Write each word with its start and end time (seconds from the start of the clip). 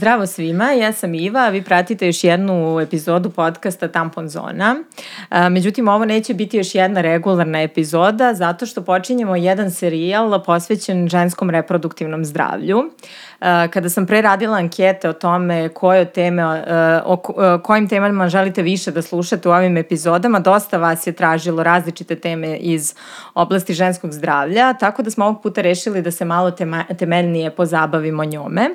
Zdravo 0.00 0.26
svima, 0.26 0.70
ja 0.72 0.92
sam 0.92 1.14
Iva, 1.14 1.48
vi 1.48 1.62
pratite 1.62 2.06
još 2.06 2.24
jednu 2.24 2.80
epizodu 2.80 3.30
podcasta 3.30 3.88
Tampon 3.88 4.28
Zona. 4.28 4.76
Međutim, 5.50 5.88
ovo 5.88 6.04
neće 6.04 6.34
biti 6.34 6.56
još 6.56 6.74
jedna 6.74 7.00
regularna 7.00 7.62
epizoda 7.62 8.34
zato 8.34 8.66
što 8.66 8.82
počinjemo 8.82 9.36
jedan 9.36 9.70
serijal 9.70 10.44
posvećen 10.44 11.08
ženskom 11.08 11.50
reproduktivnom 11.50 12.24
zdravlju. 12.24 12.90
Kada 13.70 13.88
sam 13.88 14.06
pre 14.06 14.22
radila 14.22 14.56
ankete 14.56 15.08
o 15.08 15.12
tome 15.12 15.68
koje 15.68 16.04
teme, 16.04 16.44
o 17.04 17.16
kojim 17.62 17.88
temama 17.88 18.28
želite 18.28 18.62
više 18.62 18.90
da 18.90 19.02
slušate 19.02 19.48
u 19.48 19.52
ovim 19.52 19.76
epizodama, 19.76 20.40
dosta 20.40 20.78
vas 20.78 21.06
je 21.06 21.12
tražilo 21.12 21.62
različite 21.62 22.16
teme 22.16 22.56
iz 22.56 22.94
oblasti 23.34 23.74
ženskog 23.74 24.12
zdravlja, 24.12 24.72
tako 24.72 25.02
da 25.02 25.10
smo 25.10 25.24
ovog 25.24 25.42
puta 25.42 25.60
rešili 25.60 26.02
da 26.02 26.10
se 26.10 26.24
malo 26.24 26.50
tema, 26.50 26.84
temeljnije 26.98 27.50
pozabavimo 27.50 28.24
njome. 28.24 28.70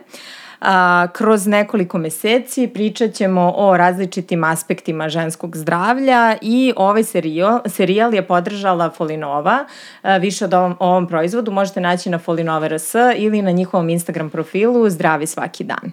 A, 0.67 1.07
kroz 1.13 1.47
nekoliko 1.47 1.97
meseci 1.97 2.67
pričat 2.67 3.13
ćemo 3.13 3.53
o 3.55 3.77
različitim 3.77 4.43
aspektima 4.43 5.09
ženskog 5.09 5.57
zdravlja 5.57 6.35
i 6.41 6.73
ovaj 6.75 7.03
serijal, 7.03 7.59
serijal 7.65 8.13
je 8.13 8.27
podržala 8.27 8.89
Folinova. 8.89 9.65
A, 10.01 10.17
više 10.17 10.45
od 10.45 10.53
ovom, 10.53 10.75
ovom 10.79 11.07
proizvodu 11.07 11.51
možete 11.51 11.81
naći 11.81 12.09
na 12.09 12.19
Folinova.rs 12.19 12.93
ili 13.15 13.41
na 13.41 13.51
njihovom 13.51 13.89
Instagram 13.89 14.29
profilu 14.29 14.89
Zdravi 14.89 15.27
svaki 15.27 15.63
dan. 15.63 15.91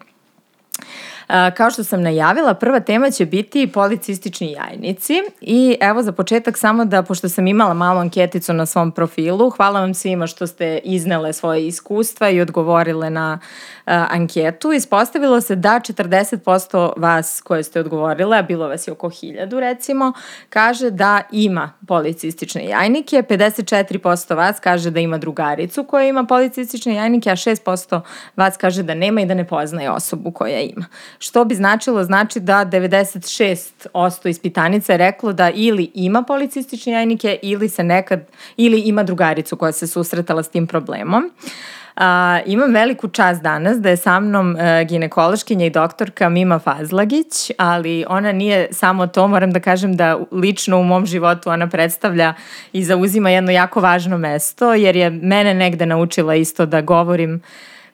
Kao 1.56 1.70
što 1.70 1.84
sam 1.84 2.02
najavila, 2.02 2.54
prva 2.54 2.80
tema 2.80 3.10
će 3.10 3.26
biti 3.26 3.66
policistični 3.66 4.52
jajnici 4.52 5.14
i 5.40 5.76
evo 5.80 6.02
za 6.02 6.12
početak 6.12 6.58
samo 6.58 6.84
da, 6.84 7.02
pošto 7.02 7.28
sam 7.28 7.46
imala 7.46 7.74
malu 7.74 7.98
anketicu 7.98 8.52
na 8.52 8.66
svom 8.66 8.92
profilu, 8.92 9.50
hvala 9.50 9.80
vam 9.80 9.94
svima 9.94 10.26
što 10.26 10.46
ste 10.46 10.80
iznele 10.84 11.32
svoje 11.32 11.66
iskustva 11.66 12.30
i 12.30 12.40
odgovorile 12.40 13.10
na 13.10 13.38
anketu. 13.84 14.72
Ispostavilo 14.72 15.40
se 15.40 15.56
da 15.56 15.80
40% 15.84 16.92
vas 16.96 17.40
koje 17.40 17.62
ste 17.62 17.80
odgovorile, 17.80 18.38
a 18.38 18.42
bilo 18.42 18.68
vas 18.68 18.88
je 18.88 18.92
oko 18.92 19.10
1000 19.10 19.60
recimo, 19.60 20.12
kaže 20.48 20.90
da 20.90 21.22
ima 21.32 21.72
policistične 21.88 22.66
jajnike, 22.66 23.22
54% 23.28 24.36
vas 24.36 24.60
kaže 24.60 24.90
da 24.90 25.00
ima 25.00 25.18
drugaricu 25.18 25.84
koja 25.84 26.08
ima 26.08 26.24
policistične 26.24 26.94
jajnike, 26.94 27.30
a 27.30 27.36
6% 27.36 28.00
vas 28.36 28.56
kaže 28.56 28.82
da 28.82 28.94
nema 28.94 29.20
i 29.20 29.26
da 29.26 29.34
ne 29.34 29.48
poznaje 29.48 29.90
osobu 29.90 30.30
koja 30.30 30.60
ima. 30.60 30.86
Što 31.18 31.44
bi 31.44 31.54
značilo? 31.54 32.04
Znači 32.04 32.40
da 32.40 32.64
96% 32.64 34.28
ispitanica 34.28 34.92
je 34.92 34.96
reklo 34.96 35.32
da 35.32 35.50
ili 35.50 35.90
ima 35.94 36.22
policistične 36.22 36.92
jajnike 36.92 37.38
ili 37.42 37.68
se 37.68 37.84
nekad, 37.84 38.20
ili 38.56 38.80
ima 38.80 39.02
drugaricu 39.02 39.56
koja 39.56 39.72
se 39.72 39.86
susretala 39.86 40.42
s 40.42 40.48
tim 40.48 40.66
problemom. 40.66 41.30
A, 41.96 42.40
imam 42.46 42.72
veliku 42.72 43.08
čast 43.08 43.42
danas 43.42 43.80
da 43.80 43.90
je 43.90 43.96
sa 43.96 44.20
mnom 44.20 44.56
e, 44.56 44.84
ginekološkinja 44.84 45.66
i 45.66 45.70
doktorka 45.70 46.28
Mima 46.28 46.58
Fazlagić, 46.58 47.50
ali 47.58 48.04
ona 48.08 48.32
nije 48.32 48.68
samo 48.72 49.06
to, 49.06 49.28
moram 49.28 49.50
da 49.50 49.60
kažem 49.60 49.96
da 49.96 50.18
lično 50.32 50.78
u 50.78 50.84
mom 50.84 51.06
životu 51.06 51.50
ona 51.50 51.68
predstavlja 51.68 52.34
i 52.72 52.84
zauzima 52.84 53.30
jedno 53.30 53.50
jako 53.50 53.80
važno 53.80 54.18
mesto, 54.18 54.74
jer 54.74 54.96
je 54.96 55.10
mene 55.10 55.54
negde 55.54 55.86
naučila 55.86 56.34
isto 56.34 56.66
da 56.66 56.80
govorim 56.80 57.42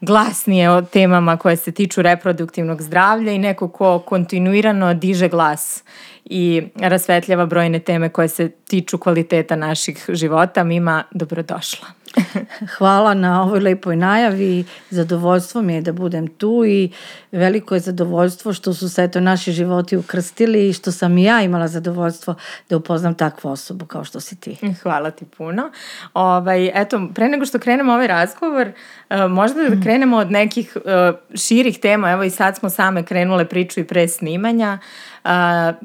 glasnije 0.01 0.71
o 0.71 0.83
temama 0.83 1.37
koje 1.37 1.57
se 1.57 1.73
tiču 1.73 2.03
reproduktivnog 2.03 2.83
zdravlja 2.83 3.33
i 3.33 3.39
neko 3.39 3.69
ko 3.69 3.99
kontinuirano 3.99 4.95
diže 4.95 5.29
glas 5.29 5.85
i 6.25 6.63
rasvetljava 6.77 7.47
brojne 7.47 7.79
teme 7.79 8.09
koje 8.09 8.29
se 8.29 8.49
tiču 8.49 8.99
kvaliteta 8.99 9.57
naših 9.57 10.05
života. 10.09 10.65
Mima, 10.65 11.05
dobrodošla. 11.11 11.98
Hvala 12.79 13.15
na 13.15 13.43
ovoj 13.43 13.61
lepoj 13.61 13.97
najavi. 13.97 14.65
Zadovoljstvo 14.91 15.63
mi 15.63 15.75
je 15.75 15.81
da 15.81 15.93
budem 15.93 16.27
tu 16.29 16.65
i 16.67 16.91
veliko 17.33 17.75
je 17.75 17.81
zadovoljstvo 17.81 18.53
što 18.53 18.75
su 18.75 18.89
se 18.89 19.05
eto 19.05 19.21
naši 19.21 19.53
životi 19.53 19.97
ukrstili 19.97 20.69
i 20.69 20.73
što 20.73 20.93
sam 20.93 21.19
i 21.19 21.25
ja 21.25 21.43
imala 21.43 21.69
zadovoljstvo 21.69 22.35
da 22.71 22.77
upoznam 22.77 23.15
takvu 23.15 23.49
osobu 23.49 23.87
kao 23.87 24.05
što 24.05 24.21
si 24.21 24.37
ti. 24.37 24.57
Hvala 24.83 25.11
ti 25.11 25.25
puno. 25.25 25.71
Ovaj, 26.15 26.71
eto, 26.75 27.09
pre 27.15 27.29
nego 27.29 27.47
što 27.47 27.59
krenemo 27.59 27.93
ovaj 27.93 28.07
razgovor, 28.07 28.69
e, 29.11 29.27
možda 29.29 29.69
da 29.69 29.83
krenemo 29.83 30.17
od 30.17 30.31
nekih 30.31 30.77
e, 30.77 31.13
širih 31.35 31.79
tema. 31.79 32.11
Evo 32.11 32.25
i 32.25 32.31
sad 32.31 32.57
smo 32.57 32.71
same 32.71 33.03
krenule 33.03 33.45
priču 33.45 33.81
i 33.81 33.85
pre 33.85 34.09
snimanja. 34.09 34.79
Uh, 35.25 35.31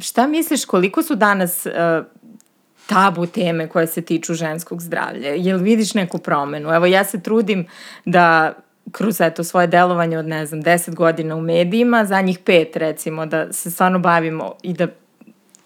šta 0.02 0.28
misliš 0.28 0.66
koliko 0.66 1.04
su 1.04 1.16
danas 1.16 1.68
tabu 2.94 3.26
teme 3.26 3.68
koje 3.68 3.88
se 3.88 4.02
tiču 4.02 4.34
ženskog 4.34 4.82
zdravlja? 4.82 5.30
Jel 5.30 5.58
vidiš 5.58 5.94
neku 5.94 6.18
promenu? 6.18 6.70
Evo 6.70 6.86
ja 6.86 7.04
se 7.04 7.22
trudim 7.22 7.66
da 8.06 8.54
kroz 8.92 9.22
eto 9.22 9.44
svoje 9.44 9.68
delovanje 9.68 10.18
od 10.18 10.28
ne 10.28 10.46
znam 10.46 10.64
10 10.64 10.96
godina 10.96 11.36
u 11.36 11.42
medijima, 11.42 12.06
za 12.06 12.22
njih 12.22 12.40
pet 12.40 12.76
recimo 12.76 13.26
da 13.26 13.54
se 13.54 13.72
stvarno 13.72 14.00
bavimo 14.00 14.54
i 14.64 14.74
da 14.74 14.88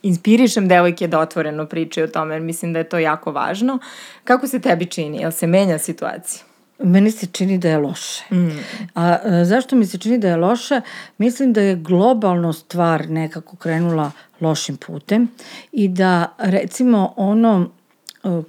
inspirišem 0.03 0.67
devojke 0.67 1.07
da 1.07 1.19
otvoreno 1.19 1.65
pričaju 1.65 2.05
o 2.05 2.09
tome, 2.09 2.35
jer 2.35 2.41
mislim 2.41 2.73
da 2.73 2.79
je 2.79 2.89
to 2.89 2.99
jako 2.99 3.31
važno. 3.31 3.79
Kako 4.23 4.47
se 4.47 4.59
tebi 4.59 4.85
čini? 4.85 5.17
Jel 5.17 5.31
se 5.31 5.47
menja 5.47 5.77
situacija? 5.77 6.43
Meni 6.79 7.11
se 7.11 7.25
čini 7.25 7.57
da 7.57 7.69
je 7.69 7.77
loše. 7.77 8.23
Mm. 8.31 8.59
A, 8.95 9.17
a 9.23 9.45
zašto 9.45 9.75
mi 9.75 9.85
se 9.85 9.97
čini 9.97 10.17
da 10.17 10.27
je 10.27 10.35
loše? 10.35 10.81
Mislim 11.17 11.53
da 11.53 11.61
je 11.61 11.75
globalno 11.75 12.53
stvar 12.53 13.09
nekako 13.09 13.55
krenula 13.55 14.11
lošim 14.41 14.77
putem 14.77 15.27
i 15.71 15.87
da 15.87 16.35
recimo 16.37 17.13
ono 17.15 17.69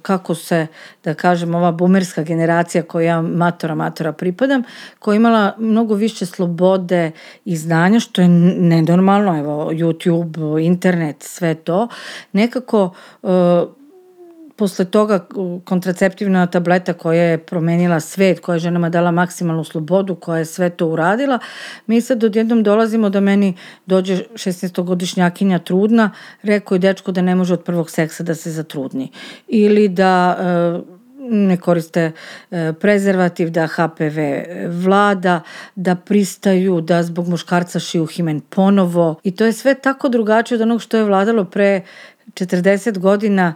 kako 0.01 0.35
se, 0.35 0.67
da 1.03 1.13
kažem, 1.13 1.55
ova 1.55 1.71
bumerska 1.71 2.23
generacija 2.23 2.83
koja 2.83 3.21
matora 3.21 3.75
matora 3.75 4.11
pripadam, 4.11 4.63
koja 4.99 5.15
imala 5.15 5.55
mnogo 5.57 5.93
više 5.93 6.25
slobode 6.25 7.11
i 7.45 7.57
znanja, 7.57 7.99
što 7.99 8.21
je 8.21 8.27
nenormalno, 8.27 9.37
evo, 9.39 9.71
YouTube, 9.71 10.65
internet, 10.65 11.15
sve 11.23 11.55
to, 11.55 11.87
nekako 12.31 12.93
uh, 13.21 13.29
posle 14.59 14.85
toga 14.85 15.19
kontraceptivna 15.63 16.47
tableta 16.47 16.93
koja 16.93 17.23
je 17.23 17.37
promenila 17.37 17.99
svet, 17.99 18.39
koja 18.39 18.55
je 18.55 18.59
ženama 18.59 18.89
dala 18.89 19.11
maksimalnu 19.11 19.63
slobodu, 19.63 20.15
koja 20.15 20.39
je 20.39 20.45
sve 20.45 20.69
to 20.69 20.87
uradila, 20.87 21.39
mi 21.87 22.01
sad 22.01 22.23
odjednom 22.23 22.63
dolazimo 22.63 23.09
da 23.09 23.19
meni 23.19 23.53
dođe 23.85 24.17
16-godišnjakinja 24.33 25.59
trudna, 25.63 26.11
rekao 26.43 26.75
je 26.75 26.79
dečko 26.79 27.11
da 27.11 27.21
ne 27.21 27.35
može 27.35 27.53
od 27.53 27.63
prvog 27.63 27.89
seksa 27.89 28.23
da 28.23 28.35
se 28.35 28.51
zatrudni. 28.51 29.11
Ili 29.47 29.87
da 29.87 30.37
e, 30.39 30.99
ne 31.29 31.57
koriste 31.57 32.11
e, 32.51 32.73
prezervativ, 32.73 33.49
da 33.49 33.67
HPV 33.67 34.19
vlada, 34.83 35.41
da 35.75 35.95
pristaju, 35.95 36.81
da 36.81 37.03
zbog 37.03 37.27
muškarca 37.27 37.79
šiju 37.79 38.05
himen 38.05 38.41
ponovo. 38.41 39.15
I 39.23 39.35
to 39.35 39.45
je 39.45 39.53
sve 39.53 39.75
tako 39.75 40.09
drugačije 40.09 40.55
od 40.55 40.61
onog 40.61 40.81
što 40.81 40.97
je 40.97 41.03
vladalo 41.03 41.45
pre 41.45 41.81
40 42.33 42.97
godina 42.97 43.53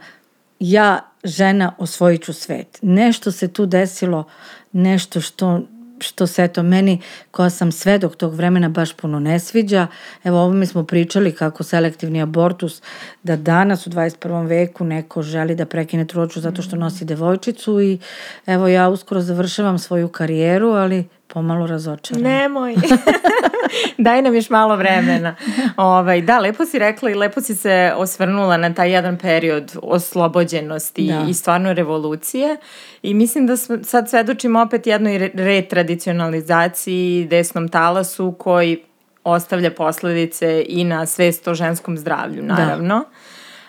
ja 0.59 0.99
žena 1.23 1.75
osvojit 1.77 2.23
ću 2.23 2.33
svet. 2.33 2.79
Nešto 2.81 3.31
se 3.31 3.47
tu 3.47 3.65
desilo, 3.65 4.23
nešto 4.71 5.21
što 5.21 5.61
što 6.03 6.27
se 6.27 6.43
eto 6.43 6.63
meni 6.63 7.01
koja 7.31 7.49
sam 7.49 7.71
svedok 7.71 8.15
tog 8.15 8.33
vremena 8.33 8.69
baš 8.69 8.93
puno 8.93 9.19
ne 9.19 9.39
sviđa. 9.39 9.87
Evo 10.23 10.37
ovo 10.37 10.53
mi 10.53 10.65
smo 10.65 10.83
pričali 10.83 11.35
kako 11.35 11.63
selektivni 11.63 12.21
abortus 12.21 12.81
da 13.23 13.35
danas 13.35 13.87
u 13.87 13.89
21. 13.89 14.47
veku 14.47 14.83
neko 14.83 15.21
želi 15.21 15.55
da 15.55 15.65
prekine 15.65 16.05
trudnoću 16.05 16.41
zato 16.41 16.61
što 16.61 16.75
nosi 16.75 17.05
devojčicu 17.05 17.81
i 17.81 17.99
evo 18.45 18.67
ja 18.67 18.89
uskoro 18.89 19.21
završavam 19.21 19.79
svoju 19.79 20.07
karijeru, 20.07 20.69
ali 20.69 21.07
pomalo 21.27 21.67
razočarana. 21.67 22.29
Nemoj. 22.29 22.75
Daj 23.97 24.21
nam 24.21 24.35
još 24.35 24.49
malo 24.49 24.75
vremena. 24.75 25.35
Ovaj, 25.77 26.21
da, 26.21 26.39
lepo 26.39 26.65
si 26.65 26.79
rekla 26.79 27.09
i 27.09 27.15
lepo 27.15 27.41
si 27.41 27.55
se 27.55 27.93
osvrnula 27.95 28.57
na 28.57 28.73
taj 28.73 28.91
jedan 28.91 29.17
period 29.17 29.77
oslobođenosti 29.81 31.07
da. 31.07 31.25
i 31.29 31.33
stvarno 31.33 31.73
revolucije. 31.73 32.57
I 33.03 33.13
mislim 33.13 33.47
da 33.47 33.57
sad 33.83 34.09
svedočimo 34.09 34.61
opet 34.61 34.87
jednoj 34.87 35.31
retradicionalizaciji 35.33 37.27
desnom 37.29 37.67
talasu 37.67 38.35
koji 38.39 38.83
ostavlja 39.23 39.71
posledice 39.71 40.65
i 40.67 40.83
na 40.83 41.05
svest 41.05 41.47
o 41.47 41.53
ženskom 41.53 41.97
zdravlju, 41.97 42.41
da. 42.41 42.53
naravno. 42.53 42.95
Da. 42.99 43.05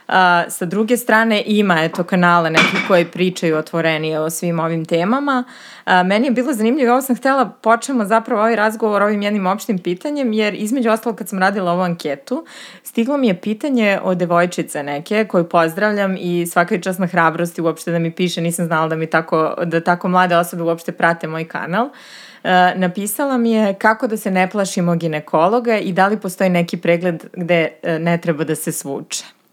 A, 0.08 0.44
sa 0.48 0.64
druge 0.64 0.96
strane 0.96 1.42
ima 1.46 1.82
eto 1.82 2.04
kanale 2.04 2.50
neki 2.50 2.76
koji 2.88 3.04
pričaju 3.04 3.56
otvorenije 3.56 4.20
o 4.20 4.30
svim 4.30 4.60
ovim 4.60 4.84
temama. 4.84 5.44
A, 5.84 6.02
meni 6.02 6.26
je 6.26 6.30
bilo 6.30 6.52
zanimljivo, 6.52 6.92
ovo 6.92 7.02
sam 7.02 7.16
htela 7.16 7.48
počnemo 7.48 8.04
zapravo 8.04 8.40
ovaj 8.40 8.56
razgovor 8.56 9.02
ovim 9.02 9.22
jednim 9.22 9.46
opštim 9.46 9.78
pitanjem, 9.78 10.32
jer 10.32 10.54
između 10.54 10.90
ostalo 10.90 11.16
kad 11.16 11.28
sam 11.28 11.38
radila 11.38 11.72
ovu 11.72 11.82
anketu, 11.82 12.46
stiglo 12.82 13.16
mi 13.16 13.28
je 13.28 13.40
pitanje 13.40 13.98
o 14.02 14.14
devojčice 14.14 14.82
neke 14.82 15.24
koju 15.24 15.48
pozdravljam 15.48 16.16
i 16.18 16.46
svaka 16.46 16.74
je 16.74 16.82
čast 16.82 16.98
na 16.98 17.06
hrabrosti 17.06 17.62
uopšte 17.62 17.90
da 17.90 17.98
mi 17.98 18.10
piše, 18.10 18.40
nisam 18.40 18.66
znala 18.66 18.88
da 18.88 18.96
mi 18.96 19.06
tako, 19.06 19.54
da 19.64 19.80
tako 19.80 20.08
mlade 20.08 20.36
osobe 20.36 20.62
uopšte 20.62 20.92
prate 20.92 21.26
moj 21.26 21.44
kanal. 21.48 21.84
Uh, 21.84 22.50
napisala 22.74 23.38
mi 23.38 23.52
je 23.52 23.74
kako 23.74 24.06
da 24.06 24.16
se 24.16 24.30
ne 24.30 24.50
plašimo 24.50 24.96
ginekologa 24.96 25.78
i 25.78 25.92
da 25.92 26.06
li 26.06 26.20
postoji 26.20 26.50
neki 26.50 26.76
pregled 26.76 27.24
gde 27.32 27.68
uh, 27.82 27.90
ne 28.00 28.20
treba 28.20 28.44
da 28.44 28.54
se 28.54 28.72
svuče. 28.72 29.43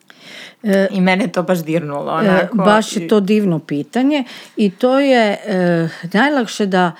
E, 0.63 0.87
I 0.91 1.01
mene 1.01 1.27
to 1.27 1.43
baš 1.43 1.63
dirnulo. 1.63 2.11
E, 2.11 2.15
onako. 2.15 2.57
Baš 2.57 2.95
je 2.95 3.07
to 3.07 3.19
divno 3.19 3.59
pitanje 3.59 4.23
i 4.55 4.69
to 4.69 4.99
je 4.99 5.31
e, 5.45 5.89
najlakše 6.13 6.65
da 6.65 6.91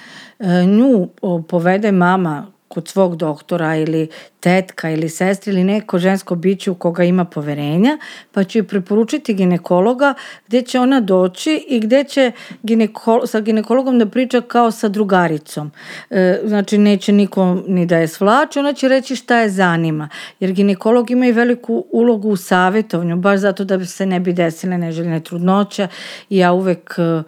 nju 0.65 1.09
povede 1.47 1.91
mama 1.91 2.51
kod 2.67 2.87
svog 2.87 3.15
doktora 3.15 3.75
ili 3.75 4.09
tetka 4.41 4.89
ili 4.89 5.09
sestra 5.09 5.53
ili 5.53 5.63
neko 5.63 5.99
žensko 5.99 6.35
biće 6.35 6.71
u 6.71 6.75
koga 6.75 7.03
ima 7.03 7.25
poverenja, 7.25 7.97
pa 8.31 8.43
će 8.43 8.59
joj 8.59 8.67
preporučiti 8.67 9.33
ginekologa 9.33 10.13
gde 10.47 10.61
će 10.61 10.79
ona 10.79 10.99
doći 10.99 11.65
i 11.67 11.79
gde 11.79 12.03
će 12.03 12.31
ginekolo, 12.63 13.27
sa 13.27 13.39
ginekologom 13.39 13.99
da 13.99 14.05
priča 14.05 14.41
kao 14.41 14.71
sa 14.71 14.87
drugaricom. 14.87 15.71
E, 16.09 16.39
znači 16.45 16.77
neće 16.77 17.11
niko 17.11 17.57
ni 17.67 17.85
da 17.85 17.97
je 17.97 18.07
svlači, 18.07 18.59
ona 18.59 18.73
će 18.73 18.87
reći 18.87 19.15
šta 19.15 19.39
je 19.39 19.49
zanima. 19.49 20.09
Jer 20.39 20.51
ginekolog 20.51 21.11
ima 21.11 21.25
i 21.25 21.31
veliku 21.31 21.85
ulogu 21.91 22.29
u 22.29 22.37
savjetovanju, 22.37 23.15
baš 23.15 23.39
zato 23.39 23.63
da 23.63 23.85
se 23.85 24.05
ne 24.05 24.19
bi 24.19 24.33
desile 24.33 24.77
neželjene 24.77 25.19
trudnoće 25.19 25.87
ja 26.29 26.51
uvek 26.53 26.95
e, 26.97 27.01
e, 27.01 27.23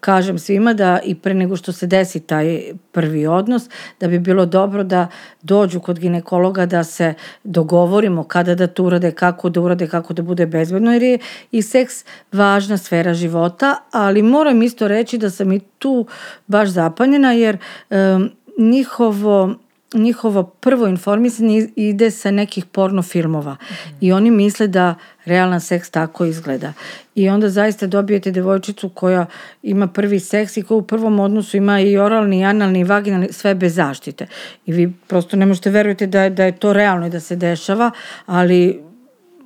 kažem 0.00 0.38
svima 0.38 0.72
da 0.72 0.98
i 1.04 1.14
pre 1.14 1.34
nego 1.34 1.56
što 1.56 1.72
se 1.72 1.86
desi 1.86 2.20
taj 2.20 2.62
prvi 2.92 3.26
odnos, 3.26 3.68
da 4.00 4.08
bi 4.08 4.18
bilo 4.18 4.46
dobro 4.46 4.84
da 4.84 5.06
dođu 5.42 5.80
kod 5.80 5.98
ginekologa 5.98 6.27
da 6.66 6.84
se 6.84 7.14
dogovorimo 7.44 8.24
kada 8.24 8.54
da 8.54 8.66
to 8.66 8.84
urade, 8.84 9.10
kako 9.10 9.48
da 9.48 9.60
urade, 9.60 9.86
kako 9.86 10.12
da 10.12 10.22
bude 10.22 10.46
bezbedno, 10.46 10.92
jer 10.92 11.02
je 11.02 11.18
i 11.52 11.62
seks 11.62 12.04
važna 12.32 12.76
sfera 12.76 13.14
života, 13.14 13.76
ali 13.92 14.22
moram 14.22 14.62
isto 14.62 14.88
reći 14.88 15.18
da 15.18 15.30
sam 15.30 15.52
i 15.52 15.60
tu 15.78 16.06
baš 16.46 16.68
zapanjena, 16.68 17.32
jer 17.32 17.58
um, 17.90 18.30
njihovo 18.58 19.54
njihovo 19.94 20.42
prvo 20.42 20.86
informisanje 20.86 21.68
ide 21.76 22.10
sa 22.10 22.30
nekih 22.30 22.64
porno 22.66 23.02
filmova 23.02 23.52
mm 23.52 23.56
-hmm. 23.56 23.94
i 24.00 24.12
oni 24.12 24.30
misle 24.30 24.66
da 24.66 24.94
realan 25.24 25.60
seks 25.60 25.90
tako 25.90 26.24
izgleda. 26.24 26.72
I 27.14 27.28
onda 27.28 27.48
zaista 27.48 27.86
dobijete 27.86 28.30
devojčicu 28.30 28.88
koja 28.88 29.26
ima 29.62 29.86
prvi 29.86 30.20
seks 30.20 30.56
i 30.56 30.62
koja 30.62 30.78
u 30.78 30.82
prvom 30.82 31.20
odnosu 31.20 31.56
ima 31.56 31.80
i 31.80 31.98
oralni, 31.98 32.40
i 32.40 32.44
analni, 32.44 32.80
i 32.80 32.84
vaginalni, 32.84 33.32
sve 33.32 33.54
bez 33.54 33.74
zaštite. 33.74 34.26
I 34.66 34.72
vi 34.72 34.92
prosto 35.06 35.36
ne 35.36 35.46
možete 35.46 35.70
verujete 35.70 36.06
da, 36.06 36.28
da 36.28 36.44
je 36.44 36.56
to 36.56 36.72
realno 36.72 37.06
i 37.06 37.10
da 37.10 37.20
se 37.20 37.36
dešava, 37.36 37.90
ali 38.26 38.82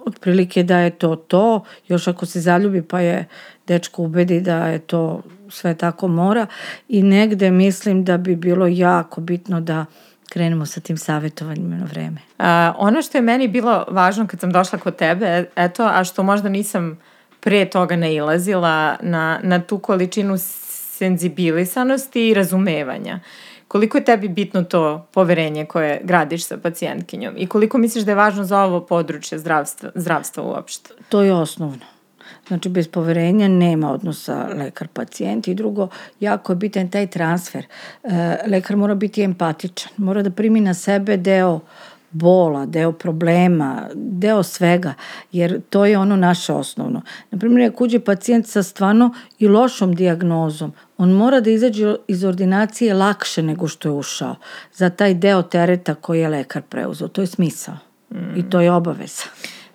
otprilike 0.06 0.62
da 0.62 0.78
je 0.78 0.90
to 0.90 1.16
to, 1.16 1.64
još 1.88 2.08
ako 2.08 2.26
se 2.26 2.40
zaljubi 2.40 2.82
pa 2.82 3.00
je 3.00 3.28
dečko 3.66 4.02
ubedi 4.02 4.40
da 4.40 4.66
je 4.66 4.78
to 4.78 5.22
sve 5.48 5.74
tako 5.74 6.08
mora 6.08 6.46
i 6.88 7.02
negde 7.02 7.50
mislim 7.50 8.04
da 8.04 8.18
bi 8.18 8.36
bilo 8.36 8.66
jako 8.66 9.20
bitno 9.20 9.60
da 9.60 9.84
krenemo 10.32 10.66
sa 10.66 10.80
tim 10.80 10.96
savjetovanjima 10.96 11.76
na 11.76 11.84
vreme. 11.84 12.20
A, 12.38 12.72
ono 12.78 13.02
što 13.02 13.18
je 13.18 13.22
meni 13.22 13.48
bilo 13.48 13.84
važno 13.88 14.26
kad 14.26 14.40
sam 14.40 14.52
došla 14.52 14.78
kod 14.78 14.96
tebe, 14.96 15.44
eto, 15.56 15.84
a 15.84 16.04
što 16.04 16.22
možda 16.22 16.48
nisam 16.48 16.98
pre 17.40 17.64
toga 17.70 17.96
nailazila 17.96 18.96
na, 19.02 19.40
na 19.42 19.60
tu 19.62 19.78
količinu 19.78 20.34
senzibilisanosti 20.38 22.28
i 22.28 22.34
razumevanja. 22.34 23.20
Koliko 23.68 23.98
je 23.98 24.04
tebi 24.04 24.28
bitno 24.28 24.62
to 24.62 25.06
poverenje 25.12 25.64
koje 25.64 26.00
gradiš 26.04 26.46
sa 26.46 26.56
pacijentkinjom 26.56 27.34
i 27.36 27.46
koliko 27.46 27.78
misliš 27.78 28.04
da 28.04 28.10
je 28.10 28.16
važno 28.16 28.44
za 28.44 28.62
ovo 28.62 28.80
područje 28.80 29.38
zdravstva, 29.38 29.90
zdravstva 29.94 30.42
uopšte? 30.42 30.90
To 31.08 31.22
je 31.22 31.32
osnovno. 31.32 31.84
Znači, 32.48 32.68
bez 32.68 32.88
poverenja 32.88 33.48
nema 33.48 33.92
odnosa 33.92 34.48
lekar-pacijent 34.54 35.48
i 35.48 35.54
drugo, 35.54 35.88
jako 36.20 36.52
je 36.52 36.56
bitan 36.56 36.88
taj 36.88 37.06
transfer. 37.06 37.66
E, 38.04 38.36
lekar 38.46 38.76
mora 38.76 38.94
biti 38.94 39.22
empatičan, 39.22 39.92
mora 39.96 40.22
da 40.22 40.30
primi 40.30 40.60
na 40.60 40.74
sebe 40.74 41.16
deo 41.16 41.60
bola, 42.12 42.66
deo 42.66 42.92
problema, 42.92 43.88
deo 43.94 44.42
svega, 44.42 44.94
jer 45.32 45.60
to 45.70 45.86
je 45.86 45.98
ono 45.98 46.16
naše 46.16 46.52
osnovno. 46.52 47.02
Naprimjer, 47.30 47.70
ako 47.70 47.84
uđe 47.84 48.00
pacijent 48.00 48.46
sa 48.46 48.62
stvarno 48.62 49.14
i 49.38 49.48
lošom 49.48 49.94
diagnozom, 49.94 50.72
on 50.98 51.12
mora 51.12 51.40
da 51.40 51.50
izađe 51.50 51.94
iz 52.08 52.24
ordinacije 52.24 52.94
lakše 52.94 53.42
nego 53.42 53.68
što 53.68 53.88
je 53.88 53.92
ušao 53.92 54.36
za 54.72 54.90
taj 54.90 55.14
deo 55.14 55.42
tereta 55.42 55.94
koji 55.94 56.20
je 56.20 56.28
lekar 56.28 56.62
preuzeo. 56.62 57.08
To 57.08 57.20
je 57.20 57.26
smisao 57.26 57.74
mm. 58.10 58.36
i 58.36 58.50
to 58.50 58.60
je 58.60 58.72
obaveza. 58.72 59.24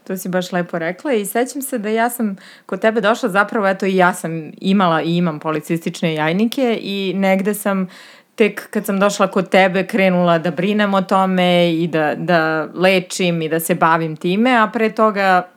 To 0.07 0.17
si 0.17 0.29
baš 0.29 0.51
lepo 0.51 0.79
rekla 0.79 1.13
i 1.13 1.25
sećam 1.25 1.61
se 1.61 1.77
da 1.77 1.89
ja 1.89 2.09
sam 2.09 2.35
kod 2.65 2.81
tebe 2.81 3.01
došla 3.01 3.29
zapravo, 3.29 3.67
eto 3.67 3.85
i 3.85 3.95
ja 3.95 4.13
sam 4.13 4.51
imala 4.61 5.01
i 5.01 5.17
imam 5.17 5.39
policistične 5.39 6.13
jajnike 6.13 6.79
i 6.81 7.13
negde 7.15 7.53
sam 7.53 7.87
tek 8.35 8.69
kad 8.69 8.85
sam 8.85 8.99
došla 8.99 9.27
kod 9.27 9.49
tebe 9.49 9.87
krenula 9.87 10.37
da 10.39 10.51
brinem 10.51 10.93
o 10.93 11.01
tome 11.01 11.73
i 11.73 11.87
da, 11.87 12.15
da 12.15 12.67
lečim 12.73 13.41
i 13.41 13.49
da 13.49 13.59
se 13.59 13.75
bavim 13.75 14.15
time, 14.15 14.57
a 14.57 14.67
pre 14.73 14.89
toga 14.91 15.47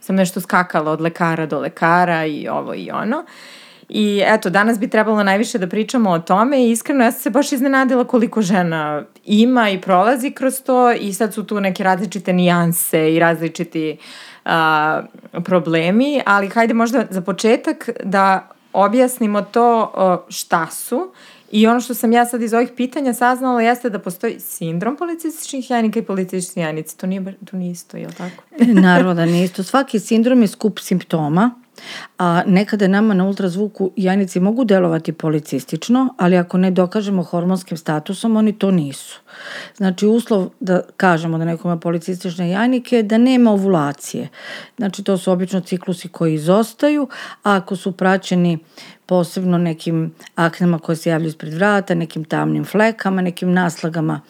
sam 0.00 0.16
nešto 0.16 0.40
skakala 0.40 0.92
od 0.92 1.00
lekara 1.00 1.46
do 1.46 1.60
lekara 1.60 2.26
i 2.26 2.48
ovo 2.48 2.74
i 2.74 2.90
ono. 2.90 3.18
Uh, 3.18 3.59
I 3.92 4.22
eto, 4.26 4.50
danas 4.50 4.78
bi 4.78 4.88
trebalo 4.88 5.22
najviše 5.22 5.58
da 5.58 5.66
pričamo 5.66 6.10
o 6.10 6.18
tome 6.18 6.62
i 6.62 6.70
iskreno 6.70 7.04
ja 7.04 7.12
sam 7.12 7.20
se 7.20 7.30
baš 7.30 7.52
iznenadila 7.52 8.04
koliko 8.04 8.42
žena 8.42 9.02
ima 9.24 9.70
i 9.70 9.80
prolazi 9.80 10.30
kroz 10.30 10.62
to 10.62 10.92
i 10.92 11.12
sad 11.12 11.34
su 11.34 11.44
tu 11.44 11.60
neke 11.60 11.84
različite 11.84 12.32
nijanse 12.32 13.14
i 13.14 13.18
različiti 13.18 13.96
a, 14.44 15.02
problemi, 15.44 16.22
ali 16.26 16.48
hajde 16.48 16.74
možda 16.74 17.06
za 17.10 17.20
početak 17.20 17.88
da 18.04 18.48
objasnimo 18.72 19.42
to 19.42 19.92
šta 20.28 20.66
su 20.66 21.12
I 21.52 21.66
ono 21.66 21.80
što 21.80 21.94
sam 21.94 22.12
ja 22.12 22.26
sad 22.26 22.42
iz 22.42 22.54
ovih 22.54 22.70
pitanja 22.76 23.14
saznala 23.14 23.62
jeste 23.62 23.90
da 23.90 23.98
postoji 23.98 24.40
sindrom 24.40 24.96
policističnih 24.96 25.70
jajnika 25.70 25.98
i 25.98 26.02
policističnih 26.02 26.64
jajnici. 26.64 26.98
To 26.98 27.06
nije, 27.06 27.34
to 27.50 27.56
nije 27.56 27.72
isto, 27.72 27.96
je 27.96 28.06
li 28.06 28.14
tako? 28.14 28.44
Naravno 28.86 29.14
da 29.14 29.26
nije 29.26 29.44
isto. 29.44 29.62
Svaki 29.62 29.98
sindrom 29.98 30.42
je 30.42 30.48
skup 30.48 30.78
simptoma 30.78 31.59
a 32.18 32.42
nekada 32.46 32.88
nama 32.88 33.14
na 33.14 33.24
ultrazvuku 33.24 33.92
jajnici 33.96 34.40
mogu 34.40 34.64
delovati 34.64 35.12
policistično, 35.12 36.14
ali 36.18 36.36
ako 36.36 36.58
ne 36.58 36.70
dokažemo 36.70 37.22
hormonskim 37.22 37.76
statusom, 37.76 38.36
oni 38.36 38.52
to 38.52 38.70
nisu. 38.70 39.20
Znači, 39.76 40.06
uslov 40.06 40.48
da 40.60 40.80
kažemo 40.96 41.38
da 41.38 41.44
neko 41.44 41.68
ima 41.68 41.78
policistične 41.78 42.50
jajnike 42.50 42.96
je 42.96 43.02
da 43.02 43.18
nema 43.18 43.52
ovulacije. 43.52 44.28
Znači, 44.76 45.04
to 45.04 45.18
su 45.18 45.32
obično 45.32 45.60
ciklusi 45.60 46.08
koji 46.08 46.34
izostaju, 46.34 47.08
a 47.42 47.56
ako 47.56 47.76
su 47.76 47.92
praćeni 47.92 48.58
posebno 49.06 49.58
nekim 49.58 50.14
aknama 50.34 50.78
koje 50.78 50.96
se 50.96 51.10
javljaju 51.10 51.28
ispred 51.28 51.54
vrata, 51.54 51.94
nekim 51.94 52.24
tamnim 52.24 52.64
flekama, 52.64 53.22
nekim 53.22 53.52
naslagama 53.52 54.20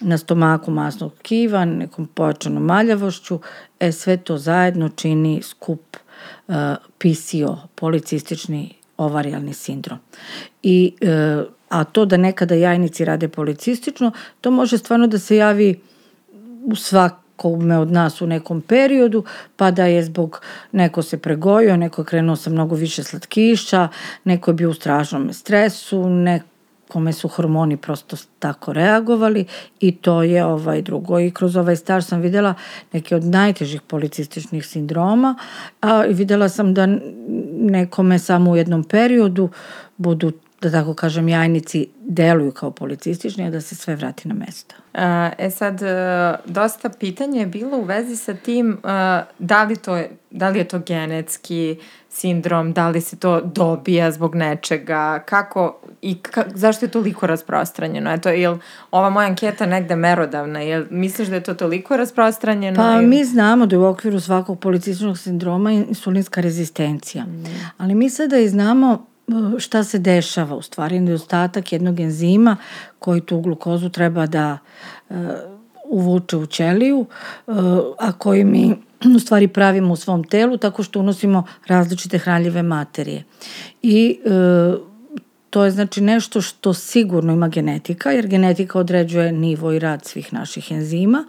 na 0.00 0.18
stomaku 0.18 0.70
masnog 0.70 1.12
kiva, 1.22 1.64
nekom 1.64 2.06
pojačanom 2.06 2.64
maljavošću, 2.64 3.40
e, 3.80 3.92
sve 3.92 4.16
to 4.16 4.38
zajedno 4.38 4.88
čini 4.88 5.42
skup 5.42 5.96
PCO, 6.98 7.56
policistični 7.74 8.74
ovarijalni 8.96 9.54
sindrom. 9.54 9.98
I, 10.62 10.94
uh, 11.02 11.44
a 11.68 11.84
to 11.84 12.04
da 12.04 12.16
nekada 12.16 12.54
jajnici 12.54 13.04
rade 13.04 13.28
policistično, 13.28 14.12
to 14.40 14.50
može 14.50 14.78
stvarno 14.78 15.06
da 15.06 15.18
se 15.18 15.36
javi 15.36 15.80
u 16.64 16.76
svakome 16.76 17.78
od 17.78 17.92
nas 17.92 18.20
u 18.20 18.26
nekom 18.26 18.60
periodu, 18.60 19.24
pa 19.56 19.70
da 19.70 19.86
je 19.86 20.02
zbog, 20.04 20.40
neko 20.72 21.02
se 21.02 21.18
pregojio, 21.18 21.76
neko 21.76 22.02
je 22.02 22.06
krenuo 22.06 22.36
sa 22.36 22.50
mnogo 22.50 22.74
više 22.74 23.02
slatkiša, 23.02 23.88
neko 24.24 24.50
je 24.50 24.54
bio 24.54 24.70
u 24.70 24.74
stražnom 24.74 25.32
stresu, 25.32 26.08
neko 26.08 26.53
kome 26.94 27.12
su 27.12 27.28
hormoni 27.28 27.76
prosto 27.76 28.16
tako 28.38 28.72
reagovali 28.72 29.44
i 29.80 29.96
to 29.96 30.22
je 30.22 30.44
ovaj 30.44 30.82
drugo. 30.82 31.18
I 31.20 31.30
kroz 31.30 31.56
ovaj 31.56 31.76
staž 31.76 32.04
sam 32.04 32.20
videla 32.20 32.54
neke 32.92 33.16
od 33.16 33.24
najtežih 33.24 33.82
policističnih 33.82 34.66
sindroma, 34.66 35.34
a 35.80 36.02
videla 36.02 36.48
sam 36.48 36.74
da 36.74 36.86
nekome 37.52 38.18
samo 38.18 38.50
u 38.50 38.56
jednom 38.56 38.84
periodu 38.84 39.48
budu 39.96 40.32
da 40.64 40.70
tako 40.70 40.94
kažem, 40.94 41.28
jajnici 41.28 41.88
deluju 42.00 42.52
kao 42.52 42.70
policistični, 42.70 43.46
a 43.46 43.50
da 43.50 43.60
se 43.60 43.74
sve 43.74 43.96
vrati 43.96 44.28
na 44.28 44.34
mesto. 44.34 44.74
E 45.38 45.50
sad, 45.50 45.82
e, 45.82 46.34
dosta 46.46 46.88
pitanja 46.88 47.40
je 47.40 47.46
bilo 47.46 47.78
u 47.78 47.84
vezi 47.84 48.16
sa 48.16 48.34
tim 48.34 48.72
e, 48.72 48.76
da 49.38 49.64
li, 49.64 49.76
to 49.76 49.96
je, 49.96 50.10
da 50.30 50.48
li 50.48 50.58
je 50.58 50.68
to 50.68 50.78
genetski 50.78 51.78
sindrom, 52.08 52.72
da 52.72 52.88
li 52.88 53.00
se 53.00 53.16
to 53.16 53.40
dobija 53.40 54.10
zbog 54.12 54.34
nečega, 54.34 55.22
kako 55.26 55.80
i 56.02 56.18
ka, 56.18 56.44
zašto 56.54 56.84
je 56.84 56.90
toliko 56.90 57.26
rasprostranjeno? 57.26 58.12
Eto, 58.12 58.28
je 58.28 58.58
ova 58.90 59.10
moja 59.10 59.26
anketa 59.26 59.66
negde 59.66 59.96
merodavna? 59.96 60.60
Jel 60.60 60.84
misliš 60.90 61.28
da 61.28 61.34
je 61.34 61.42
to 61.42 61.54
toliko 61.54 61.96
rasprostranjeno? 61.96 62.76
Pa 62.76 62.94
ili... 62.94 63.06
mi 63.06 63.24
znamo 63.24 63.66
da 63.66 63.76
je 63.76 63.80
u 63.80 63.86
okviru 63.86 64.20
svakog 64.20 64.60
policičnog 64.60 65.18
sindroma 65.18 65.72
insulinska 65.72 66.40
rezistencija. 66.40 67.24
Mm. 67.24 67.44
Ali 67.78 67.94
mi 67.94 68.10
sada 68.10 68.38
i 68.38 68.48
znamo 68.48 69.06
šta 69.58 69.84
se 69.84 69.98
dešava 69.98 70.56
u 70.56 70.62
stvari 70.62 71.00
nedostatak 71.00 71.72
jednog 71.72 72.00
enzima 72.00 72.56
koji 72.98 73.20
tu 73.20 73.40
glukozu 73.40 73.88
treba 73.88 74.26
da 74.26 74.58
uh, 75.08 75.16
uvuče 75.84 76.36
u 76.36 76.46
ćeliju, 76.46 77.06
uh, 77.46 77.54
a 77.98 78.12
koji 78.12 78.44
mi 78.44 78.76
u 79.16 79.18
stvari 79.18 79.48
pravimo 79.48 79.92
u 79.92 79.96
svom 79.96 80.24
telu 80.24 80.56
tako 80.56 80.82
što 80.82 81.00
unosimo 81.00 81.44
različite 81.66 82.18
hranljive 82.18 82.62
materije. 82.62 83.24
I 83.82 84.18
uh, 84.24 84.93
to 85.54 85.64
je 85.64 85.70
znači 85.70 86.00
nešto 86.00 86.40
što 86.40 86.74
sigurno 86.74 87.32
ima 87.32 87.48
genetika, 87.48 88.10
jer 88.10 88.26
genetika 88.26 88.78
određuje 88.78 89.32
nivo 89.32 89.72
i 89.72 89.78
rad 89.78 90.04
svih 90.04 90.32
naših 90.32 90.70
enzima. 90.70 91.24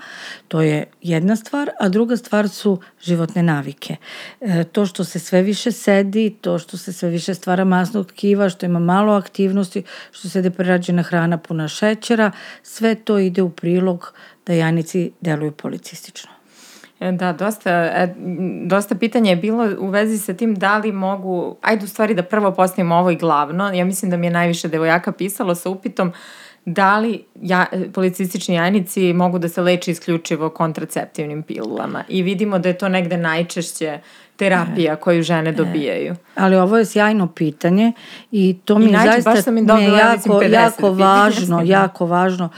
To 0.48 0.62
je 0.62 0.86
jedna 1.01 1.36
stvar, 1.36 1.70
a 1.79 1.89
druga 1.89 2.17
stvar 2.17 2.50
su 2.50 2.79
životne 3.01 3.44
navike. 3.44 3.96
E, 4.41 4.63
to 4.63 4.86
što 4.86 5.03
se 5.03 5.20
sve 5.20 5.41
više 5.41 5.72
sedi, 5.72 6.36
to 6.41 6.60
što 6.60 6.77
se 6.77 6.94
sve 6.94 7.10
više 7.10 7.34
stvara 7.34 7.65
masnog 7.65 8.08
tkiva, 8.08 8.50
što 8.50 8.65
ima 8.65 8.79
malo 8.79 9.13
aktivnosti, 9.13 9.84
što 10.12 10.29
se 10.29 10.41
deprerađena 10.41 11.03
hrana 11.03 11.38
puna 11.38 11.67
šećera, 11.67 12.32
sve 12.63 12.96
to 12.96 13.20
ide 13.20 13.41
u 13.41 13.50
prilog 13.50 14.13
da 14.46 14.53
jajnici 14.53 15.12
deluju 15.22 15.51
policistično. 15.51 16.35
E, 17.00 17.12
da, 17.12 17.34
dosta, 17.34 17.72
e, 17.72 18.16
dosta 18.66 18.96
pitanja 18.96 19.30
je 19.30 19.36
bilo 19.36 19.70
u 19.80 19.88
vezi 19.88 20.18
sa 20.18 20.34
tim 20.34 20.56
da 20.56 20.78
li 20.78 20.92
mogu, 20.92 21.56
ajde 21.62 21.86
u 21.86 21.88
stvari 21.88 22.14
da 22.14 22.24
prvo 22.24 22.52
postavimo 22.52 22.96
ovo 22.96 23.12
i 23.12 23.16
glavno, 23.16 23.72
ja 23.74 23.86
mislim 23.86 24.12
da 24.12 24.18
mi 24.18 24.28
je 24.28 24.32
najviše 24.32 24.68
devojaka 24.68 25.12
pisalo 25.12 25.56
sa 25.56 25.70
upitom 25.70 26.14
da 26.66 27.00
li 27.00 27.24
ja, 27.42 27.66
policistični 27.94 28.56
jajnici 28.56 29.14
mogu 29.14 29.40
da 29.40 29.50
se 29.50 29.62
leče 29.62 29.92
isključivo 29.92 30.50
kontraceptivnim 30.50 31.44
pilulama. 31.44 32.04
I 32.10 32.24
vidimo 32.24 32.60
da 32.60 32.70
je 32.70 32.78
to 32.78 32.90
negde 32.90 33.18
najčešće 33.18 34.00
terapija 34.36 34.94
e, 34.94 34.96
koju 34.96 35.24
žene 35.24 35.52
dobijaju. 35.52 36.14
E, 36.14 36.16
ali 36.36 36.56
ovo 36.56 36.78
je 36.78 36.86
sjajno 36.86 37.28
pitanje 37.28 37.92
i 38.32 38.58
to 38.66 38.80
mi 38.80 38.86
I 38.86 38.92
najče, 38.92 39.22
zaista 39.22 39.52
mi 39.52 39.62
je 39.62 39.90
jako, 39.98 40.42
jako 40.42 40.92
važno, 40.92 41.62
jako 41.78 42.06
važno 42.06 42.50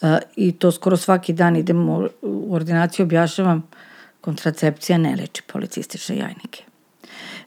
uh, 0.00 0.08
i 0.36 0.52
to 0.52 0.72
skoro 0.72 0.96
svaki 0.96 1.32
dan 1.32 1.56
idemo 1.56 2.08
u 2.22 2.54
ordinaciju 2.54 3.04
objašnjavam 3.04 3.58
uh, 3.58 3.81
kontracepcija 4.22 4.98
ne 4.98 5.16
leči 5.16 5.42
policistične 5.52 6.16
jajnike. 6.16 6.64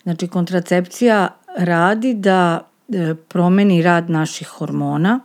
Znači, 0.03 0.27
kontracepcija 0.27 1.27
radi 1.57 2.13
da 2.13 2.67
e, 2.89 3.15
promeni 3.27 3.81
rad 3.81 4.09
naših 4.09 4.47
hormona 4.47 5.19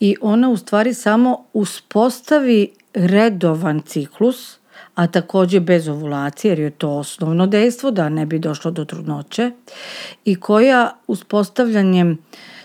i 0.00 0.16
ona 0.20 0.48
u 0.50 0.56
stvari 0.56 0.94
samo 0.94 1.44
uspostavi 1.52 2.70
redovan 2.94 3.80
ciklus, 3.86 4.58
a 4.94 5.06
takođe 5.06 5.60
bez 5.60 5.88
ovulacije, 5.88 6.50
jer 6.50 6.58
je 6.58 6.70
to 6.70 6.90
osnovno 6.90 7.46
dejstvo 7.46 7.90
da 7.90 8.08
ne 8.08 8.26
bi 8.26 8.38
došlo 8.38 8.70
do 8.70 8.84
trudnoće, 8.84 9.50
i 10.24 10.34
koja 10.40 10.96
uspostavljanjem 11.06 12.10
uh, 12.10 12.18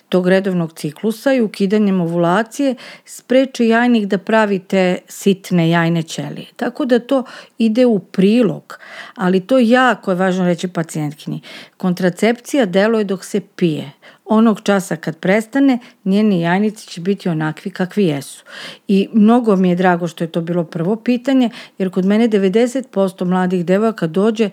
tog 0.09 0.27
redovnog 0.27 0.74
ciklusa 0.74 1.33
i 1.33 1.41
ukidanjem 1.41 2.01
ovulacije 2.01 2.75
spreči 3.05 3.67
jajnik 3.67 4.05
da 4.05 4.17
pravi 4.17 4.59
te 4.59 4.97
sitne 5.07 5.69
jajne 5.69 6.03
ćelije. 6.03 6.47
Tako 6.55 6.85
da 6.85 7.00
to 7.00 7.24
ide 7.57 7.85
u 7.85 8.00
prilog, 8.00 8.79
ali 9.15 9.39
to 9.39 9.59
jako 9.59 10.12
je 10.12 10.15
važno 10.15 10.45
reći 10.45 10.67
pacijentkinji. 10.67 11.41
Kontracepcija 11.77 12.65
deluje 12.65 13.03
dok 13.03 13.25
se 13.25 13.39
pije. 13.39 13.91
Onog 14.25 14.62
časa 14.62 14.95
kad 14.95 15.17
prestane, 15.17 15.79
njeni 16.05 16.41
jajnici 16.41 16.88
će 16.88 17.01
biti 17.01 17.29
onakvi 17.29 17.71
kakvi 17.71 18.05
jesu. 18.05 18.43
I 18.88 19.07
mnogo 19.13 19.55
mi 19.55 19.69
je 19.69 19.75
drago 19.75 20.07
što 20.07 20.24
je 20.24 20.31
to 20.31 20.41
bilo 20.41 20.63
prvo 20.63 20.95
pitanje, 20.95 21.50
jer 21.77 21.89
kod 21.89 22.05
mene 22.05 22.29
90% 22.29 23.25
mladih 23.25 23.65
devojaka 23.65 24.07
dođe 24.07 24.50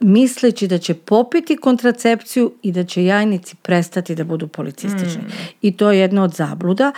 misleći 0.00 0.68
da 0.68 0.78
će 0.78 0.94
popiti 0.94 1.56
kontracepciju 1.56 2.52
i 2.62 2.72
da 2.72 2.84
će 2.84 3.04
jajnici 3.04 3.56
prestati 3.56 4.14
da 4.14 4.24
budu 4.24 4.48
policistični. 4.48 5.22
Mm. 5.22 5.32
I 5.62 5.76
to 5.76 5.90
je 5.90 5.98
jedno 5.98 6.22
od 6.22 6.34
zabluda. 6.34 6.92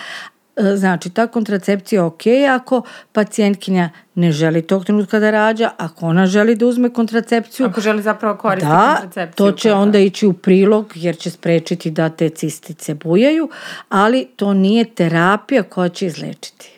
E, 0.57 0.76
znači, 0.76 1.11
ta 1.11 1.26
kontracepcija 1.26 2.00
je 2.00 2.04
ok 2.04 2.23
ako 2.50 2.83
pacijentkinja 3.12 3.90
ne 4.14 4.33
želi 4.33 4.62
tog 4.62 4.85
trenutka 4.85 5.19
da 5.19 5.31
rađa, 5.31 5.71
ako 5.76 6.07
ona 6.07 6.26
želi 6.26 6.57
da 6.57 6.66
uzme 6.66 6.90
kontracepciju. 6.90 7.66
Ako 7.66 7.81
želi 7.81 8.02
zapravo 8.02 8.37
koristiti 8.37 8.73
da, 8.73 8.99
kontracepciju. 9.00 9.37
to 9.37 9.52
će 9.52 9.73
onda 9.73 9.99
ići 9.99 10.26
u 10.26 10.33
prilog 10.33 10.92
jer 10.95 11.16
će 11.16 11.31
sprečiti 11.31 11.90
da 11.90 12.09
te 12.09 12.28
cistice 12.28 12.95
bujaju, 12.95 13.49
ali 13.88 14.28
to 14.37 14.54
nije 14.54 14.85
terapija 14.85 15.62
koja 15.62 15.88
će 15.88 16.07
izlečiti. 16.07 16.72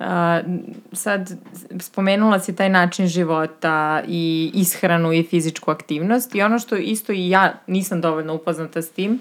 Uh, 0.00 0.06
sad, 0.92 1.30
spomenula 1.80 2.40
si 2.40 2.56
taj 2.56 2.68
način 2.68 3.06
života 3.06 4.02
i 4.08 4.50
ishranu 4.54 5.12
i 5.12 5.22
fizičku 5.22 5.70
aktivnost 5.70 6.34
i 6.34 6.42
ono 6.42 6.58
što 6.58 6.76
isto 6.76 7.12
i 7.12 7.28
ja 7.28 7.52
nisam 7.66 8.00
dovoljno 8.00 8.34
upoznata 8.34 8.82
s 8.82 8.90
tim, 8.90 9.20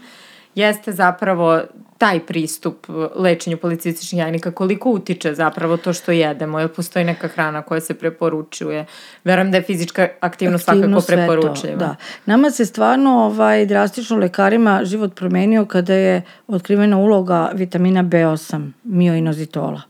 jeste 0.56 0.92
zapravo 0.92 1.62
taj 1.98 2.20
pristup 2.20 2.88
lečenju 3.16 3.58
policističnih 3.58 4.20
jajnika, 4.20 4.52
koliko 4.52 4.90
utiče 4.90 5.34
zapravo 5.34 5.78
to 5.78 5.94
što 5.94 6.12
jedemo, 6.12 6.60
jel 6.60 6.68
postoji 6.68 7.06
neka 7.06 7.28
hrana 7.28 7.62
koja 7.62 7.82
se 7.82 7.94
preporučuje. 7.94 8.86
Verujem 9.24 9.52
da 9.52 9.58
je 9.58 9.64
fizička 9.64 10.08
aktivnost, 10.20 10.70
aktivnost 10.70 11.08
svakako 11.08 11.28
preporučljiva. 11.28 11.78
Da. 11.78 11.96
Nama 12.26 12.52
se 12.52 12.66
stvarno 12.66 13.12
ovaj, 13.12 13.66
drastično 13.66 14.18
lekarima 14.18 14.82
život 14.84 15.16
promenio 15.16 15.66
kada 15.66 15.94
je 15.94 16.22
otkrivena 16.48 16.98
uloga 16.98 17.52
vitamina 17.54 18.04
B8, 18.04 18.72
mioinozitola. 18.84 19.89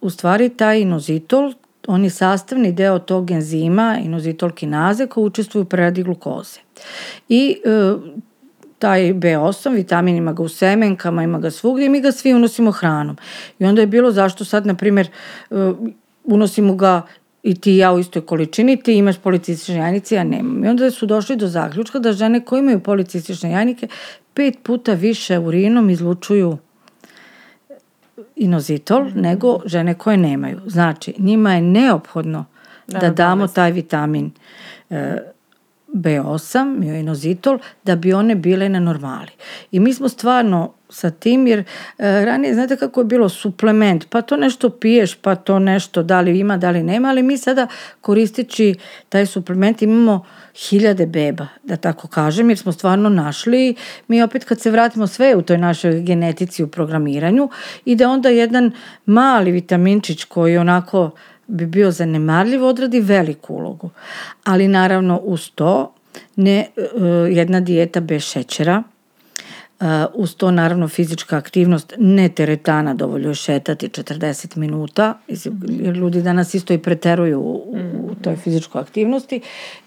U 0.00 0.10
stvari 0.10 0.48
taj 0.48 0.80
inozitol, 0.80 1.52
on 1.86 2.04
je 2.04 2.10
sastavni 2.10 2.72
deo 2.72 2.98
tog 2.98 3.30
enzima 3.30 3.98
inozitol 4.04 4.50
kinaze 4.50 5.06
koji 5.06 5.24
učestvuju 5.24 5.62
u 5.62 5.68
preradi 5.68 6.02
glukoze. 6.02 6.60
I 7.28 7.60
e, 7.64 7.94
taj 8.78 9.00
B8, 9.00 9.74
vitamin 9.74 10.16
ima 10.16 10.32
ga 10.32 10.42
u 10.42 10.48
semenkama, 10.48 11.22
ima 11.22 11.38
ga 11.38 11.50
svugdje 11.50 11.86
i 11.86 11.88
mi 11.88 12.00
ga 12.00 12.12
svi 12.12 12.34
unosimo 12.34 12.70
hranom. 12.70 13.16
I 13.58 13.64
onda 13.64 13.80
je 13.80 13.86
bilo 13.86 14.12
zašto 14.12 14.44
sad, 14.44 14.66
na 14.66 14.74
primjer, 14.74 15.08
e, 15.50 15.54
unosimo 16.24 16.74
ga 16.74 17.02
i 17.42 17.54
ti 17.54 17.72
i 17.74 17.76
ja 17.76 17.92
u 17.92 17.98
istoj 17.98 18.26
količini, 18.26 18.82
ti 18.82 18.92
imaš 18.92 19.18
policistične 19.18 19.74
jajnice, 19.74 20.14
ja 20.14 20.24
nemam. 20.24 20.64
I 20.64 20.68
onda 20.68 20.90
su 20.90 21.06
došli 21.06 21.36
do 21.36 21.48
zaključka 21.48 21.98
da 21.98 22.12
žene 22.12 22.44
koje 22.44 22.60
imaju 22.60 22.80
policistične 22.80 23.50
jajnike 23.50 23.88
pet 24.34 24.54
puta 24.62 24.92
više 24.92 25.38
urinom 25.38 25.90
izlučuju 25.90 26.58
inozitol 28.36 29.04
mm 29.04 29.08
-hmm. 29.08 29.20
nego 29.20 29.60
žene 29.64 29.94
koje 29.94 30.16
nemaju. 30.16 30.60
Znači, 30.66 31.14
njima 31.18 31.54
je 31.54 31.62
neophodno 31.62 32.44
da, 32.86 32.98
da 32.98 33.10
damo 33.10 33.46
taj 33.46 33.72
vitamin 33.72 34.30
e, 34.90 35.16
B8, 35.94 36.78
mioinozitol, 36.78 37.58
da 37.84 37.96
bi 37.96 38.12
one 38.12 38.34
bile 38.34 38.68
na 38.68 38.80
normali. 38.80 39.30
I 39.70 39.80
mi 39.80 39.94
smo 39.94 40.08
stvarno 40.08 40.72
sa 40.94 41.10
tim, 41.10 41.46
jer 41.46 41.58
e, 41.58 41.64
ranije, 42.24 42.54
znate 42.54 42.76
kako 42.76 43.00
je 43.00 43.04
bilo, 43.04 43.28
suplement, 43.28 44.06
pa 44.10 44.22
to 44.22 44.36
nešto 44.36 44.70
piješ, 44.70 45.14
pa 45.14 45.34
to 45.34 45.58
nešto, 45.58 46.02
da 46.02 46.20
li 46.20 46.38
ima, 46.38 46.56
da 46.56 46.70
li 46.70 46.82
nema, 46.82 47.08
ali 47.08 47.22
mi 47.22 47.38
sada 47.38 47.66
koristeći 48.00 48.74
taj 49.08 49.26
suplement 49.26 49.82
imamo 49.82 50.24
hiljade 50.54 51.06
beba, 51.06 51.46
da 51.62 51.76
tako 51.76 52.08
kažem, 52.08 52.50
jer 52.50 52.58
smo 52.58 52.72
stvarno 52.72 53.08
našli, 53.08 53.74
mi 54.08 54.22
opet 54.22 54.44
kad 54.44 54.60
se 54.60 54.70
vratimo 54.70 55.06
sve 55.06 55.34
u 55.36 55.42
toj 55.42 55.58
našoj 55.58 56.00
genetici 56.00 56.62
u 56.62 56.68
programiranju 56.68 57.48
i 57.84 57.96
da 57.96 58.10
onda 58.10 58.28
jedan 58.28 58.72
mali 59.06 59.50
vitaminčić 59.50 60.24
koji 60.24 60.56
onako 60.56 61.10
bi 61.46 61.66
bio 61.66 61.90
zanemarljiv 61.90 62.64
odradi 62.64 63.00
veliku 63.00 63.54
ulogu. 63.54 63.90
Ali 64.44 64.68
naravno 64.68 65.20
uz 65.22 65.50
to 65.54 65.94
ne, 66.36 66.58
e, 66.58 66.68
jedna 67.30 67.60
dijeta 67.60 68.00
bez 68.00 68.22
šećera, 68.22 68.82
uz 70.14 70.34
to 70.36 70.50
naravno 70.50 70.88
fizička 70.88 71.36
aktivnost, 71.36 71.94
ne 71.98 72.28
teretana, 72.28 72.94
dovoljno 72.94 73.28
je 73.28 73.34
šetati 73.34 73.88
40 73.88 74.56
minuta, 74.56 75.18
jer 75.68 75.96
ljudi 75.96 76.22
danas 76.22 76.54
isto 76.54 76.74
i 76.74 76.78
preteruju 76.78 77.40
u, 77.40 77.76
u 78.10 78.14
toj 78.22 78.36
fizičkoj 78.36 78.80
aktivnosti. 78.80 79.40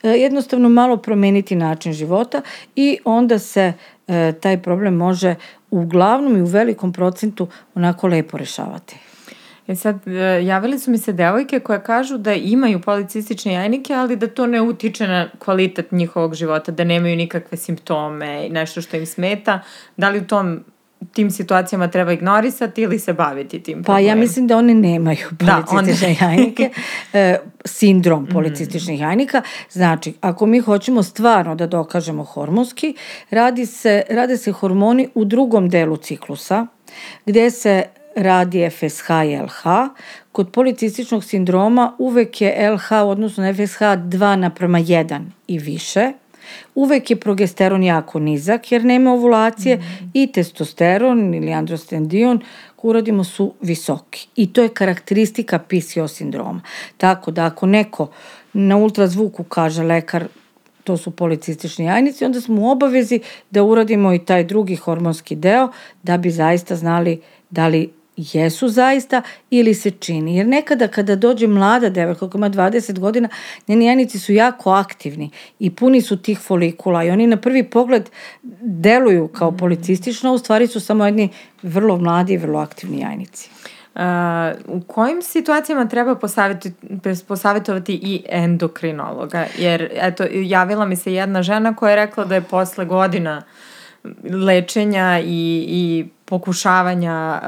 Uh, 0.04 0.10
jednostavno 0.16 0.70
malo 0.70 0.98
promeniti 0.98 1.56
način 1.56 1.94
života 1.94 2.42
i 2.76 2.98
onda 3.06 3.40
se 3.40 3.74
uh, 4.08 4.14
taj 4.42 4.62
problem 4.62 4.94
može 4.94 5.36
uglavnom 5.72 6.38
i 6.38 6.42
u 6.42 6.46
velikom 6.46 6.94
procentu 6.94 7.48
onako 7.76 8.08
lepo 8.08 8.38
rešavati. 8.38 9.07
E 9.68 9.76
sad, 9.76 10.08
e, 10.08 10.46
javili 10.46 10.80
su 10.80 10.92
mi 10.92 10.98
se 10.98 11.14
devojke 11.14 11.60
koje 11.60 11.84
kažu 11.84 12.18
da 12.18 12.34
imaju 12.34 12.82
policistične 12.82 13.54
jajnike, 13.54 13.94
ali 13.94 14.16
da 14.16 14.28
to 14.28 14.48
ne 14.48 14.62
utiče 14.62 15.08
na 15.08 15.30
kvalitet 15.40 15.92
njihovog 15.92 16.36
života, 16.36 16.72
da 16.72 16.84
nemaju 16.84 17.16
nikakve 17.16 17.58
simptome 17.58 18.50
nešto 18.50 18.82
što 18.82 18.98
im 18.98 19.06
smeta. 19.06 19.60
Da 19.98 20.10
li 20.10 20.20
u 20.20 20.28
tom 20.28 20.64
tim 21.14 21.32
situacijama 21.32 21.88
treba 21.88 22.12
ignorisati 22.12 22.82
ili 22.82 23.00
se 23.00 23.14
baviti 23.14 23.64
tim 23.64 23.84
problemom? 23.84 24.06
Pa 24.06 24.10
ja 24.10 24.16
mislim 24.16 24.48
da 24.48 24.58
one 24.58 24.74
nemaju 24.74 25.28
policistične 25.40 26.16
da, 26.20 26.26
one... 26.26 26.36
jajnike. 26.36 26.70
E, 27.14 27.38
sindrom 27.66 28.24
mhm. 28.24 28.32
policističnih 28.32 29.00
mm. 29.00 29.02
jajnika. 29.02 29.42
Znači, 29.72 30.14
ako 30.22 30.46
mi 30.46 30.60
hoćemo 30.60 31.04
stvarno 31.04 31.56
da 31.56 31.68
dokažemo 31.68 32.24
hormonski, 32.24 32.96
radi 33.30 33.66
se, 33.66 34.04
rade 34.10 34.38
se 34.38 34.52
hormoni 34.52 35.10
u 35.16 35.26
drugom 35.26 35.70
delu 35.70 35.98
ciklusa, 35.98 36.68
gde 37.26 37.52
se 37.52 37.84
radi 38.18 38.70
FSH 38.70 39.10
i 39.26 39.38
LH. 39.38 39.64
Kod 40.32 40.52
policističnog 40.52 41.24
sindroma 41.24 41.94
uvek 42.00 42.42
je 42.42 42.72
LH 42.72 42.92
odnosno 42.92 43.54
FSH 43.54 43.82
2 43.82 44.36
naprema 44.36 44.80
1 44.80 45.22
i 45.48 45.60
više. 45.60 46.12
Uvek 46.76 47.10
je 47.10 47.16
progesteron 47.20 47.84
jako 47.84 48.20
nizak 48.20 48.72
jer 48.72 48.86
nema 48.86 49.14
ovulacije 49.14 49.76
mm 49.76 49.80
-hmm. 49.80 50.10
i 50.14 50.32
testosteron 50.32 51.34
ili 51.34 51.54
androstendion 51.54 52.42
uradimo 52.88 53.24
su 53.24 53.54
visoki. 53.62 54.28
I 54.36 54.54
to 54.54 54.62
je 54.62 54.70
karakteristika 54.70 55.60
PCO 55.60 56.08
sindroma. 56.08 56.62
Tako 56.98 57.32
da 57.32 57.46
ako 57.46 57.66
neko 57.66 58.08
na 58.54 58.78
ultrazvuku 58.78 59.44
kaže 59.44 59.84
lekar 59.84 60.28
to 60.84 60.98
su 60.98 61.12
policistični 61.12 61.86
jajnici, 61.86 62.26
onda 62.26 62.42
smo 62.42 62.62
u 62.62 62.70
obavezi 62.70 63.20
da 63.52 63.64
uradimo 63.64 64.14
i 64.14 64.20
taj 64.20 64.44
drugi 64.44 64.76
hormonski 64.76 65.36
deo 65.36 65.70
da 66.04 66.18
bi 66.18 66.32
zaista 66.32 66.76
znali 66.76 67.22
da 67.50 67.68
li 67.68 67.90
jesu 68.18 68.68
zaista 68.68 69.22
ili 69.50 69.74
se 69.74 69.92
čini. 69.92 70.38
Jer 70.38 70.48
nekada 70.48 70.88
kada 70.88 71.16
dođe 71.16 71.48
mlada 71.48 71.90
devojka 71.90 72.30
koja 72.30 72.40
ima 72.40 72.50
20 72.50 73.00
godina, 73.00 73.30
njeni 73.68 73.86
jajnici 73.86 74.20
su 74.20 74.34
jako 74.34 74.72
aktivni 74.72 75.30
i 75.60 75.76
puni 75.76 76.02
su 76.02 76.18
tih 76.18 76.40
folikula 76.40 77.04
i 77.04 77.10
oni 77.10 77.28
na 77.28 77.38
prvi 77.38 77.64
pogled 77.64 78.10
deluju 78.62 79.28
kao 79.28 79.52
policistično, 79.52 80.30
a 80.30 80.34
u 80.34 80.38
stvari 80.38 80.68
su 80.68 80.80
samo 80.80 81.06
jedni 81.06 81.30
vrlo 81.64 81.98
mladi 81.98 82.34
i 82.34 82.38
vrlo 82.38 82.60
aktivni 82.60 83.00
jajnici. 83.00 83.50
Uh, 83.96 84.04
u 84.68 84.82
kojim 84.88 85.22
situacijama 85.22 85.88
treba 85.88 86.16
posavetovati 87.28 87.94
i 87.94 88.24
endokrinologa? 88.30 89.46
Jer, 89.58 89.90
eto, 89.94 90.26
javila 90.32 90.86
mi 90.86 90.96
se 90.96 91.14
jedna 91.14 91.44
žena 91.44 91.76
koja 91.76 91.90
je 91.90 91.96
rekla 91.96 92.26
da 92.26 92.36
je 92.36 92.42
posle 92.42 92.86
godina 92.86 93.44
lečenja 94.24 95.20
i, 95.20 95.66
i 95.68 96.06
pokušavanja 96.30 97.40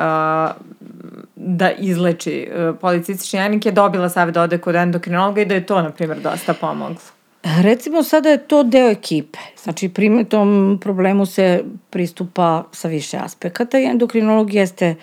da 1.36 1.72
izleči 1.72 2.50
uh, 2.52 2.76
policistični 2.82 3.40
jajnik 3.40 3.66
je 3.66 3.72
dobila 3.72 4.10
savjet 4.10 4.34
da 4.34 4.42
ode 4.42 4.58
kod 4.58 4.76
endokrinologa 4.76 5.42
i 5.42 5.46
da 5.46 5.56
je 5.56 5.66
to, 5.66 5.82
na 5.82 5.90
primjer, 5.90 6.20
dosta 6.20 6.54
pomoglo. 6.54 7.19
Recimo 7.44 8.04
sada 8.04 8.30
je 8.30 8.38
to 8.38 8.64
deo 8.64 8.90
ekipe. 8.90 9.40
Znači, 9.64 9.90
pri 9.90 10.26
tom 10.30 10.78
problemu 10.82 11.26
se 11.26 11.64
pristupa 11.90 12.64
sa 12.72 12.88
više 12.88 13.18
aspekata 13.18 13.80
i 13.80 13.84
endokrinolog 13.84 14.54
jeste 14.54 14.96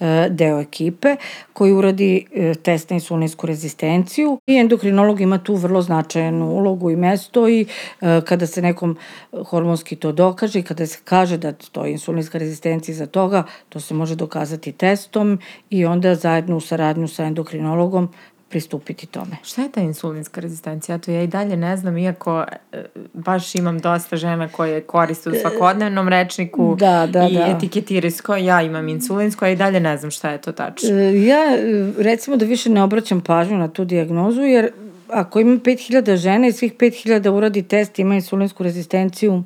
e, 0.00 0.28
deo 0.30 0.60
ekipe 0.60 1.16
koji 1.52 1.72
uradi 1.72 2.26
e, 2.32 2.54
test 2.54 2.90
na 2.90 2.94
insulinsku 2.94 3.46
rezistenciju 3.46 4.38
i 4.46 4.56
endokrinolog 4.56 5.20
ima 5.20 5.38
tu 5.38 5.54
vrlo 5.54 5.82
značajnu 5.82 6.50
ulogu 6.50 6.90
i 6.90 6.96
mesto 6.96 7.48
i 7.48 7.66
e, 8.00 8.20
kada 8.24 8.46
se 8.46 8.62
nekom 8.62 8.96
hormonski 9.44 9.96
to 9.96 10.12
dokaže 10.12 10.58
i 10.58 10.62
kada 10.62 10.86
se 10.86 10.98
kaže 11.04 11.38
da 11.38 11.52
to 11.52 11.84
je 11.84 11.92
insulinska 11.92 12.38
rezistencija 12.38 12.94
za 12.94 13.06
toga, 13.06 13.44
to 13.68 13.80
se 13.80 13.94
može 13.94 14.14
dokazati 14.14 14.72
testom 14.72 15.38
i 15.70 15.84
onda 15.84 16.14
zajedno 16.14 16.56
u 16.56 16.60
saradnju 16.60 17.08
sa 17.08 17.24
endokrinologom 17.24 18.08
pristupiti 18.54 19.06
tome. 19.06 19.36
Šta 19.42 19.62
je 19.62 19.72
ta 19.72 19.80
insulinska 19.80 20.40
rezistencija? 20.40 20.98
To 20.98 21.10
ja 21.10 21.22
i 21.22 21.26
dalje 21.26 21.56
ne 21.56 21.76
znam, 21.76 21.98
iako 21.98 22.44
e, 22.72 22.84
baš 23.12 23.54
imam 23.54 23.78
dosta 23.78 24.16
žena 24.16 24.48
koje 24.48 24.80
koriste 24.80 25.30
u 25.30 25.34
svakodnevnom 25.34 26.08
rečniku 26.08 26.76
da, 26.78 27.06
da, 27.06 27.28
i 27.28 27.34
da. 27.34 27.46
etiketirijsko. 27.46 28.36
Ja 28.36 28.62
imam 28.62 28.88
insulinsko, 28.88 29.44
a 29.44 29.48
i 29.48 29.56
dalje 29.56 29.80
ne 29.80 29.96
znam 29.96 30.10
šta 30.10 30.30
je 30.30 30.40
to 30.40 30.52
tačno. 30.52 30.88
E, 30.90 31.24
ja 31.24 31.42
recimo 31.98 32.36
da 32.36 32.44
više 32.44 32.70
ne 32.70 32.82
obraćam 32.82 33.20
pažnju 33.20 33.58
na 33.58 33.68
tu 33.68 33.84
dijagnozu, 33.84 34.42
jer 34.42 34.70
ako 35.08 35.40
ima 35.40 35.58
5000 35.58 36.16
žena 36.16 36.46
i 36.46 36.52
svih 36.52 36.74
5000 36.74 37.28
uradi 37.28 37.62
test 37.62 37.98
ima 37.98 38.14
insulinsku 38.14 38.62
rezistenciju, 38.62 39.42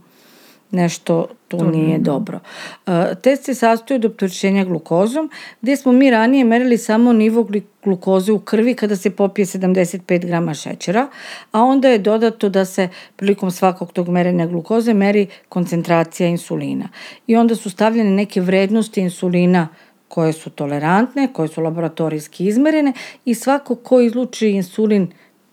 nešto 0.71 1.27
tu 1.49 1.71
nije 1.71 1.99
dobro. 1.99 2.41
Uh, 2.87 2.93
test 3.23 3.45
se 3.45 3.55
sastoji 3.55 3.97
od 3.97 4.05
opterećenja 4.05 4.65
glukozom, 4.65 5.31
gde 5.61 5.77
smo 5.77 5.93
mi 5.93 6.11
ranije 6.11 6.45
merili 6.45 6.79
samo 6.79 7.13
nivo 7.13 7.49
glukoze 7.85 8.33
u 8.33 8.39
krvi 8.39 8.75
kada 8.75 8.97
se 8.97 9.11
popije 9.11 9.45
75 9.45 10.27
grama 10.27 10.55
šećera, 10.55 11.09
a 11.53 11.63
onda 11.63 11.89
je 11.89 11.99
dodato 11.99 12.49
da 12.49 12.65
se 12.65 12.89
prilikom 13.17 13.51
svakog 13.51 13.93
tog 13.93 14.09
merenja 14.09 14.47
glukoze 14.47 14.95
meri 14.95 15.27
koncentracija 15.49 16.29
insulina. 16.29 16.89
I 17.27 17.37
onda 17.37 17.55
su 17.57 17.71
stavljene 17.71 18.11
neke 18.11 18.41
vrednosti 18.41 19.01
insulina 19.01 19.69
koje 20.09 20.33
su 20.33 20.51
tolerantne, 20.51 21.33
koje 21.33 21.49
su 21.49 21.63
laboratorijski 21.63 22.47
izmerene 22.47 22.93
i 23.25 23.35
svako 23.35 23.75
ko 23.75 24.01
izluči 24.01 24.49
insulin 24.49 25.09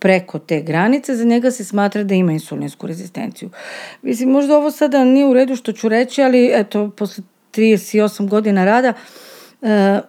preko 0.06 0.40
te 0.40 0.62
granice, 0.62 1.16
za 1.16 1.24
njega 1.24 1.52
se 1.52 1.64
smatra 1.66 2.04
da 2.04 2.16
ima 2.16 2.32
insulinsku 2.32 2.88
rezistenciju. 2.88 3.50
Mislim, 4.02 4.30
možda 4.30 4.58
ovo 4.58 4.72
sada 4.72 5.04
nije 5.04 5.26
u 5.26 5.34
redu 5.34 5.56
što 5.56 5.72
ću 5.72 5.90
reći, 5.90 6.22
ali 6.22 6.52
eto, 6.54 6.90
posle 6.98 7.24
38 7.52 8.30
godina 8.30 8.66
rada, 8.66 8.94
e, 9.62 10.00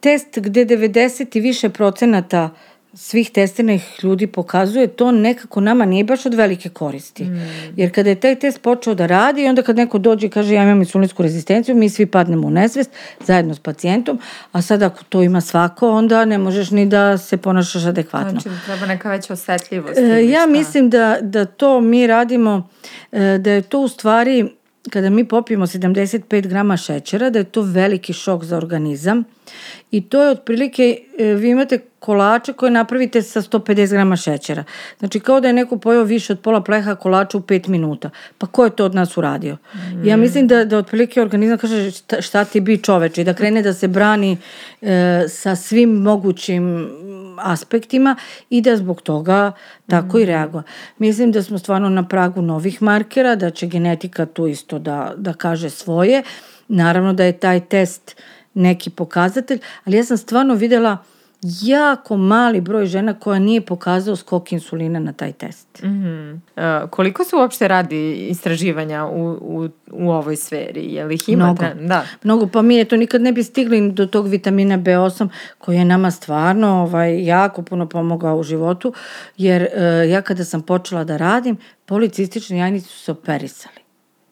test 0.00 0.38
gde 0.38 0.66
90 0.66 1.36
i 1.38 1.40
više 1.40 1.70
procenata 1.70 2.44
uh, 2.44 2.69
svih 2.94 3.30
testiranih 3.30 4.00
ljudi 4.02 4.26
pokazuje, 4.26 4.86
to 4.86 5.12
nekako 5.12 5.60
nama 5.60 5.84
nije 5.84 6.04
baš 6.04 6.26
od 6.26 6.34
velike 6.34 6.68
koristi. 6.68 7.24
Mm. 7.24 7.40
Jer 7.76 7.94
kada 7.94 8.10
je 8.10 8.20
taj 8.20 8.34
test 8.34 8.62
počeo 8.62 8.94
da 8.94 9.06
radi, 9.06 9.46
onda 9.46 9.62
kad 9.62 9.76
neko 9.76 9.98
dođe 9.98 10.26
i 10.26 10.30
kaže 10.30 10.54
ja 10.54 10.62
imam 10.62 10.78
insulinsku 10.78 11.22
rezistenciju, 11.22 11.74
mi 11.74 11.88
svi 11.88 12.06
padnemo 12.06 12.46
u 12.46 12.50
nesvest 12.50 12.90
zajedno 13.20 13.54
s 13.54 13.58
pacijentom, 13.58 14.18
a 14.52 14.62
sad 14.62 14.82
ako 14.82 15.04
to 15.04 15.22
ima 15.22 15.40
svako, 15.40 15.90
onda 15.90 16.24
ne 16.24 16.38
možeš 16.38 16.70
ni 16.70 16.86
da 16.86 17.18
se 17.18 17.36
ponašaš 17.36 17.84
adekvatno. 17.84 18.40
Znači 18.40 18.48
da 18.48 18.56
treba 18.66 18.86
neka 18.86 19.10
veća 19.10 19.32
osetljivost. 19.32 19.98
E, 19.98 20.28
ja 20.28 20.46
mislim 20.46 20.90
da, 20.90 21.18
da 21.20 21.44
to 21.44 21.80
mi 21.80 22.06
radimo, 22.06 22.68
e, 23.12 23.38
da 23.38 23.50
je 23.50 23.62
to 23.62 23.80
u 23.80 23.88
stvari 23.88 24.59
kada 24.90 25.10
mi 25.10 25.28
popijemo 25.28 25.66
75 25.66 26.46
grama 26.46 26.76
šećera, 26.76 27.30
da 27.30 27.38
je 27.38 27.44
to 27.44 27.62
veliki 27.62 28.12
šok 28.12 28.44
za 28.44 28.56
organizam 28.56 29.24
i 29.90 30.08
to 30.08 30.22
je 30.22 30.30
otprilike, 30.30 30.98
e, 31.18 31.24
vi 31.24 31.50
imate 31.50 31.78
kolače 31.98 32.52
koje 32.52 32.70
napravite 32.70 33.22
sa 33.22 33.42
150 33.42 33.90
grama 33.90 34.16
šećera. 34.16 34.64
Znači 34.98 35.20
kao 35.20 35.40
da 35.40 35.48
je 35.48 35.54
neko 35.54 35.78
pojao 35.78 36.04
više 36.04 36.32
od 36.32 36.40
pola 36.40 36.60
pleha 36.62 36.94
kolača 36.94 37.38
u 37.38 37.40
5 37.40 37.68
minuta. 37.68 38.10
Pa 38.38 38.46
ko 38.46 38.64
je 38.64 38.70
to 38.70 38.84
od 38.84 38.94
nas 38.94 39.16
uradio? 39.16 39.56
Mm. 39.74 40.04
Ja 40.04 40.16
mislim 40.16 40.46
da, 40.46 40.64
da 40.64 40.78
otprilike 40.78 41.22
organizam 41.22 41.58
kaže 41.58 41.90
šta, 41.90 42.22
šta 42.22 42.44
ti 42.44 42.60
bi 42.60 42.82
čoveče 42.82 43.20
i 43.20 43.24
da 43.24 43.34
krene 43.34 43.62
da 43.62 43.74
se 43.74 43.88
brani 43.88 44.36
e, 44.82 45.24
sa 45.28 45.56
svim 45.56 45.90
mogućim 45.90 46.88
aspektima 47.42 48.16
i 48.50 48.60
da 48.60 48.76
zbog 48.76 49.02
toga 49.02 49.52
tako 49.86 50.16
mm. 50.16 50.20
i 50.20 50.24
reaguje. 50.24 50.62
Mislim 50.98 51.32
da 51.32 51.42
smo 51.42 51.58
stvarno 51.58 51.88
na 51.88 52.08
pragu 52.08 52.42
novih 52.42 52.82
markera, 52.82 53.36
da 53.36 53.50
će 53.50 53.66
genetika 53.66 54.26
tu 54.26 54.46
isto 54.46 54.78
da, 54.78 55.14
da 55.16 55.32
kaže 55.32 55.70
svoje. 55.70 56.22
Naravno 56.68 57.12
da 57.12 57.24
je 57.24 57.38
taj 57.38 57.60
test 57.60 58.16
neki 58.54 58.90
pokazatelj, 58.90 59.58
ali 59.84 59.96
ja 59.96 60.04
sam 60.04 60.16
stvarno 60.16 60.54
videla 60.54 60.98
jako 61.42 62.16
mali 62.16 62.60
broj 62.60 62.86
žena 62.86 63.14
koja 63.14 63.38
nije 63.38 63.60
pokazao 63.60 64.16
skok 64.16 64.52
insulina 64.52 64.98
na 64.98 65.12
taj 65.12 65.32
test. 65.32 65.82
Mm 65.82 65.88
-hmm. 65.88 66.34
uh, 66.82 66.90
koliko 66.90 67.24
se 67.24 67.36
uopšte 67.36 67.68
radi 67.68 68.26
istraživanja 68.28 69.06
u, 69.06 69.30
u, 69.30 69.68
u 69.92 70.10
ovoj 70.10 70.36
sferi? 70.36 70.94
Je 70.94 71.04
li 71.04 71.14
ih 71.14 71.28
imate? 71.28 71.74
Mnogo. 71.74 71.88
Da. 71.88 72.04
Mnogo, 72.24 72.46
pa 72.46 72.62
mi 72.62 72.76
je 72.76 72.84
to 72.84 72.96
nikad 72.96 73.22
ne 73.22 73.32
bi 73.32 73.42
stigli 73.42 73.92
do 73.92 74.06
tog 74.06 74.28
vitamina 74.28 74.78
B8 74.78 75.28
koji 75.58 75.76
je 75.76 75.84
nama 75.84 76.10
stvarno 76.10 76.68
ovaj, 76.68 77.24
jako 77.24 77.62
puno 77.62 77.88
pomogao 77.88 78.36
u 78.36 78.42
životu, 78.42 78.92
jer 79.36 79.62
uh, 79.62 80.10
ja 80.10 80.22
kada 80.22 80.44
sam 80.44 80.62
počela 80.62 81.04
da 81.04 81.16
radim, 81.16 81.56
policistični 81.86 82.58
jajnici 82.58 82.88
su 82.88 82.98
se 82.98 83.12
operisali. 83.12 83.80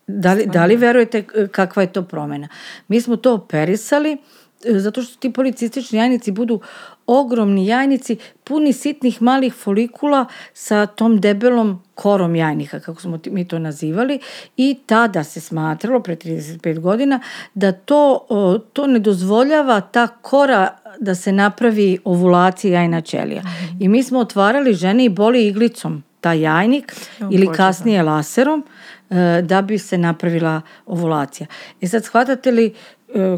Da 0.06 0.32
li, 0.32 0.46
da 0.46 0.64
li 0.64 0.76
verujete 0.76 1.22
kakva 1.52 1.82
je 1.82 1.92
to 1.92 2.02
promena? 2.02 2.48
Mi 2.88 3.00
smo 3.00 3.16
to 3.16 3.34
operisali 3.34 4.12
e, 4.12 4.16
zato 4.64 5.02
što 5.02 5.18
ti 5.18 5.32
policistični 5.32 5.98
jajnici 5.98 6.30
budu 6.30 6.60
ogromni 7.06 7.66
jajnici 7.66 8.16
puni 8.44 8.72
sitnih 8.72 9.22
malih 9.22 9.54
folikula 9.54 10.26
sa 10.52 10.86
tom 10.86 11.20
debelom 11.20 11.82
korom 11.94 12.36
jajnika, 12.36 12.80
kako 12.80 13.00
smo 13.00 13.18
mi 13.30 13.48
to 13.48 13.58
nazivali, 13.58 14.20
i 14.56 14.78
tada 14.86 15.24
se 15.24 15.40
smatralo, 15.40 16.00
pre 16.00 16.16
35 16.16 16.78
godina, 16.78 17.20
da 17.54 17.72
to, 17.72 18.26
to 18.72 18.86
ne 18.86 18.98
dozvoljava 18.98 19.80
ta 19.80 20.06
kora 20.06 20.76
da 21.00 21.14
se 21.14 21.32
napravi 21.32 21.98
ovulacija 22.04 22.80
jajna 22.80 23.00
ćelija. 23.00 23.42
Mm. 23.42 23.82
I 23.82 23.88
mi 23.88 24.02
smo 24.02 24.18
otvarali 24.18 24.74
žene 24.74 25.04
i 25.04 25.08
boli 25.08 25.46
iglicom 25.46 26.02
taj 26.20 26.40
jajnik 26.40 26.94
ili 27.30 27.48
kasnije 27.56 28.02
laserom 28.02 28.64
e, 29.10 29.42
da 29.42 29.62
bi 29.62 29.78
se 29.78 29.98
napravila 29.98 30.60
ovulacija. 30.86 31.46
E 31.80 31.86
sad, 31.86 32.04
shvatate 32.04 32.50
li 32.50 32.66
e, 32.66 32.72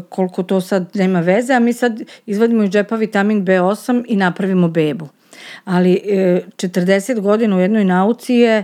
koliko 0.09 0.43
to 0.43 0.61
sad 0.61 0.89
nema 0.93 1.19
veze, 1.19 1.53
a 1.53 1.59
mi 1.59 1.73
sad 1.73 2.01
izvadimo 2.25 2.63
iz 2.63 2.69
džepa 2.69 2.95
vitamin 2.95 3.45
B8 3.45 4.03
i 4.07 4.15
napravimo 4.15 4.67
bebu. 4.67 5.07
Ali 5.65 6.01
40 6.03 7.11
e, 7.11 7.21
godina 7.21 7.57
u 7.57 7.59
jednoj 7.59 7.85
nauci 7.85 8.33
je 8.33 8.63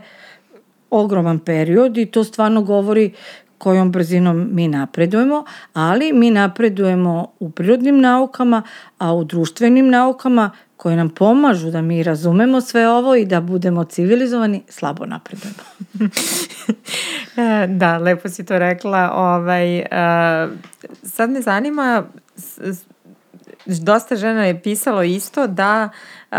ogroman 0.90 1.40
period 1.40 1.98
i 1.98 2.06
to 2.06 2.24
stvarno 2.24 2.62
govori 2.62 3.12
kojom 3.58 3.92
brzinom 3.92 4.50
mi 4.52 4.68
napredujemo, 4.68 5.46
ali 5.74 6.14
mi 6.14 6.32
napredujemo 6.32 7.32
u 7.40 7.50
prirodnim 7.50 8.00
naukama, 8.00 8.64
a 8.98 9.14
u 9.14 9.24
društvenim 9.24 9.90
naukama 9.90 10.52
koje 10.78 10.96
nam 10.96 11.10
pomažu 11.10 11.72
da 11.72 11.82
mi 11.82 12.04
razumemo 12.04 12.62
sve 12.62 12.90
ovo 12.90 13.16
i 13.16 13.26
da 13.26 13.42
budemo 13.42 13.84
civilizovani, 13.84 14.64
slabo 14.70 15.06
napredujemo. 15.06 15.60
E, 17.38 17.68
da, 17.68 17.98
lepo 17.98 18.30
si 18.30 18.46
to 18.46 18.60
rekla. 18.60 19.12
Ovaj, 19.14 19.80
uh, 19.80 19.86
sad 21.04 21.30
me 21.30 21.42
zanima, 21.42 22.04
dosta 23.66 24.16
žena 24.16 24.46
je 24.46 24.62
pisalo 24.62 25.04
isto 25.04 25.48
da 25.48 25.90
uh, 26.32 26.38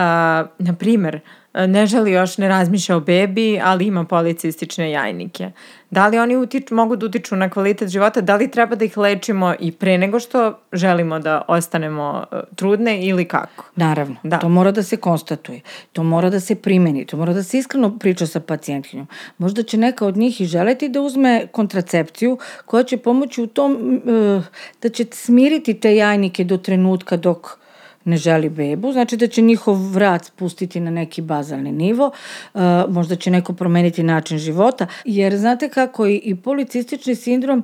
na 0.58 0.74
primer, 0.78 1.20
ne 1.54 1.86
želi 1.86 2.12
još, 2.12 2.38
ne 2.38 2.48
razmišlja 2.48 2.96
o 2.96 3.00
bebi, 3.00 3.60
ali 3.64 3.86
ima 3.86 4.04
policistične 4.04 4.90
jajnike. 4.90 5.50
Da 5.90 6.06
li 6.06 6.18
oni 6.18 6.36
utiču, 6.36 6.74
mogu 6.74 6.96
da 6.96 7.06
utiču 7.06 7.36
na 7.36 7.50
kvalitet 7.50 7.88
života, 7.88 8.20
da 8.20 8.36
li 8.36 8.50
treba 8.50 8.76
da 8.76 8.84
ih 8.84 8.96
lečimo 8.96 9.54
i 9.60 9.72
pre 9.72 9.98
nego 9.98 10.20
što 10.20 10.58
želimo 10.72 11.18
da 11.18 11.42
ostanemo 11.48 12.26
uh, 12.32 12.38
trudne 12.54 13.06
ili 13.06 13.24
kako? 13.24 13.64
Naravno, 13.76 14.16
da. 14.22 14.38
to 14.38 14.48
mora 14.48 14.70
da 14.70 14.82
se 14.82 14.96
konstatuje, 14.96 15.60
to 15.92 16.02
mora 16.02 16.30
da 16.30 16.40
se 16.40 16.54
primeni, 16.54 17.06
to 17.06 17.16
mora 17.16 17.32
da 17.32 17.42
se 17.42 17.58
iskreno 17.58 17.98
priča 17.98 18.26
sa 18.26 18.40
pacijentkinjom. 18.40 19.06
Možda 19.38 19.62
će 19.62 19.76
neka 19.76 20.06
od 20.06 20.16
njih 20.16 20.40
i 20.40 20.46
želeti 20.46 20.88
da 20.88 21.00
uzme 21.00 21.46
kontracepciju 21.52 22.38
koja 22.64 22.84
će 22.84 22.96
pomoći 22.96 23.42
u 23.42 23.46
tom 23.46 24.02
uh, 24.04 24.44
da 24.82 24.88
će 24.88 25.06
smiriti 25.12 25.74
te 25.74 25.96
jajnike 25.96 26.44
do 26.44 26.56
trenutka 26.56 27.16
dok 27.16 27.58
ne 28.04 28.16
želi 28.16 28.48
bebu, 28.48 28.92
znači 28.92 29.16
da 29.16 29.26
će 29.26 29.42
njihov 29.42 29.74
vrat 29.74 30.24
spustiti 30.24 30.80
na 30.80 30.90
neki 30.90 31.22
bazalni 31.22 31.72
nivo, 31.72 32.10
uh, 32.54 32.60
možda 32.88 33.16
će 33.16 33.30
neko 33.30 33.52
promeniti 33.52 34.02
način 34.02 34.38
života, 34.38 34.86
jer 35.04 35.36
znate 35.36 35.68
kako 35.68 36.06
i, 36.06 36.16
i 36.16 36.34
policistični 36.34 37.14
sindrom, 37.14 37.58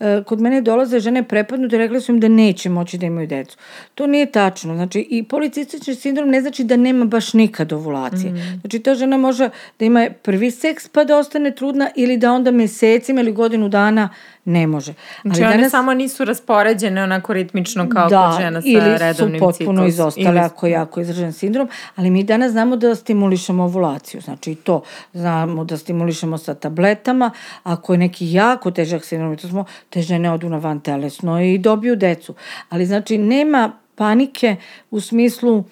uh, 0.00 0.06
kod 0.26 0.40
mene 0.40 0.60
dolaze 0.60 1.00
žene 1.00 1.22
prepadnute 1.22 1.76
i 1.76 1.78
rekli 1.78 2.00
su 2.00 2.12
im 2.12 2.20
da 2.20 2.28
neće 2.28 2.68
moći 2.70 2.98
da 2.98 3.06
imaju 3.06 3.26
decu. 3.26 3.56
To 3.94 4.06
nije 4.06 4.26
tačno, 4.26 4.74
znači 4.74 5.06
i 5.10 5.22
policistični 5.22 5.94
sindrom 5.94 6.28
ne 6.28 6.40
znači 6.40 6.64
da 6.64 6.76
nema 6.76 7.04
baš 7.04 7.34
nikad 7.34 7.72
ovulacije. 7.72 8.32
Mm. 8.32 8.60
Znači 8.60 8.78
ta 8.78 8.94
žena 8.94 9.16
može 9.16 9.50
da 9.78 9.84
ima 9.84 10.08
prvi 10.22 10.50
seks 10.50 10.88
pa 10.88 11.04
da 11.04 11.18
ostane 11.18 11.54
trudna 11.54 11.90
ili 11.96 12.16
da 12.16 12.32
onda 12.32 12.50
mesecima 12.50 13.20
ili 13.20 13.32
godinu 13.32 13.68
dana 13.68 14.08
ne 14.48 14.66
može. 14.66 14.94
Znači 15.22 15.42
Ali 15.42 15.44
one 15.44 15.56
danas, 15.56 15.70
samo 15.70 15.94
nisu 15.94 16.24
raspoređene 16.24 17.02
onako 17.02 17.32
ritmično 17.32 17.88
kao 17.88 18.08
da, 18.08 18.30
kod 18.30 18.40
žena 18.40 18.62
sa 18.62 18.96
redovnim 18.98 19.14
ciklom. 19.14 19.30
ili 19.30 19.38
su 19.38 19.58
potpuno 19.58 19.80
ciklus. 19.80 19.94
izostale 19.94 20.28
ili... 20.28 20.38
ako 20.38 20.66
je 20.66 20.72
jako 20.72 21.00
izražen 21.00 21.32
sindrom, 21.32 21.68
ali 21.96 22.10
mi 22.10 22.24
danas 22.24 22.52
znamo 22.52 22.76
da 22.76 22.94
stimulišemo 22.94 23.64
ovulaciju, 23.64 24.20
znači 24.20 24.52
i 24.52 24.54
to 24.54 24.82
znamo 25.12 25.64
da 25.64 25.76
stimulišemo 25.76 26.38
sa 26.38 26.54
tabletama, 26.54 27.30
ako 27.62 27.92
je 27.92 27.98
neki 27.98 28.32
jako 28.32 28.70
težak 28.70 29.04
sindrom, 29.04 29.36
to 29.36 29.48
smo, 29.48 29.64
te 29.90 30.02
žene 30.02 30.32
odu 30.32 30.48
na 30.48 30.58
van 30.58 30.80
telesno 30.80 31.40
i 31.40 31.58
dobiju 31.58 31.96
decu. 31.96 32.34
Ali 32.68 32.86
znači 32.86 33.18
nema 33.18 33.72
panike 33.94 34.56
u 34.90 35.00
smislu 35.00 35.64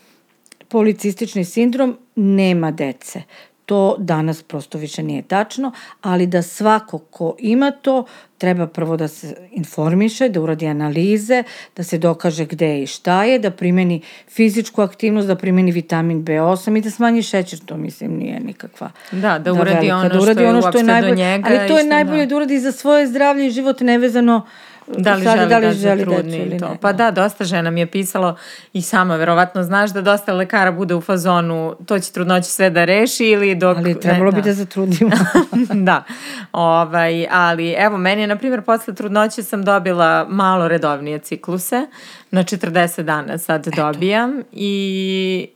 policistični 0.69 1.45
sindrom 1.45 1.99
nema 2.17 2.71
dece. 2.71 3.23
To 3.67 3.97
danas 3.99 4.43
prosto 4.43 4.79
više 4.79 5.03
nije 5.03 5.23
tačno, 5.23 5.73
ali 6.03 6.27
da 6.27 6.43
svako 6.43 6.99
ko 6.99 7.35
ima 7.39 7.71
to 7.71 8.05
treba 8.39 8.67
prvo 8.67 8.97
da 8.97 9.09
se 9.09 9.37
informiše, 9.53 10.29
da 10.29 10.41
uradi 10.41 10.67
analize, 10.67 11.43
da 11.77 11.83
se 11.83 11.99
dokaže 11.99 12.45
gde 12.45 12.83
i 12.83 12.87
šta 12.87 13.25
je, 13.25 13.39
da 13.39 13.51
primeni 13.51 14.01
fizičku 14.29 14.83
aktivnost, 14.83 15.29
da 15.29 15.37
primeni 15.37 15.73
vitamin 15.73 16.25
B8 16.25 16.79
i 16.79 16.81
da 16.81 16.91
smanji 16.91 17.23
šećer, 17.23 17.59
to 17.59 17.77
mislim 17.77 18.19
nije 18.19 18.41
nikakva. 18.41 18.91
Da, 19.13 19.39
da 19.39 19.53
uradi 19.53 19.71
da 19.71 19.79
velika, 19.79 19.97
ono, 19.97 20.09
da 20.09 20.21
uradi 20.21 20.41
što, 20.41 20.49
ono 20.49 20.63
što 20.63 20.79
je 20.79 20.85
najbolje, 20.85 21.11
do 21.11 21.17
njega. 21.17 21.49
Ali 21.49 21.69
to 21.69 21.79
je 21.79 21.85
najbolje 21.85 22.27
da. 22.27 22.27
da 22.27 22.37
uradi 22.37 22.59
za 22.59 22.73
svoje 22.73 23.07
zdravlje 23.07 23.47
i 23.47 23.51
život 23.51 23.81
nevezano 23.81 24.47
Da 24.87 25.15
li 25.15 25.25
Sad, 25.25 25.37
želi 25.37 25.49
da, 25.49 25.59
li 25.59 25.67
da 25.67 25.73
želi 25.73 26.03
trudni 26.05 26.37
ili 26.37 26.59
to. 26.59 26.69
Ne. 26.69 26.77
Pa 26.81 26.93
da, 26.93 27.11
dosta 27.11 27.45
žena 27.45 27.71
mi 27.71 27.81
je 27.81 27.87
pisalo 27.87 28.37
i 28.73 28.83
sama 28.83 29.17
verovatno 29.17 29.63
znaš 29.63 29.93
da 29.93 30.01
dosta 30.01 30.33
lekara 30.33 30.73
bude 30.73 30.95
u 30.95 31.01
fazonu 31.01 31.77
to 31.87 31.99
će 31.99 32.13
trudnoće 32.13 32.49
sve 32.49 32.71
da 32.71 32.85
reši 32.85 33.25
ili 33.25 33.55
dok... 33.55 33.77
Ali 33.77 34.01
trebalo 34.01 34.31
ne, 34.31 34.37
bi 34.37 34.43
da, 34.43 34.49
da 34.49 34.55
zatrudimo. 34.55 35.11
da, 35.89 36.05
ovaj, 36.53 37.27
ali 37.31 37.71
evo 37.71 37.99
meni 37.99 38.21
je 38.21 38.27
na 38.27 38.37
primjer 38.37 38.63
posle 38.63 38.95
trudnoće 38.95 39.43
sam 39.43 39.65
dobila 39.65 40.27
malo 40.29 40.69
redovnije 40.69 41.19
cikluse, 41.19 41.87
na 42.31 42.45
40 42.45 43.03
dana 43.03 43.39
sad 43.39 43.67
Eto. 43.67 43.77
dobijam 43.77 44.43
i 44.53 45.49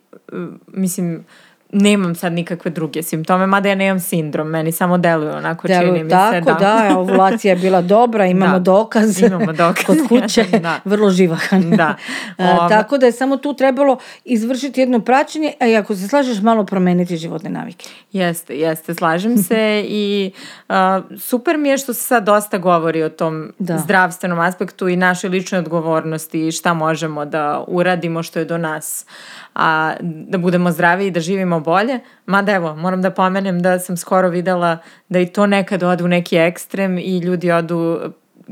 mislim 0.67 1.25
nemam 1.73 2.15
sad 2.15 2.33
nikakve 2.33 2.71
druge 2.71 3.03
simptome, 3.03 3.47
mada 3.47 3.69
ja 3.69 3.75
nemam 3.75 4.01
sindrom, 4.01 4.49
meni 4.49 4.73
samo 4.73 4.99
deluje 4.99 5.33
onako 5.33 5.69
Deluju 5.69 5.87
čini 5.89 6.05
mi 6.05 6.11
tako, 6.11 6.35
se. 6.35 6.41
Tako, 6.45 6.61
da, 6.61 6.87
da 6.89 6.99
ovulacija 6.99 7.55
je 7.55 7.61
bila 7.61 7.83
dobra, 7.83 8.27
imamo 8.37 8.53
da, 8.53 8.59
dokaz, 8.59 9.23
imamo 9.23 9.53
dokaz 9.63 9.85
kod 9.87 9.99
kuće, 10.09 10.45
da. 10.63 10.81
vrlo 10.85 11.11
živahan. 11.11 11.71
Da. 11.71 11.97
Ova... 12.39 12.69
tako 12.69 12.99
da 12.99 13.07
je 13.07 13.13
samo 13.13 13.37
tu 13.37 13.55
trebalo 13.55 13.99
izvršiti 14.25 14.81
jedno 14.81 15.01
praćenje, 15.01 15.53
a 15.61 15.67
i 15.67 15.77
ako 15.77 15.97
se 15.97 16.09
slažeš, 16.09 16.43
malo 16.43 16.67
promeniti 16.67 17.17
životne 17.17 17.51
navike. 17.51 17.89
Jeste, 18.13 18.59
jeste, 18.59 18.95
slažem 18.95 19.39
se 19.39 19.85
i 19.89 20.33
uh, 20.69 20.75
super 21.19 21.59
mi 21.59 21.69
je 21.69 21.79
što 21.79 21.95
se 21.95 22.03
sad 22.03 22.25
dosta 22.25 22.59
govori 22.59 23.03
o 23.03 23.09
tom 23.09 23.53
da. 23.59 23.79
zdravstvenom 23.79 24.39
aspektu 24.39 24.89
i 24.89 24.97
našoj 24.97 25.31
ličnoj 25.31 25.59
odgovornosti 25.59 26.47
i 26.47 26.53
šta 26.53 26.75
možemo 26.75 27.25
da 27.25 27.65
uradimo 27.69 28.23
što 28.23 28.39
je 28.39 28.45
do 28.45 28.59
nas. 28.59 29.07
A 29.55 29.95
da 30.03 30.39
budemo 30.39 30.73
zdravi 30.73 31.07
i 31.07 31.11
da 31.11 31.21
živimo 31.21 31.61
bolje. 31.61 31.99
Mada 32.27 32.53
evo, 32.53 32.77
moram 32.77 33.03
da 33.03 33.11
pomenem 33.11 33.63
da 33.63 33.79
sam 33.79 33.97
skoro 33.97 34.29
videla 34.29 34.79
da 35.09 35.19
i 35.19 35.27
to 35.27 35.47
nekad 35.47 35.83
ode 35.83 36.05
u 36.05 36.09
neki 36.09 36.37
ekstrem 36.37 36.99
i 36.99 37.19
ljudi 37.19 37.51
odu, 37.53 38.01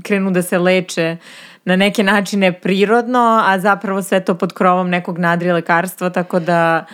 krenu 0.03 0.31
da 0.31 0.43
se 0.43 0.59
leče 0.59 1.17
na 1.65 1.77
neke 1.77 2.03
načine 2.03 2.53
prirodno, 2.53 3.43
a 3.47 3.59
zapravo 3.59 4.03
sve 4.03 4.25
to 4.25 4.35
pod 4.35 4.53
krovom 4.53 4.91
nekog 4.91 5.19
nadri 5.19 5.53
lekarstva, 5.53 6.11
tako 6.11 6.41
da 6.41 6.85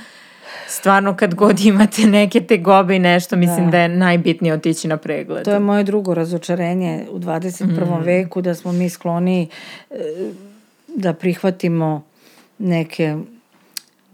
stvarno 0.66 1.16
kad 1.16 1.34
god 1.34 1.60
imate 1.64 2.02
neke 2.02 2.40
te 2.40 2.56
gobe 2.56 2.96
i 2.96 2.98
nešto, 2.98 3.36
mislim 3.36 3.64
da, 3.64 3.70
da 3.70 3.78
je 3.78 3.88
najbitnije 3.88 4.54
otići 4.54 4.88
na 4.88 4.96
pregled. 4.96 5.44
To 5.44 5.52
je 5.52 5.60
moje 5.60 5.84
drugo 5.84 6.14
razočarenje 6.14 7.06
u 7.10 7.18
21. 7.18 8.00
Mm. 8.00 8.04
veku, 8.04 8.40
da 8.40 8.54
smo 8.54 8.72
mi 8.72 8.88
skloni 8.88 9.48
e, 9.90 9.96
da 10.88 11.12
prihvatimo 11.12 12.02
neke 12.58 13.16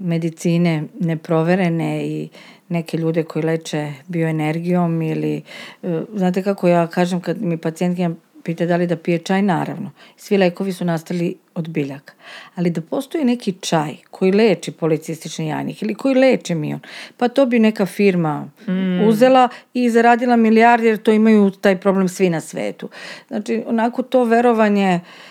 medicine 0.01 0.85
neproverene 1.01 2.07
i 2.07 2.29
neke 2.69 2.97
ljude 2.97 3.23
koji 3.23 3.45
leče 3.45 3.93
bioenergijom 4.09 5.03
ili, 5.03 5.43
e, 5.83 6.01
znate 6.15 6.43
kako 6.43 6.69
ja 6.69 6.87
kažem 6.87 7.21
kad 7.21 7.43
mi 7.43 7.57
pacijentkinja 7.57 8.11
pita 8.43 8.67
da 8.67 8.77
li 8.77 8.87
da 8.87 8.97
pije 8.97 9.19
čaj, 9.19 9.43
naravno. 9.43 9.91
Svi 10.17 10.39
lekovi 10.39 10.73
su 10.73 10.85
nastali 10.85 11.37
od 11.55 11.69
biljaka. 11.69 12.13
Ali 12.55 12.71
da 12.71 12.81
postoji 12.81 13.25
neki 13.25 13.53
čaj 13.53 13.97
koji 14.11 14.33
leči 14.33 14.73
policistični 14.73 15.49
jajnik 15.49 15.83
ili 15.83 15.95
koji 15.95 16.15
leči 16.15 16.55
mion, 16.55 16.81
pa 17.17 17.29
to 17.29 17.47
bi 17.47 17.59
neka 17.59 17.87
firma 17.87 18.49
mm. 18.69 19.09
uzela 19.09 19.49
i 19.75 19.91
zaradila 19.91 20.37
milijarde 20.37 20.89
jer 20.89 21.03
to 21.03 21.13
imaju 21.13 21.51
taj 21.51 21.81
problem 21.81 22.09
svi 22.09 22.31
na 22.31 22.41
svetu. 22.41 22.89
Znači, 23.29 23.63
onako 23.67 24.03
to 24.03 24.25
verovanje 24.25 25.01
uh, 25.03 25.30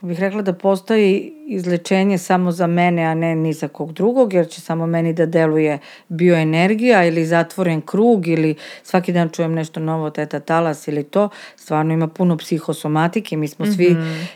ako 0.00 0.06
bih 0.06 0.20
rekla 0.20 0.42
da 0.42 0.52
postoji 0.52 1.32
izlečenje 1.46 2.18
samo 2.18 2.52
za 2.52 2.66
mene, 2.66 3.04
a 3.04 3.14
ne 3.14 3.34
ni 3.36 3.52
za 3.52 3.68
kog 3.68 3.92
drugog, 3.92 4.32
jer 4.32 4.48
će 4.48 4.60
samo 4.60 4.86
meni 4.86 5.12
da 5.12 5.26
deluje 5.26 5.78
bioenergija 6.08 7.04
ili 7.04 7.26
zatvoren 7.26 7.80
krug 7.80 8.26
ili 8.28 8.54
svaki 8.82 9.12
dan 9.12 9.28
čujem 9.28 9.52
nešto 9.52 9.80
novo, 9.80 10.10
teta 10.10 10.40
talas 10.40 10.88
ili 10.88 11.04
to, 11.04 11.28
stvarno 11.56 11.94
ima 11.94 12.08
puno 12.08 12.36
psihosomatike, 12.36 13.36
mi 13.36 13.48
smo 13.48 13.66
svi 13.66 13.90
mm 13.90 13.96
-hmm. 13.96 14.26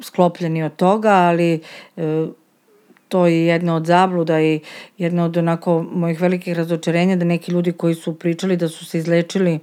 sklopljeni 0.00 0.62
od 0.62 0.76
toga, 0.76 1.12
ali 1.12 1.60
e, 1.96 2.26
to 3.08 3.26
je 3.26 3.46
jedna 3.46 3.76
od 3.76 3.86
zabluda 3.86 4.40
i 4.40 4.60
jedna 4.98 5.24
od 5.24 5.36
onako 5.36 5.82
mojih 5.82 6.20
velikih 6.20 6.56
razočarenja 6.56 7.16
da 7.16 7.24
neki 7.24 7.52
ljudi 7.52 7.72
koji 7.72 7.94
su 7.94 8.18
pričali 8.18 8.56
da 8.56 8.68
su 8.68 8.86
se 8.86 8.98
izlečili 8.98 9.58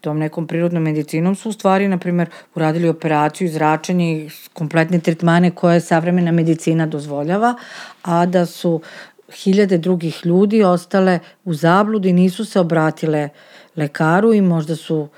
tom 0.00 0.18
nekom 0.18 0.46
prirodnom 0.46 0.82
medicinom 0.82 1.34
su 1.34 1.48
u 1.48 1.52
stvari, 1.52 1.88
na 1.88 1.98
primer, 1.98 2.30
uradili 2.54 2.88
operaciju, 2.88 3.48
zračenje 3.48 4.12
i 4.12 4.30
kompletne 4.52 5.00
tretmane 5.00 5.50
koje 5.50 5.80
savremena 5.80 6.32
medicina 6.32 6.86
dozvoljava, 6.86 7.54
a 8.02 8.26
da 8.26 8.46
su 8.46 8.80
hiljade 9.32 9.78
drugih 9.78 10.20
ljudi 10.26 10.62
ostale 10.62 11.18
u 11.44 11.54
zabludi, 11.54 12.12
nisu 12.12 12.44
se 12.44 12.60
obratile 12.60 13.28
lekaru 13.76 14.34
i 14.34 14.40
možda 14.40 14.76
su 14.76 15.08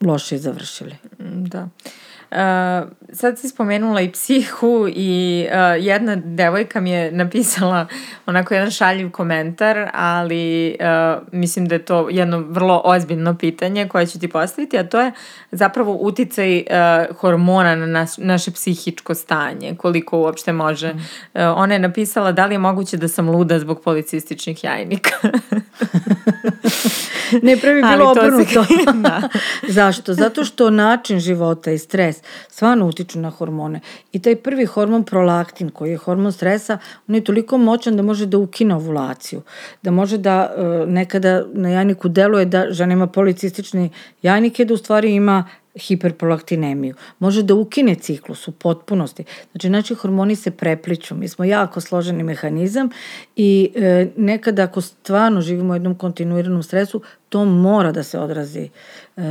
loše 0.00 0.38
završili. 0.38 0.96
Da. 1.18 1.62
Uh, 1.62 2.03
Uh, 2.34 2.88
sad 3.12 3.38
si 3.38 3.48
spomenula 3.48 4.00
i 4.00 4.12
psihu 4.12 4.88
i 4.88 5.46
uh, 5.48 5.84
jedna 5.84 6.16
devojka 6.16 6.80
mi 6.80 6.90
je 6.90 7.12
napisala 7.12 7.86
onako 8.26 8.54
jedan 8.54 8.70
šaljiv 8.70 9.10
komentar, 9.10 9.90
ali 9.92 10.76
uh, 10.80 11.22
mislim 11.32 11.66
da 11.66 11.74
je 11.74 11.84
to 11.84 12.08
jedno 12.10 12.38
vrlo 12.38 12.82
ozbiljno 12.84 13.38
pitanje 13.38 13.88
koje 13.88 14.06
ću 14.06 14.18
ti 14.18 14.28
postaviti, 14.28 14.78
a 14.78 14.88
to 14.88 15.00
je 15.00 15.12
zapravo 15.50 15.92
uticaj 15.92 16.58
uh, 16.58 17.16
hormona 17.16 17.76
na 17.76 17.86
naš, 17.86 18.18
naše 18.18 18.50
psihičko 18.50 19.14
stanje, 19.14 19.74
koliko 19.74 20.18
uopšte 20.18 20.52
može. 20.52 20.92
Mm. 20.92 20.96
Uh, 20.96 21.40
ona 21.56 21.74
je 21.74 21.80
napisala 21.80 22.32
da 22.32 22.46
li 22.46 22.54
je 22.54 22.58
moguće 22.58 22.96
da 22.96 23.08
sam 23.08 23.30
luda 23.30 23.58
zbog 23.58 23.82
policističnih 23.82 24.64
jajnika. 24.64 25.10
ne, 27.42 27.56
prvi 27.56 27.82
bilo 27.82 28.10
obrnuto. 28.10 28.64
da. 29.04 29.28
Zašto? 29.68 30.14
Zato 30.14 30.44
što 30.44 30.70
način 30.70 31.20
života 31.20 31.70
i 31.70 31.78
stres 31.78 32.16
stvarno 32.48 32.86
utiču 32.86 33.18
na 33.18 33.30
hormone. 33.30 33.80
I 34.12 34.22
taj 34.22 34.36
prvi 34.36 34.66
hormon 34.66 35.04
prolaktin, 35.04 35.70
koji 35.70 35.90
je 35.90 35.96
hormon 35.96 36.32
stresa, 36.32 36.78
on 37.08 37.14
je 37.14 37.24
toliko 37.24 37.58
moćan 37.58 37.96
da 37.96 38.02
može 38.02 38.26
da 38.26 38.38
ukine 38.38 38.74
ovulaciju. 38.74 39.42
Da 39.82 39.90
može 39.90 40.18
da 40.18 40.54
e, 40.56 40.86
nekada 40.86 41.44
na 41.52 41.68
jajniku 41.68 42.08
deluje 42.08 42.44
da 42.44 42.66
žena 42.70 42.92
ima 42.92 43.06
policistični 43.06 43.90
jajnike, 44.22 44.64
da 44.64 44.74
u 44.74 44.76
stvari 44.76 45.14
ima 45.14 45.44
hiperprolaktinemiju. 45.74 46.94
Može 47.18 47.42
da 47.42 47.54
ukine 47.54 47.94
ciklus 47.94 48.48
u 48.48 48.52
potpunosti. 48.52 49.24
Znači, 49.52 49.70
naši 49.70 49.94
hormoni 49.94 50.36
se 50.36 50.50
prepliču. 50.50 51.14
Mi 51.14 51.28
smo 51.28 51.44
jako 51.44 51.80
složeni 51.80 52.22
mehanizam 52.22 52.88
i 53.36 53.70
e, 53.74 54.06
nekada 54.16 54.62
ako 54.62 54.80
stvarno 54.80 55.40
živimo 55.40 55.72
u 55.72 55.76
jednom 55.76 55.94
kontinuiranom 55.94 56.62
stresu, 56.62 57.02
to 57.28 57.44
mora 57.44 57.92
da 57.92 58.02
se 58.02 58.18
odrazi 58.18 58.68
e, 59.16 59.22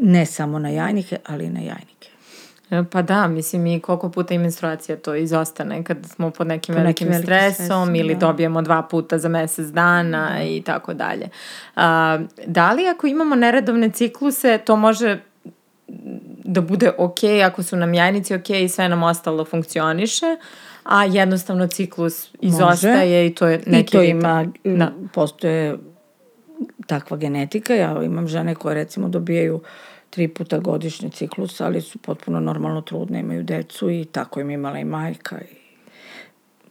ne 0.00 0.26
samo 0.26 0.58
na 0.58 0.68
jajnike, 0.68 1.16
ali 1.26 1.44
i 1.44 1.50
na 1.50 1.60
jajnike. 1.60 2.08
E, 2.70 2.84
pa 2.90 3.02
da, 3.02 3.28
mislim 3.28 3.66
i 3.66 3.80
koliko 3.80 4.10
puta 4.10 4.34
i 4.34 4.38
menstruacija 4.38 4.96
to 4.96 5.14
izostane 5.14 5.84
kad 5.84 5.98
smo 6.06 6.30
pod 6.30 6.46
nekim 6.46 6.74
pod 6.74 6.82
velikim 6.82 7.08
nekim 7.08 7.22
stresom, 7.22 7.54
stresom 7.54 7.94
ili 7.94 8.14
da. 8.14 8.20
dobijemo 8.20 8.62
dva 8.62 8.82
puta 8.82 9.18
za 9.18 9.28
mesec 9.28 9.66
dana 9.66 10.30
da. 10.36 10.42
i 10.42 10.62
tako 10.62 10.94
dalje. 10.94 11.28
A, 11.76 12.18
da 12.46 12.72
li 12.72 12.88
ako 12.88 13.06
imamo 13.06 13.34
neredovne 13.34 13.90
cikluse, 13.90 14.58
to 14.58 14.76
može 14.76 15.18
da 16.44 16.60
bude 16.60 16.92
ok 16.98 17.18
ako 17.46 17.62
su 17.62 17.76
nam 17.76 17.94
jajnici 17.94 18.34
ok 18.34 18.50
i 18.50 18.68
sve 18.68 18.88
nam 18.88 19.02
ostalo 19.02 19.44
funkcioniše, 19.44 20.36
a 20.84 21.04
jednostavno 21.04 21.66
ciklus 21.66 22.28
izostaje 22.40 23.22
Može. 23.22 23.26
i 23.26 23.34
to 23.34 23.46
je 23.46 23.60
neki 23.66 23.96
I 23.96 23.98
to 23.98 24.02
ima, 24.02 24.46
da. 24.64 24.92
postoje 25.12 25.78
takva 26.86 27.16
genetika. 27.16 27.74
Ja 27.74 28.02
imam 28.02 28.28
žene 28.28 28.54
koje 28.54 28.74
recimo 28.74 29.08
dobijaju 29.08 29.60
tri 30.10 30.28
puta 30.28 30.58
godišnji 30.58 31.10
ciklus, 31.10 31.60
ali 31.60 31.80
su 31.80 31.98
potpuno 31.98 32.40
normalno 32.40 32.80
trudne, 32.80 33.20
imaju 33.20 33.42
decu 33.42 33.90
i 33.90 34.04
tako 34.04 34.40
im 34.40 34.50
imala 34.50 34.78
i 34.78 34.84
majka 34.84 35.40
i 35.40 35.54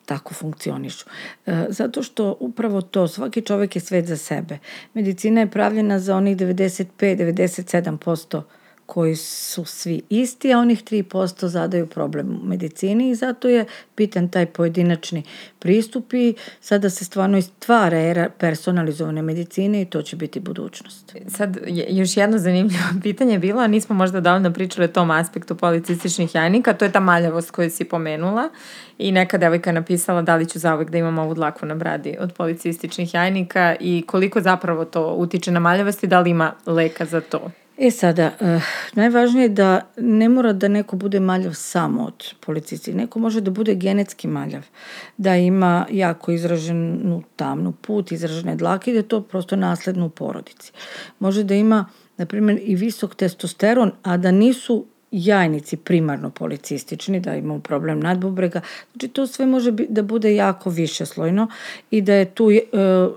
tako 0.05 0.33
funkcionišu. 0.33 1.05
E, 1.45 1.65
zato 1.69 2.03
što 2.03 2.37
upravo 2.39 2.81
to, 2.81 3.07
svaki 3.07 3.41
čovek 3.41 3.75
je 3.75 3.81
svet 3.81 4.05
za 4.05 4.17
sebe. 4.17 4.57
Medicina 4.93 5.41
je 5.41 5.51
pravljena 5.51 5.99
za 5.99 6.15
onih 6.15 6.37
95-97% 6.37 8.41
koji 8.93 9.15
su 9.15 9.65
svi 9.65 10.01
isti, 10.09 10.53
a 10.53 10.59
onih 10.59 10.83
3% 10.83 11.45
zadaju 11.45 11.87
problem 11.87 12.39
u 12.43 12.45
medicini 12.45 13.09
i 13.09 13.15
zato 13.15 13.49
je 13.49 13.65
bitan 13.97 14.29
taj 14.29 14.45
pojedinačni 14.45 15.23
pristup 15.59 16.13
i 16.13 16.35
sada 16.61 16.89
se 16.89 17.05
stvarno 17.05 17.41
stvara 17.41 17.97
era 17.97 18.29
personalizovane 18.29 19.21
medicine 19.21 19.81
i 19.81 19.85
to 19.85 20.01
će 20.01 20.15
biti 20.15 20.39
budućnost. 20.39 21.15
Sad, 21.27 21.57
još 21.89 22.17
jedno 22.17 22.37
zanimljivo 22.37 22.83
pitanje 23.03 23.33
je 23.33 23.39
bilo, 23.39 23.61
a 23.61 23.67
nismo 23.67 23.95
možda 23.95 24.19
davno 24.19 24.53
pričali 24.53 24.85
o 24.85 24.93
tom 24.93 25.11
aspektu 25.11 25.55
policističnih 25.55 26.35
jajnika, 26.35 26.73
to 26.73 26.85
je 26.85 26.91
ta 26.91 26.99
maljavost 26.99 27.51
koju 27.51 27.69
si 27.69 27.83
pomenula 27.83 28.49
i 28.97 29.11
neka 29.11 29.37
devojka 29.37 29.69
je 29.69 29.73
napisala 29.73 30.21
da 30.21 30.35
li 30.35 30.49
ću 30.49 30.59
zauvek 30.59 30.89
da 30.89 30.97
imam 30.97 31.19
ovu 31.19 31.33
dlaku 31.33 31.65
na 31.65 31.75
bradi 31.75 32.15
od 32.19 32.33
policističnih 32.33 33.13
jajnika 33.13 33.75
i 33.79 34.03
koliko 34.07 34.41
zapravo 34.41 34.85
to 34.85 35.13
utiče 35.13 35.51
na 35.51 35.59
maljavost 35.59 36.03
i 36.03 36.07
da 36.07 36.19
li 36.19 36.29
ima 36.29 36.53
leka 36.65 37.05
za 37.05 37.21
to. 37.21 37.51
E 37.77 37.91
sada, 37.91 38.31
uh, 38.41 38.63
najvažnije 38.93 39.43
je 39.43 39.49
da 39.49 39.81
ne 39.97 40.29
mora 40.29 40.53
da 40.53 40.67
neko 40.67 40.95
bude 40.95 41.19
maljav 41.19 41.53
samo 41.53 42.03
od 42.03 42.33
policisti. 42.39 42.93
Neko 42.93 43.19
može 43.19 43.41
da 43.41 43.51
bude 43.51 43.75
genetski 43.75 44.27
maljav, 44.27 44.65
da 45.17 45.35
ima 45.35 45.85
jako 45.91 46.31
izraženu 46.31 47.23
tamnu 47.35 47.71
put, 47.71 48.11
izražene 48.11 48.55
dlake 48.55 48.91
i 48.91 48.93
da 48.93 48.99
je 48.99 49.07
to 49.07 49.21
prosto 49.21 49.55
nasledno 49.55 50.05
u 50.05 50.09
porodici. 50.09 50.71
Može 51.19 51.43
da 51.43 51.55
ima, 51.55 51.85
na 52.17 52.25
primjer, 52.25 52.59
i 52.63 52.75
visok 52.75 53.15
testosteron, 53.15 53.91
a 54.03 54.17
da 54.17 54.31
nisu 54.31 54.85
jajnici 55.13 55.77
primarno 55.77 56.29
policistični, 56.29 57.19
da 57.19 57.35
imamo 57.35 57.59
problem 57.59 57.99
nadbubrega. 57.99 58.61
Znači 58.91 59.07
to 59.07 59.27
sve 59.27 59.45
može 59.45 59.71
da 59.71 60.01
bude 60.01 60.35
jako 60.35 60.69
višeslojno 60.69 61.47
i 61.91 62.01
da 62.01 62.13
je 62.13 62.25
tu, 62.25 62.51
e, 62.51 62.61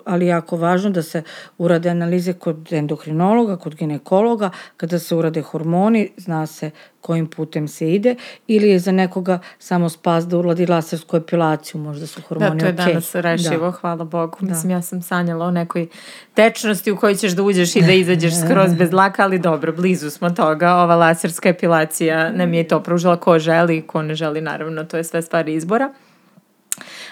ali 0.05 0.27
jako 0.27 0.57
važno 0.57 0.91
da 0.91 1.03
se 1.03 1.23
urade 1.59 1.91
analize 1.91 2.33
kod 2.33 2.73
endokrinologa, 2.73 3.57
kod 3.57 3.75
ginekologa, 3.75 4.51
kada 4.77 4.99
se 4.99 5.17
urade 5.17 5.43
hormoni, 5.43 6.11
zna 6.17 6.47
se 6.47 6.71
kojim 7.07 7.27
putem 7.27 7.69
se 7.69 7.93
ide 7.93 8.15
ili 8.47 8.69
je 8.69 8.79
za 8.79 8.93
nekoga 8.93 9.39
samo 9.59 9.89
spas 9.89 10.27
da 10.27 10.39
uradi 10.39 10.67
lasersku 10.67 11.17
epilaciju, 11.17 11.81
možda 11.81 12.07
su 12.07 12.23
hormoni 12.29 12.63
okej. 12.63 12.73
Da, 12.73 12.77
to 12.77 12.83
je 12.83 12.87
okay. 12.89 12.93
danas 12.93 13.15
rešivo, 13.15 13.67
da. 13.67 13.71
hvala 13.71 14.05
Bogu. 14.05 14.39
Da. 14.41 14.47
Mislim, 14.47 14.71
ja 14.71 14.83
sam 14.83 15.03
sanjala 15.03 15.47
o 15.47 15.51
nekoj 15.51 15.87
tečnosti 16.35 16.91
u 16.91 16.97
kojoj 16.97 17.15
ćeš 17.15 17.33
da 17.33 17.43
uđeš 17.43 17.77
i 17.77 17.83
da 17.83 17.93
izađeš 17.93 18.33
skroz 18.45 18.75
bez 18.75 18.93
laka, 18.93 19.23
ali 19.23 19.39
dobro, 19.39 19.73
blizu 19.73 20.11
smo 20.11 20.31
toga. 20.31 20.75
Ova 20.75 20.97
laserska 20.97 21.49
epilacija 21.49 22.33
nam 22.33 22.55
je 22.55 22.69
to 22.69 22.83
pružila 22.83 23.17
ko 23.17 23.39
želi, 23.39 23.83
ko 23.87 24.03
ne 24.03 24.15
želi, 24.15 24.41
naravno, 24.41 24.85
to 24.85 24.97
je 24.97 25.05
sve 25.05 25.23
stvari 25.23 25.55
izbora. 25.55 25.93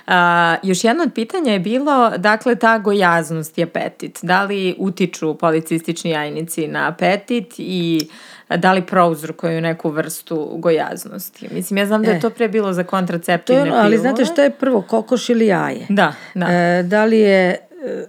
A, 0.07 0.57
još 0.63 0.85
jedno 0.85 1.03
od 1.03 1.13
pitanja 1.15 1.53
je 1.53 1.59
bilo, 1.59 2.11
dakle, 2.17 2.55
ta 2.55 2.79
gojaznost 2.79 3.59
i 3.59 3.63
apetit. 3.63 4.19
Da 4.23 4.45
li 4.45 4.75
utiču 4.79 5.35
policistični 5.35 6.11
jajnici 6.11 6.69
na 6.69 6.89
apetit 6.89 7.55
i 7.59 8.09
da 8.57 8.73
li 8.73 8.83
prouzrokuju 8.83 9.61
neku 9.61 9.91
vrstu 9.91 10.57
gojaznosti. 10.59 11.49
Mislim, 11.51 11.79
ja 11.79 11.87
znam 11.87 12.03
da 12.03 12.11
je 12.11 12.17
e, 12.17 12.21
to 12.21 12.31
pre 12.31 12.49
bilo 12.49 12.73
za 12.73 12.85
kontraceptivne 12.85 13.63
pilule. 13.63 13.81
Ali 13.81 13.99
znate 13.99 14.25
šta 14.25 14.43
je 14.43 14.51
prvo, 14.51 14.83
kokoš 14.83 15.29
ili 15.29 15.47
jaje? 15.47 15.87
Da, 15.89 16.13
da. 16.35 16.47
E, 16.47 16.83
da 16.83 17.05
li 17.05 17.19
je 17.19 17.51
e, 17.51 17.59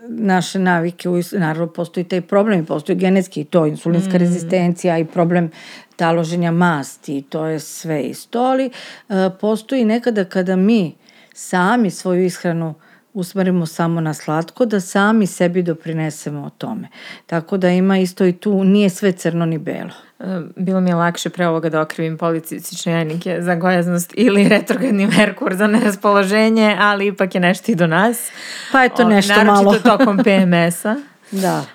naše 0.08 0.60
navike, 0.60 1.10
naravno 1.32 1.68
postoji 1.68 2.04
taj 2.04 2.22
problem, 2.22 2.60
i 2.60 2.66
postoji 2.66 2.96
genetski 2.96 3.42
i 3.42 3.46
to, 3.46 3.66
insulinska 3.66 4.14
mm. 4.14 4.18
rezistencija 4.18 4.98
i 4.98 5.06
problem 5.06 5.52
taloženja 5.96 6.52
masti, 6.52 7.22
to 7.30 7.46
je 7.46 7.60
sve 7.60 8.04
isto, 8.04 8.40
ali 8.40 8.66
e, 8.66 9.30
postoji 9.42 9.86
nekada 9.86 10.26
kada 10.26 10.56
mi 10.56 10.96
sami 11.36 11.92
svoju 11.92 12.26
ishranu 12.26 12.74
usmerimo 13.14 13.66
samo 13.66 14.02
na 14.02 14.14
slatko, 14.14 14.66
da 14.66 14.80
sami 14.80 15.28
sebi 15.28 15.64
doprinesemo 15.64 16.46
o 16.46 16.50
tome. 16.50 16.88
Tako 17.26 17.58
da 17.58 17.70
ima 17.70 17.98
isto 17.98 18.26
i 18.26 18.34
tu, 18.34 18.64
nije 18.64 18.90
sve 18.90 19.12
crno 19.12 19.46
ni 19.46 19.58
belo. 19.58 19.92
E, 20.20 20.24
bilo 20.56 20.82
mi 20.82 20.90
je 20.90 20.96
lakše 20.96 21.30
pre 21.30 21.48
ovoga 21.48 21.70
da 21.70 21.82
okrivim 21.82 22.18
policistične 22.18 22.94
jajnike 22.94 23.38
za 23.42 23.56
gojaznost 23.56 24.14
ili 24.16 24.50
retrogradni 24.50 25.08
Merkur 25.08 25.56
za 25.56 25.68
neraspoloženje, 25.68 26.76
ali 26.80 27.08
ipak 27.08 27.36
je 27.36 27.42
nešto 27.42 27.72
i 27.72 27.76
do 27.76 27.88
nas. 27.88 28.32
Pa 28.72 28.84
je 28.84 28.90
to 28.90 29.10
nešto 29.10 29.42
o, 29.42 29.44
malo. 29.44 29.64
Naročito 29.64 29.98
tokom 29.98 30.18
PMS-a. 30.18 30.96
Da. 31.32 31.58
Uh, 31.58 31.66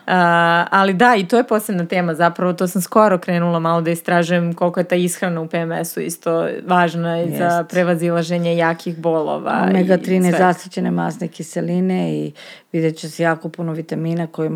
ali 0.71 0.95
da, 0.95 1.15
i 1.17 1.29
to 1.29 1.37
je 1.37 1.45
posebna 1.45 1.87
tema 1.87 2.15
zapravo, 2.15 2.53
to 2.53 2.69
sam 2.69 2.83
skoro 2.83 3.19
krenula 3.19 3.59
malo 3.59 3.81
da 3.81 3.91
istražujem 3.91 4.55
koliko 4.55 4.81
je 4.81 4.85
ta 4.85 4.97
ishrana 4.97 5.41
u 5.41 5.49
PMS-u 5.49 6.01
isto 6.01 6.49
važna 6.67 7.23
i 7.23 7.37
za 7.37 7.65
prevazilaženje 7.71 8.57
jakih 8.57 8.99
bolova. 8.99 9.69
Omega-3 9.71 10.23
nezasićene 10.23 10.91
masne 10.91 11.29
kiseline 11.29 12.15
i 12.15 12.33
vidjet 12.73 12.97
će 12.97 13.11
se 13.11 13.23
jako 13.23 13.49
puno 13.49 13.73
vitamina 13.73 14.27
koje 14.27 14.51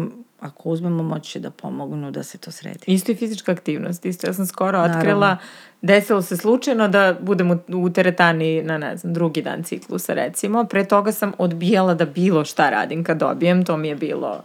ako 0.44 0.68
uzmemo 0.68 1.02
moći 1.02 1.40
da 1.40 1.50
pomognu 1.50 2.10
da 2.10 2.22
se 2.22 2.38
to 2.38 2.50
sredi. 2.50 2.84
Isto 2.86 3.12
i 3.12 3.14
fizička 3.14 3.52
aktivnost, 3.52 4.04
isto 4.06 4.26
ja 4.26 4.32
sam 4.32 4.46
skoro 4.46 4.78
Naravno. 4.78 4.98
otkrila, 4.98 5.36
desilo 5.82 6.22
se 6.22 6.36
slučajno 6.36 6.88
da 6.88 7.16
budem 7.20 7.50
u, 7.50 7.58
u 7.68 7.90
teretani 7.90 8.62
na 8.62 8.78
ne 8.78 8.96
znam, 8.96 9.14
drugi 9.14 9.42
dan 9.42 9.62
ciklusa 9.62 10.14
recimo, 10.14 10.64
pre 10.64 10.84
toga 10.84 11.12
sam 11.12 11.32
odbijala 11.38 11.94
da 11.94 12.06
bilo 12.06 12.44
šta 12.44 12.70
radim 12.70 13.04
kad 13.04 13.18
dobijem, 13.18 13.64
to 13.64 13.76
mi 13.76 13.88
je 13.88 13.94
bilo 13.94 14.44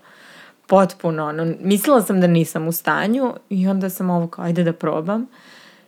potpuno, 0.69 1.25
ono, 1.25 1.53
mislila 1.59 2.01
sam 2.01 2.21
da 2.21 2.27
nisam 2.27 2.67
u 2.67 2.71
stanju 2.71 3.33
i 3.49 3.67
onda 3.67 3.89
sam 3.89 4.09
ovo 4.09 4.27
kao, 4.27 4.45
ajde 4.45 4.63
da 4.63 4.73
probam. 4.73 5.27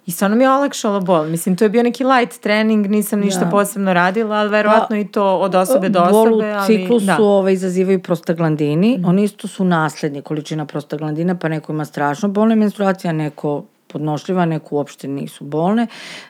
I 0.06 0.12
stvarno 0.12 0.38
mi 0.38 0.44
je 0.44 0.52
olakšalo 0.52 1.00
bol. 1.00 1.26
Mislim, 1.26 1.56
to 1.56 1.66
je 1.66 1.70
bio 1.70 1.84
neki 1.84 2.04
light 2.04 2.40
trening, 2.42 2.88
nisam 2.88 3.20
ništa 3.20 3.42
ja. 3.42 3.50
posebno 3.50 3.94
radila, 3.94 4.36
ali 4.36 4.50
verovatno 4.50 4.88
pa, 4.90 4.98
i 4.98 5.08
to 5.08 5.38
od 5.38 5.56
osobe 5.56 5.90
do 5.90 6.00
osobe. 6.02 6.30
Bol 6.30 6.40
u 6.40 6.66
ciklusu 6.66 7.06
da. 7.06 7.18
ovaj, 7.20 7.54
izazivaju 7.54 8.02
prostaglandini. 8.02 8.98
Mm. 8.98 9.06
Oni 9.06 9.24
isto 9.24 9.48
su 9.48 9.66
nasledni 9.66 10.22
količina 10.22 10.66
prostaglandina, 10.66 11.38
pa 11.38 11.48
neko 11.48 11.72
ima 11.72 11.86
strašno 11.86 12.30
bolne 12.30 12.56
menstruacije, 12.56 13.10
a 13.10 13.14
neko 13.14 13.64
podnošljiva, 13.92 14.46
neku 14.46 14.76
uopšte 14.76 15.08
nisu 15.08 15.44
bolne. 15.44 15.88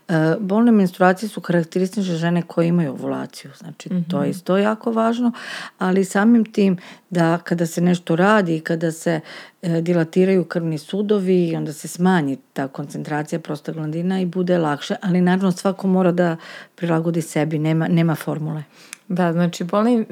E, 0.07 0.35
bolne 0.39 0.71
menstruacije 0.71 1.29
su 1.29 1.41
karakteristične 1.41 2.03
žene 2.03 2.41
koje 2.41 2.67
imaju 2.67 2.91
ovulaciju, 2.91 3.51
znači 3.57 3.93
mm 3.93 3.97
-hmm. 3.97 4.11
to 4.11 4.17
je 4.17 4.21
mhm. 4.21 4.31
isto 4.31 4.57
jako 4.57 4.91
važno, 4.91 5.31
ali 5.77 6.05
samim 6.05 6.45
tim 6.45 6.77
da 7.09 7.37
kada 7.37 7.65
se 7.65 7.81
nešto 7.81 8.15
radi, 8.15 8.59
kada 8.59 8.91
se 8.91 9.19
e, 9.61 9.81
dilatiraju 9.81 10.43
krvni 10.43 10.77
sudovi 10.77 11.47
i 11.47 11.55
onda 11.55 11.73
se 11.73 11.87
smanji 11.87 12.37
ta 12.53 12.67
koncentracija 12.67 13.39
prostaglandina 13.39 14.21
i 14.21 14.25
bude 14.25 14.57
lakše, 14.57 14.95
ali 15.01 15.21
naravno 15.21 15.51
svako 15.51 15.87
mora 15.87 16.11
da 16.11 16.37
prilagodi 16.75 17.21
sebi, 17.21 17.59
nema, 17.59 17.87
nema 17.87 18.15
formule. 18.15 18.63
Da, 19.11 19.33
znači 19.33 19.63
bolne 19.63 19.95
uh, 19.99 20.05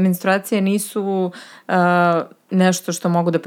menstruacije 0.00 0.60
nisu 0.60 1.32
uh, 1.68 1.74
nešto 2.50 2.92
što 2.92 3.08
mogu 3.08 3.30
da 3.30 3.38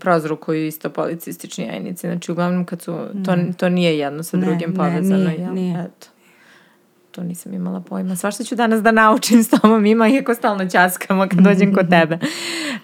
prouzrokuju 0.00 0.66
isto 0.66 0.90
policistični 0.90 1.64
jajnici. 1.64 2.06
Znači 2.06 2.32
uglavnom 2.32 2.64
kad 2.64 2.82
su, 2.82 2.98
to, 3.24 3.36
to 3.56 3.68
nije 3.68 3.98
jedno 3.98 4.22
sa 4.22 4.36
ne, 4.36 4.46
drugim 4.46 4.74
povezano. 4.74 5.24
Ne, 5.24 5.30
nije, 5.30 5.50
nije. 5.50 5.80
Eto. 5.80 6.06
To 7.10 7.22
nisam 7.22 7.54
imala 7.54 7.80
pojma. 7.80 8.16
Svašta 8.16 8.44
ću 8.44 8.54
danas 8.54 8.82
da 8.82 8.90
naučim 8.90 9.42
s 9.42 9.50
tobom, 9.50 9.86
ima 9.86 10.08
iako 10.08 10.34
stalno 10.34 10.68
ćaskamo 10.68 11.28
kad 11.28 11.38
dođem 11.38 11.74
kod 11.74 11.88
tebe. 12.00 12.18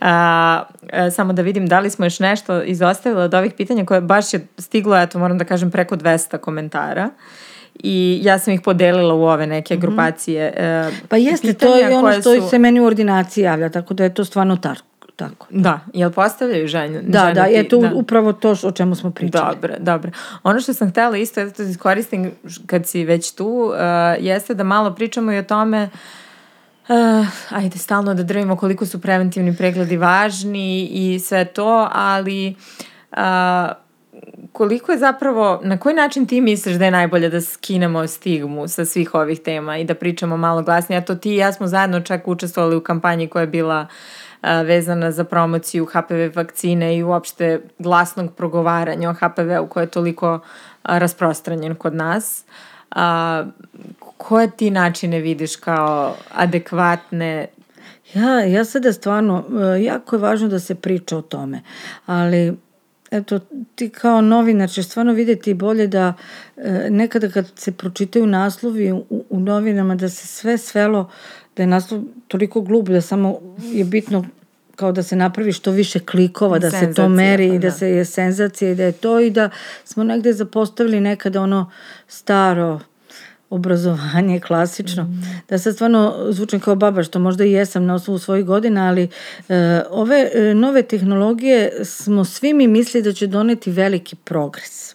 A, 0.00 0.64
a, 0.92 1.10
samo 1.10 1.32
da 1.32 1.42
vidim 1.42 1.66
da 1.66 1.80
li 1.80 1.90
smo 1.90 2.06
još 2.06 2.20
nešto 2.20 2.62
izostavili 2.62 3.22
od 3.22 3.34
ovih 3.34 3.52
pitanja 3.56 3.84
koje 3.84 4.00
baš 4.00 4.34
je 4.34 4.46
stiglo, 4.58 4.96
eto 4.96 5.18
moram 5.18 5.38
da 5.38 5.44
kažem, 5.44 5.70
preko 5.70 5.96
200 5.96 6.38
komentara. 6.38 7.04
Uh, 7.04 7.51
i 7.74 8.20
ja 8.22 8.38
sam 8.38 8.54
ih 8.54 8.60
podelila 8.60 9.14
u 9.14 9.22
ove 9.22 9.46
neke 9.46 9.74
mhm. 9.74 9.80
grupacije. 9.80 10.50
Mm 10.50 10.60
-hmm. 10.60 10.90
Pa 11.08 11.16
jeste, 11.16 11.52
to 11.52 11.76
je 11.76 11.96
ono 11.96 12.12
što 12.12 12.40
su... 12.40 12.48
se 12.48 12.58
meni 12.58 12.80
u 12.80 12.84
ordinaciji 12.84 13.44
javlja, 13.44 13.68
tako 13.68 13.94
da 13.94 14.04
je 14.04 14.14
to 14.14 14.24
stvarno 14.24 14.56
tako 14.56 14.82
tako. 15.16 15.46
Da, 15.50 15.80
jel 15.94 16.10
postavljaju 16.10 16.68
ženju? 16.68 17.00
Da, 17.02 17.32
da, 17.34 17.44
ti- 17.44 17.52
je 17.52 17.68
to 17.68 17.90
upravo 17.94 18.32
to 18.32 18.56
o 18.62 18.72
čemu 18.72 18.94
smo 18.94 19.10
pričali. 19.10 19.54
Dobro, 19.54 19.74
dobro. 19.78 20.10
Ono 20.42 20.60
što 20.60 20.74
sam 20.74 20.90
htjela 20.90 21.16
isto 21.16 21.44
da 21.44 21.62
iskoristim 21.62 22.32
kad 22.66 22.86
si 22.86 23.04
već 23.04 23.34
tu, 23.34 23.46
uh, 23.46 24.24
jeste 24.24 24.54
da 24.54 24.64
malo 24.64 24.94
pričamo 24.94 25.32
i 25.32 25.38
o 25.38 25.42
tome 25.42 25.88
Uh, 26.88 27.26
ajde, 27.50 27.78
stalno 27.78 28.14
da 28.14 28.22
drvimo 28.22 28.56
koliko 28.56 28.86
su 28.86 29.00
preventivni 29.00 29.56
pregledi 29.56 29.96
važni 29.96 30.88
i 30.92 31.20
sve 31.20 31.44
to, 31.44 31.88
ali 31.92 32.54
uh, 33.10 33.18
koliko 34.52 34.92
je 34.92 34.98
zapravo, 34.98 35.60
na 35.64 35.78
koji 35.78 35.94
način 35.94 36.26
ti 36.26 36.40
misliš 36.40 36.76
da 36.76 36.84
je 36.84 36.90
najbolje 36.90 37.28
da 37.28 37.40
skinemo 37.40 38.06
stigmu 38.06 38.68
sa 38.68 38.84
svih 38.84 39.14
ovih 39.14 39.40
tema 39.40 39.78
i 39.78 39.84
da 39.84 39.94
pričamo 39.94 40.36
malo 40.36 40.62
glasnije? 40.62 40.98
Eto, 40.98 41.14
ti 41.14 41.30
i 41.30 41.36
ja 41.36 41.52
smo 41.52 41.66
zajedno 41.66 42.00
čak 42.00 42.28
učestvovali 42.28 42.76
u 42.76 42.80
kampanji 42.80 43.28
koja 43.28 43.40
je 43.40 43.46
bila 43.46 43.86
uh, 44.42 44.48
vezana 44.66 45.10
za 45.12 45.24
promociju 45.24 45.86
HPV 45.86 46.36
vakcine 46.36 46.96
i 46.96 47.02
uopšte 47.02 47.60
glasnog 47.78 48.34
progovaranja 48.34 49.10
o 49.10 49.14
HPV-u 49.14 49.66
koje 49.66 49.82
je 49.82 49.90
toliko 49.90 50.34
uh, 50.34 50.40
rasprostranjen 50.82 51.74
kod 51.74 51.94
nas. 51.94 52.44
A, 52.94 53.44
koje 54.16 54.50
ti 54.50 54.70
načine 54.70 55.20
vidiš 55.20 55.56
kao 55.56 56.16
adekvatne 56.34 57.46
Ja, 58.14 58.44
ja 58.44 58.64
sada 58.64 58.92
stvarno, 58.92 59.44
e, 59.76 59.82
jako 59.82 60.16
je 60.16 60.20
važno 60.20 60.48
da 60.48 60.58
se 60.60 60.74
priča 60.74 61.16
o 61.16 61.22
tome, 61.22 61.62
ali 62.06 62.56
eto, 63.12 63.40
ti 63.74 63.88
kao 63.88 64.20
novinar 64.20 64.70
ćeš 64.70 64.86
stvarno 64.86 65.12
vidjeti 65.12 65.54
bolje 65.54 65.86
da 65.86 66.14
e, 66.56 66.86
nekada 66.90 67.30
kad 67.30 67.46
se 67.56 67.72
pročitaju 67.72 68.26
naslovi 68.26 68.92
u, 68.92 69.04
u 69.30 69.40
novinama 69.40 69.94
da 69.94 70.08
se 70.08 70.26
sve 70.26 70.58
svelo, 70.58 71.10
da 71.56 71.62
je 71.62 71.66
naslov 71.66 72.02
toliko 72.28 72.60
glup 72.60 72.88
da 72.88 73.00
samo 73.00 73.38
je 73.62 73.84
bitno 73.84 74.24
kao 74.76 74.92
da 74.92 75.02
se 75.02 75.16
napravi 75.16 75.52
što 75.52 75.70
više 75.70 75.98
klikova, 75.98 76.58
da 76.58 76.70
se 76.70 76.76
to 76.76 76.86
Senzacija, 76.86 77.08
meri 77.08 77.48
pa 77.48 77.54
i 77.54 77.58
da 77.58 77.68
da. 77.68 77.70
se 77.70 77.88
je 77.88 78.04
senzacija 78.04 78.70
i 78.70 78.74
da 78.74 78.84
je 78.84 78.92
to 78.92 79.20
i 79.20 79.30
da 79.30 79.50
smo 79.84 80.04
negde 80.04 80.32
zapostavili 80.32 81.00
nekada 81.00 81.42
ono 81.42 81.70
staro 82.08 82.80
obrazovanje 83.52 84.40
klasično. 84.46 85.08
Da 85.48 85.58
sad 85.58 85.74
stvarno 85.74 86.26
zvučim 86.30 86.60
kao 86.60 86.74
baba, 86.74 87.02
što 87.02 87.18
možda 87.18 87.44
i 87.44 87.52
jesam 87.52 87.86
na 87.86 87.94
osnovu 87.94 88.18
svojih 88.18 88.44
godina, 88.44 88.88
ali 88.88 89.08
e, 89.48 89.82
ove 89.90 90.30
e, 90.34 90.54
nove 90.54 90.82
tehnologije 90.82 91.84
smo 91.84 92.24
svi 92.24 92.54
mi 92.54 92.66
mislili 92.66 93.04
da 93.04 93.12
će 93.12 93.26
doneti 93.26 93.70
veliki 93.70 94.16
progres. 94.16 94.94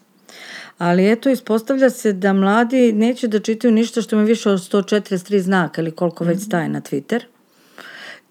Ali 0.77 1.11
eto, 1.11 1.29
ispostavlja 1.29 1.89
se 1.89 2.13
da 2.13 2.33
mladi 2.33 2.93
neće 2.93 3.27
da 3.27 3.39
čitaju 3.39 3.71
ništa 3.71 4.01
što 4.01 4.15
ima 4.15 4.25
više 4.25 4.49
od 4.49 4.59
143 4.59 5.39
znaka 5.39 5.81
ili 5.81 5.91
koliko 5.91 6.23
već 6.23 6.43
staje 6.43 6.69
na 6.69 6.81
Twitter 6.81 7.36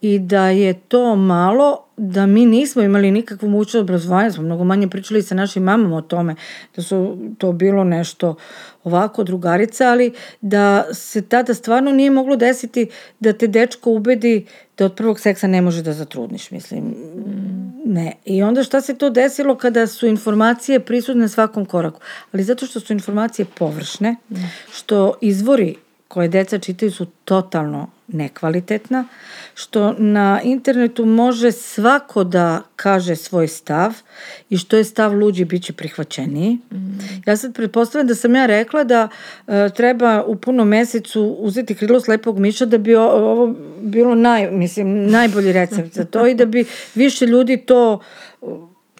i 0.06 0.18
da 0.18 0.48
je 0.48 0.74
to 0.74 1.16
malo, 1.16 1.84
da 1.96 2.26
mi 2.26 2.46
nismo 2.46 2.82
imali 2.82 3.10
nikakvu 3.10 3.48
mogućnost 3.48 3.82
obrazovanja, 3.82 4.32
smo 4.32 4.42
mnogo 4.42 4.64
manje 4.64 4.88
pričali 4.88 5.22
sa 5.22 5.34
našim 5.34 5.62
mamama 5.62 5.96
o 5.96 6.02
tome, 6.02 6.34
da 6.76 6.82
su 6.82 7.18
to 7.38 7.52
bilo 7.52 7.84
nešto 7.84 8.34
ovako 8.84 9.24
drugarica, 9.24 9.88
ali 9.88 10.12
da 10.40 10.84
se 10.92 11.22
tada 11.22 11.54
stvarno 11.54 11.92
nije 11.92 12.10
moglo 12.10 12.36
desiti 12.36 12.88
da 13.20 13.32
te 13.32 13.46
dečko 13.46 13.90
ubedi 13.90 14.46
da 14.78 14.84
od 14.84 14.94
prvog 14.94 15.20
seksa 15.20 15.46
ne 15.46 15.62
može 15.62 15.82
da 15.82 15.92
zatrudniš, 15.92 16.50
mislim. 16.50 16.94
Ne. 17.84 18.12
I 18.24 18.42
onda 18.42 18.62
šta 18.62 18.80
se 18.80 18.94
to 18.94 19.10
desilo 19.10 19.54
kada 19.54 19.86
su 19.86 20.06
informacije 20.06 20.80
prisutne 20.80 21.20
na 21.20 21.28
svakom 21.28 21.64
koraku? 21.64 22.00
Ali 22.32 22.42
zato 22.42 22.66
što 22.66 22.80
su 22.80 22.92
informacije 22.92 23.46
površne, 23.58 24.16
što 24.72 25.14
izvori 25.20 25.74
koje 26.08 26.28
deca 26.28 26.58
čitaju 26.58 26.90
su 26.90 27.06
totalno 27.24 27.95
nekvalitetna, 28.08 29.04
što 29.54 29.92
na 29.98 30.40
internetu 30.44 31.04
može 31.04 31.52
svako 31.52 32.24
da 32.24 32.62
kaže 32.76 33.16
svoj 33.16 33.48
stav 33.48 33.92
i 34.50 34.58
što 34.58 34.76
je 34.76 34.84
stav 34.84 35.18
luđi 35.18 35.44
bit 35.44 35.62
će 35.64 35.72
prihvaćeniji. 35.72 36.58
Ja 37.26 37.36
sad 37.36 37.54
pretpostavljam 37.54 38.06
da 38.06 38.14
sam 38.14 38.34
ja 38.34 38.46
rekla 38.46 38.84
da 38.84 39.08
e, 39.46 39.68
treba 39.76 40.24
u 40.26 40.36
punom 40.36 40.68
mesecu 40.68 41.36
uzeti 41.38 41.74
krilo 41.74 42.00
slepog 42.00 42.38
miša 42.38 42.64
da 42.64 42.78
bi 42.78 42.94
o- 42.94 43.02
ovo 43.10 43.54
bilo 43.80 44.14
naj, 44.14 44.50
mislim, 44.50 45.10
najbolji 45.10 45.52
recept 45.52 45.94
za 45.94 46.04
to 46.04 46.26
i 46.26 46.34
da 46.34 46.44
bi 46.44 46.64
više 46.94 47.26
ljudi 47.26 47.56
to 47.56 48.00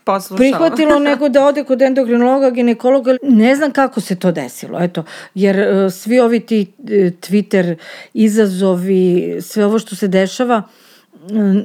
poslušala? 0.07 0.37
prihvatilo 0.37 0.99
nego 1.11 1.29
da 1.29 1.45
ode 1.47 1.65
kod 1.65 1.83
endokrinologa, 1.83 2.51
ginekologa. 2.51 3.17
Ne 3.23 3.57
znam 3.57 3.71
kako 3.71 4.01
se 4.01 4.17
to 4.17 4.33
desilo, 4.33 4.79
eto, 4.83 5.05
jer 5.35 5.59
e, 5.59 5.91
svi 5.91 6.21
ovi 6.21 6.41
ti 6.41 6.61
e, 6.61 6.93
Twitter 7.21 7.77
izazovi, 8.15 9.37
sve 9.41 9.65
ovo 9.65 9.79
što 9.79 9.97
se 9.97 10.09
dešava, 10.09 10.63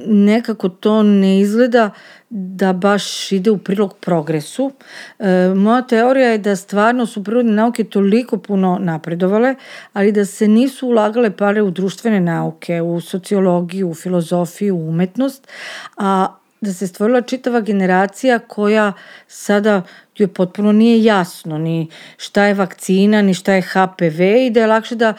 nekako 0.06 0.68
to 0.68 1.02
ne 1.02 1.40
izgleda 1.40 1.90
da 2.30 2.72
baš 2.72 3.32
ide 3.32 3.50
u 3.50 3.58
prilog 3.58 3.96
progresu. 3.96 4.72
E, 5.18 5.48
moja 5.56 5.82
teorija 5.82 6.28
je 6.28 6.38
da 6.38 6.56
stvarno 6.56 7.06
su 7.06 7.24
prirodne 7.24 7.52
nauke 7.52 7.84
toliko 7.84 8.36
puno 8.38 8.78
napredovale, 8.80 9.54
ali 9.92 10.12
da 10.12 10.24
se 10.24 10.48
nisu 10.48 10.88
ulagale 10.88 11.30
pare 11.36 11.62
u 11.62 11.70
društvene 11.70 12.20
nauke, 12.20 12.82
u 12.82 13.00
sociologiju, 13.00 13.90
u 13.90 13.94
filozofiju, 13.94 14.76
u 14.76 14.88
umetnost, 14.88 15.48
a 15.96 16.36
da 16.62 16.72
se 16.72 16.86
stvorila 16.86 17.20
čitava 17.20 17.60
generacija 17.60 18.38
koja 18.38 18.92
sada 19.26 19.82
joj 20.16 20.28
potpuno 20.28 20.72
nije 20.72 21.04
jasno 21.04 21.58
ni 21.58 21.88
šta 22.16 22.44
je 22.44 22.54
vakcina, 22.54 23.22
ni 23.22 23.34
šta 23.34 23.52
je 23.52 23.62
HPV 23.62 24.20
i 24.46 24.50
da 24.50 24.60
je 24.60 24.66
lakše 24.66 24.94
da 24.94 25.14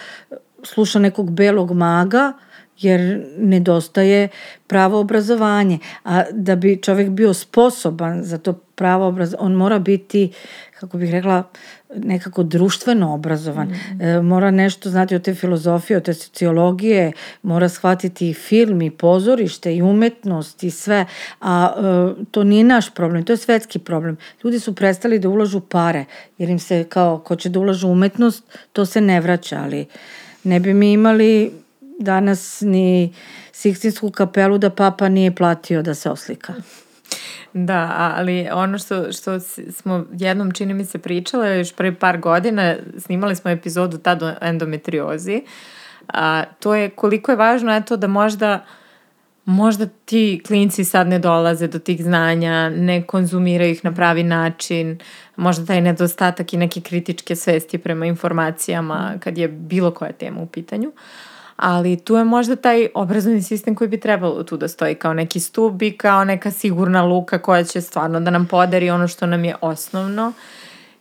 sluša 0.63 0.99
nekog 0.99 1.31
belog 1.31 1.71
maga 1.71 2.33
jer 2.77 3.25
nedostaje 3.37 4.29
pravo 4.67 4.99
obrazovanje. 4.99 5.79
A 6.03 6.23
da 6.31 6.55
bi 6.55 6.81
čovjek 6.81 7.09
bio 7.09 7.33
sposoban 7.33 8.23
za 8.23 8.37
to 8.37 8.53
pravo 8.53 9.07
obrazovanje, 9.07 9.45
on 9.45 9.53
mora 9.53 9.79
biti, 9.79 10.31
kako 10.79 10.97
bih 10.97 11.11
rekla, 11.11 11.43
nekako 11.95 12.43
društveno 12.43 13.13
obrazovan. 13.13 13.73
E, 13.99 14.21
mora 14.21 14.51
nešto 14.51 14.89
znati 14.89 15.15
o 15.15 15.19
te 15.19 15.33
filozofije, 15.35 15.97
o 15.97 16.01
te 16.01 16.13
sociologije, 16.13 17.11
mora 17.41 17.69
shvatiti 17.69 18.29
i 18.29 18.33
film 18.33 18.81
i 18.81 18.91
pozorište 18.91 19.75
i 19.75 19.81
umetnost 19.81 20.63
i 20.63 20.71
sve. 20.71 21.05
A 21.41 21.73
e, 21.77 22.23
to 22.31 22.43
nije 22.43 22.63
naš 22.63 22.93
problem, 22.93 23.25
to 23.25 23.33
je 23.33 23.37
svetski 23.37 23.79
problem. 23.79 24.17
Ljudi 24.43 24.59
su 24.59 24.75
prestali 24.75 25.19
da 25.19 25.29
ulažu 25.29 25.59
pare, 25.59 26.05
jer 26.37 26.49
im 26.49 26.59
se 26.59 26.83
kao, 26.83 27.17
ko 27.17 27.35
će 27.35 27.49
da 27.49 27.59
ulažu 27.59 27.87
umetnost, 27.87 28.43
to 28.73 28.85
se 28.85 29.01
ne 29.01 29.21
vraća, 29.21 29.59
ali 29.63 29.85
ne 30.43 30.59
bi 30.59 30.73
mi 30.73 30.91
imali 30.93 31.51
danas 31.99 32.61
ni 32.61 33.13
Sikstinsku 33.51 34.11
kapelu 34.11 34.57
da 34.57 34.69
papa 34.69 35.09
nije 35.09 35.35
platio 35.35 35.81
da 35.81 35.93
se 35.93 36.09
oslika. 36.09 36.53
Da, 37.53 38.13
ali 38.17 38.47
ono 38.51 38.77
što, 38.77 39.11
što 39.11 39.39
smo 39.71 40.05
jednom 40.11 40.51
čini 40.51 40.73
mi 40.73 40.85
se 40.85 40.97
pričale, 40.97 41.57
još 41.57 41.73
pre 41.73 41.95
par 41.95 42.17
godina 42.17 42.75
snimali 42.97 43.35
smo 43.35 43.51
epizodu 43.51 43.97
tad 43.97 44.23
o 44.23 44.33
endometriozi, 44.41 45.43
a, 46.07 46.43
to 46.59 46.75
je 46.75 46.89
koliko 46.89 47.31
je 47.31 47.35
važno 47.35 47.75
eto 47.75 47.97
da 47.97 48.07
možda 48.07 48.65
možda 49.45 49.85
ti 50.05 50.41
klinci 50.47 50.83
sad 50.83 51.07
ne 51.07 51.19
dolaze 51.19 51.67
do 51.67 51.79
tih 51.79 52.03
znanja, 52.03 52.69
ne 52.69 53.03
konzumiraju 53.07 53.71
ih 53.71 53.85
na 53.85 53.93
pravi 53.93 54.23
način, 54.23 54.99
možda 55.35 55.65
taj 55.65 55.81
nedostatak 55.81 56.53
i 56.53 56.57
neke 56.57 56.81
kritičke 56.81 57.35
svesti 57.35 57.77
prema 57.77 58.05
informacijama 58.05 59.13
kad 59.19 59.37
je 59.37 59.47
bilo 59.47 59.91
koja 59.91 60.11
tema 60.11 60.41
u 60.41 60.45
pitanju. 60.45 60.91
Ali 61.55 61.99
tu 61.99 62.15
je 62.15 62.23
možda 62.23 62.55
taj 62.55 62.87
obrazovni 62.93 63.41
sistem 63.41 63.75
koji 63.75 63.87
bi 63.87 63.99
trebalo 63.99 64.43
tu 64.43 64.57
da 64.57 64.67
stoji 64.67 64.95
kao 64.95 65.13
neki 65.13 65.39
stup 65.39 65.81
i 65.81 65.97
kao 65.97 66.23
neka 66.23 66.51
sigurna 66.51 67.03
luka 67.03 67.39
koja 67.39 67.63
će 67.63 67.81
stvarno 67.81 68.19
da 68.19 68.31
nam 68.31 68.45
podari 68.45 68.89
ono 68.89 69.07
što 69.07 69.25
nam 69.25 69.45
je 69.45 69.55
osnovno. 69.61 70.33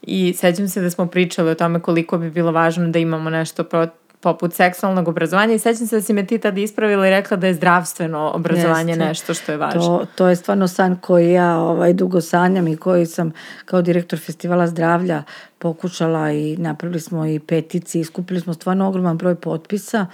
I 0.03 0.35
sećam 0.39 0.69
se 0.69 0.81
da 0.81 0.91
smo 0.91 1.07
pričali 1.07 1.51
o 1.51 1.55
tome 1.55 1.81
koliko 1.81 2.19
bi 2.19 2.31
bilo 2.31 2.53
važno 2.53 2.89
da 2.89 2.99
imamo 2.99 3.31
nešto 3.31 3.65
pro, 3.65 3.89
poput 4.23 4.55
seksualnog 4.55 5.09
obrazovanja 5.09 5.55
i 5.55 5.59
sećam 5.59 5.87
se 5.87 5.97
da 5.97 6.03
si 6.03 6.13
me 6.13 6.27
ti 6.27 6.39
tada 6.39 6.61
ispravila 6.61 7.07
i 7.07 7.11
rekla 7.11 7.37
da 7.37 7.47
je 7.47 7.55
zdravstveno 7.55 8.31
obrazovanje 8.35 8.93
Jeste. 8.93 9.05
nešto 9.05 9.35
što 9.35 9.53
je 9.53 9.59
važno. 9.59 9.81
To, 9.81 10.07
to 10.15 10.29
je 10.29 10.37
stvarno 10.37 10.69
san 10.69 10.97
koji 10.97 11.33
ja 11.33 11.59
ovaj, 11.59 11.93
dugo 11.93 12.21
sanjam 12.21 12.69
i 12.69 12.77
koji 12.77 13.07
sam 13.07 13.33
kao 13.65 13.83
direktor 13.83 14.19
festivala 14.19 14.67
zdravlja 14.67 15.23
pokušala 15.59 16.31
i 16.31 16.57
napravili 16.57 17.01
smo 17.01 17.27
i 17.27 17.39
petici 17.39 18.01
i 18.01 18.05
skupili 18.05 18.41
smo 18.41 18.55
stvarno 18.55 18.89
ogroman 18.89 19.19
broj 19.19 19.35
potpisa 19.35 20.07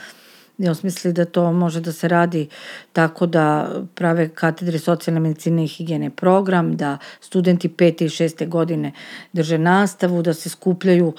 i 0.58 0.68
osmislili 0.68 1.12
da 1.12 1.24
to 1.24 1.52
može 1.52 1.80
da 1.80 1.92
se 1.92 2.08
radi 2.08 2.48
tako 2.92 3.26
da 3.26 3.70
prave 3.94 4.28
katedre 4.28 4.78
socijalne 4.78 5.20
medicine 5.20 5.64
i 5.64 5.68
higijene 5.68 6.10
program, 6.10 6.76
da 6.76 6.98
studenti 7.20 7.68
pete 7.68 8.04
i 8.04 8.08
šeste 8.08 8.46
godine 8.46 8.92
drže 9.32 9.58
nastavu, 9.58 10.22
da 10.22 10.34
se 10.34 10.48
skupljaju 10.48 11.12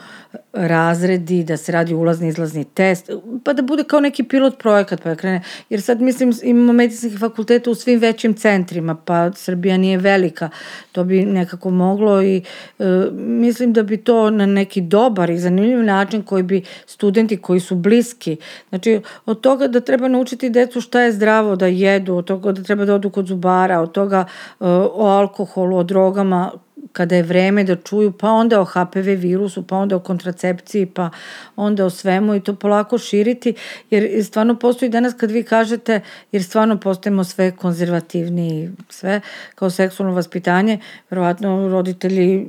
razredi, 0.54 1.43
da 1.43 1.58
se 1.58 1.71
radi 1.71 1.93
ulazni 1.93 2.28
izlazni 2.28 2.65
test, 2.65 3.10
pa 3.43 3.54
da 3.54 3.62
bude 3.62 3.84
kao 3.84 3.99
neki 3.99 4.23
pilot 4.23 4.60
projekat 4.60 5.04
pa 5.04 5.10
da 5.10 5.15
krene. 5.15 5.41
Jer 5.69 5.82
sad 5.82 6.02
mislim 6.02 6.34
imamo 6.43 6.73
medicinskih 6.73 7.19
fakulteta 7.19 7.71
u 7.71 7.75
svim 7.75 7.99
većim 7.99 8.34
centrima, 8.34 8.95
pa 8.95 9.32
Srbija 9.32 9.78
nije 9.78 9.97
velika, 9.97 10.49
to 10.91 11.04
bi 11.04 11.25
nekako 11.25 11.69
moglo 11.69 12.23
i 12.23 12.38
e, 12.80 12.84
mislim 13.13 13.73
da 13.73 13.84
bi 13.84 13.97
to 13.97 14.30
na 14.30 14.45
neki 14.45 14.82
dobar 14.82 15.30
i 15.30 15.39
zanimljiv 15.39 15.84
način 15.84 16.23
koji 16.23 16.44
bi 16.44 16.63
studenti 16.85 17.37
koji 17.37 17.60
su 17.60 17.75
bliski, 17.75 18.37
znači 18.69 19.02
od 19.30 19.42
toga 19.42 19.67
da 19.67 19.80
treba 19.80 20.08
naučiti 20.08 20.50
decu 20.50 20.82
šta 20.82 21.02
je 21.02 21.12
zdravo 21.12 21.56
da 21.56 21.67
jedu, 21.67 22.15
od 22.15 22.25
toga 22.25 22.52
da 22.52 22.63
treba 22.63 22.86
da 22.86 22.96
odu 22.96 23.10
kod 23.10 23.27
zubara, 23.27 23.80
od 23.82 23.92
toga 23.92 24.25
uh, 24.60 24.67
o 24.94 25.06
alkoholu, 25.06 25.77
o 25.77 25.84
drogama, 25.84 26.52
kada 26.92 27.15
je 27.15 27.23
vreme 27.23 27.63
da 27.63 27.75
čuju, 27.75 28.12
pa 28.12 28.32
onda 28.32 28.62
o 28.62 28.65
HPV 28.65 29.13
virusu, 29.17 29.63
pa 29.67 29.77
onda 29.77 29.96
o 29.96 30.00
kontracepciji, 30.00 30.86
pa 30.86 31.10
onda 31.56 31.86
o 31.86 31.90
svemu 31.90 32.36
i 32.36 32.40
to 32.40 32.56
polako 32.56 32.98
širiti, 32.98 33.54
jer 33.90 34.25
stvarno 34.25 34.56
postoji 34.56 34.90
danas 34.90 35.13
kad 35.13 35.32
vi 35.32 35.44
kažete, 35.44 36.02
jer 36.32 36.44
stvarno 36.44 36.77
postajemo 36.80 37.23
sve 37.23 37.52
konzervativni, 37.52 38.71
sve 38.90 39.21
kao 39.56 39.69
seksualno 39.69 40.15
vaspitanje, 40.15 40.80
verovatno 41.10 41.67
roditelji 41.67 42.48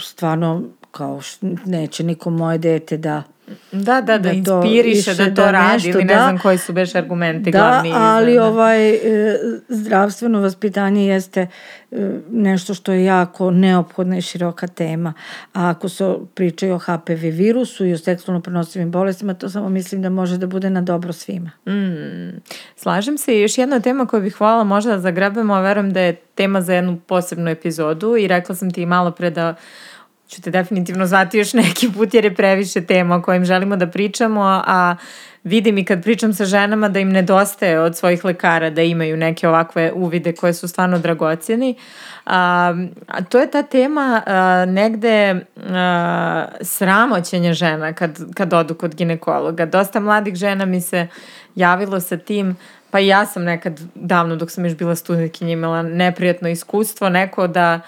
stvarno 0.00 0.62
kao 0.90 1.20
neće 1.64 2.04
niko 2.04 2.30
moje 2.30 2.58
dete 2.58 2.96
da 2.96 3.22
Da, 3.72 4.00
da, 4.00 4.00
da, 4.00 4.18
da 4.18 4.30
inspiriše 4.32 5.14
da 5.14 5.24
to 5.24 5.30
da 5.30 5.50
radi 5.50 5.72
nešto, 5.72 5.88
ili 5.88 6.04
ne 6.04 6.14
da, 6.14 6.22
znam 6.22 6.38
koji 6.38 6.58
su 6.58 6.72
beš 6.72 6.94
argumenti 6.94 7.50
da, 7.50 7.58
glavni. 7.58 7.90
Da, 7.90 7.96
ali 7.98 8.34
da. 8.34 8.44
ovaj, 8.44 8.90
e, 8.90 9.38
zdravstveno 9.68 10.40
vaspitanje 10.40 11.06
jeste 11.06 11.46
e, 11.90 12.10
nešto 12.30 12.74
što 12.74 12.92
je 12.92 13.04
jako 13.04 13.50
neophodna 13.50 14.18
i 14.18 14.22
široka 14.22 14.66
tema. 14.66 15.12
A 15.52 15.70
ako 15.70 15.88
se 15.88 16.14
pričaju 16.34 16.74
o 16.74 16.78
HPV 16.78 17.20
virusu 17.22 17.86
i 17.86 17.92
o 17.92 17.98
seksualno 17.98 18.40
prenosivim 18.40 18.90
bolestima, 18.90 19.34
to 19.34 19.48
samo 19.48 19.68
mislim 19.68 20.02
da 20.02 20.10
može 20.10 20.38
da 20.38 20.46
bude 20.46 20.70
na 20.70 20.80
dobro 20.80 21.12
svima. 21.12 21.50
Mm, 21.66 22.40
slažem 22.76 23.18
se 23.18 23.38
i 23.38 23.42
još 23.42 23.58
jedna 23.58 23.80
tema 23.80 24.06
koju 24.06 24.22
bih 24.22 24.34
hvala 24.34 24.64
možda 24.64 24.90
da 24.90 25.00
zagrebemo, 25.00 25.54
a 25.54 25.60
verujem 25.60 25.92
da 25.92 26.00
je 26.00 26.14
tema 26.14 26.60
za 26.60 26.74
jednu 26.74 27.00
posebnu 27.06 27.50
epizodu 27.50 28.16
i 28.16 28.28
rekla 28.28 28.54
sam 28.54 28.70
ti 28.70 28.86
malo 28.86 29.10
pre 29.10 29.30
da 29.30 29.54
ću 30.28 30.42
te 30.42 30.50
definitivno 30.50 31.06
zvati 31.06 31.38
još 31.38 31.52
neki 31.52 31.92
put 31.92 32.14
jer 32.14 32.24
je 32.24 32.34
previše 32.34 32.80
tema 32.80 33.16
o 33.16 33.22
kojim 33.22 33.44
želimo 33.44 33.76
da 33.76 33.86
pričamo, 33.86 34.62
a 34.66 34.96
vidim 35.44 35.78
i 35.78 35.84
kad 35.84 36.02
pričam 36.02 36.34
sa 36.34 36.44
ženama 36.44 36.88
da 36.88 37.00
im 37.00 37.08
nedostaje 37.08 37.80
od 37.80 37.96
svojih 37.96 38.24
lekara 38.24 38.70
da 38.70 38.82
imaju 38.82 39.16
neke 39.16 39.48
ovakve 39.48 39.92
uvide 39.92 40.32
koje 40.32 40.54
su 40.54 40.68
stvarno 40.68 40.98
dragocjeni. 40.98 41.74
A, 42.26 42.74
a 43.06 43.24
to 43.24 43.38
je 43.38 43.50
ta 43.50 43.62
tema 43.62 44.22
a, 44.26 44.64
negde 44.68 45.40
a, 45.56 46.44
sramoćenja 46.60 47.52
žena 47.52 47.92
kad, 47.92 48.18
kad 48.34 48.52
odu 48.52 48.74
kod 48.74 48.94
ginekologa. 48.94 49.66
Dosta 49.66 50.00
mladih 50.00 50.34
žena 50.34 50.64
mi 50.64 50.80
se 50.80 51.06
javilo 51.54 52.00
sa 52.00 52.16
tim 52.16 52.56
pa 52.90 52.98
ja 52.98 53.26
sam 53.26 53.44
nekad 53.44 53.80
davno 53.94 54.36
dok 54.36 54.50
sam 54.50 54.64
još 54.64 54.74
bila 54.74 54.94
studentkinja 54.94 55.52
imala 55.52 55.82
neprijatno 55.82 56.48
iskustvo 56.48 57.08
neko 57.08 57.46
da 57.46 57.80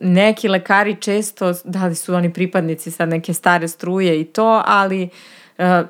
neki 0.00 0.48
lekari 0.48 0.96
često, 1.00 1.54
da 1.64 1.86
li 1.86 1.94
su 1.94 2.14
oni 2.14 2.32
pripadnici 2.32 2.90
sad 2.90 3.08
neke 3.08 3.34
stare 3.34 3.68
struje 3.68 4.20
i 4.20 4.24
to, 4.24 4.62
ali 4.66 5.08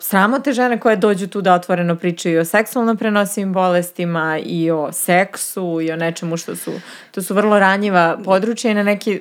sramote 0.00 0.52
žene 0.52 0.80
koje 0.80 0.96
dođu 0.96 1.26
tu 1.26 1.40
da 1.40 1.54
otvoreno 1.54 1.96
pričaju 1.96 2.40
o 2.40 2.44
seksualno 2.44 2.96
prenosivim 2.96 3.52
bolestima 3.52 4.38
i 4.44 4.70
o 4.70 4.92
seksu 4.92 5.80
i 5.82 5.92
o 5.92 5.96
nečemu 5.96 6.36
što 6.36 6.56
su, 6.56 6.72
to 7.10 7.22
su 7.22 7.34
vrlo 7.34 7.58
ranjiva 7.58 8.18
područja 8.24 8.70
i 8.70 8.74
na 8.74 8.82
neki 8.82 9.20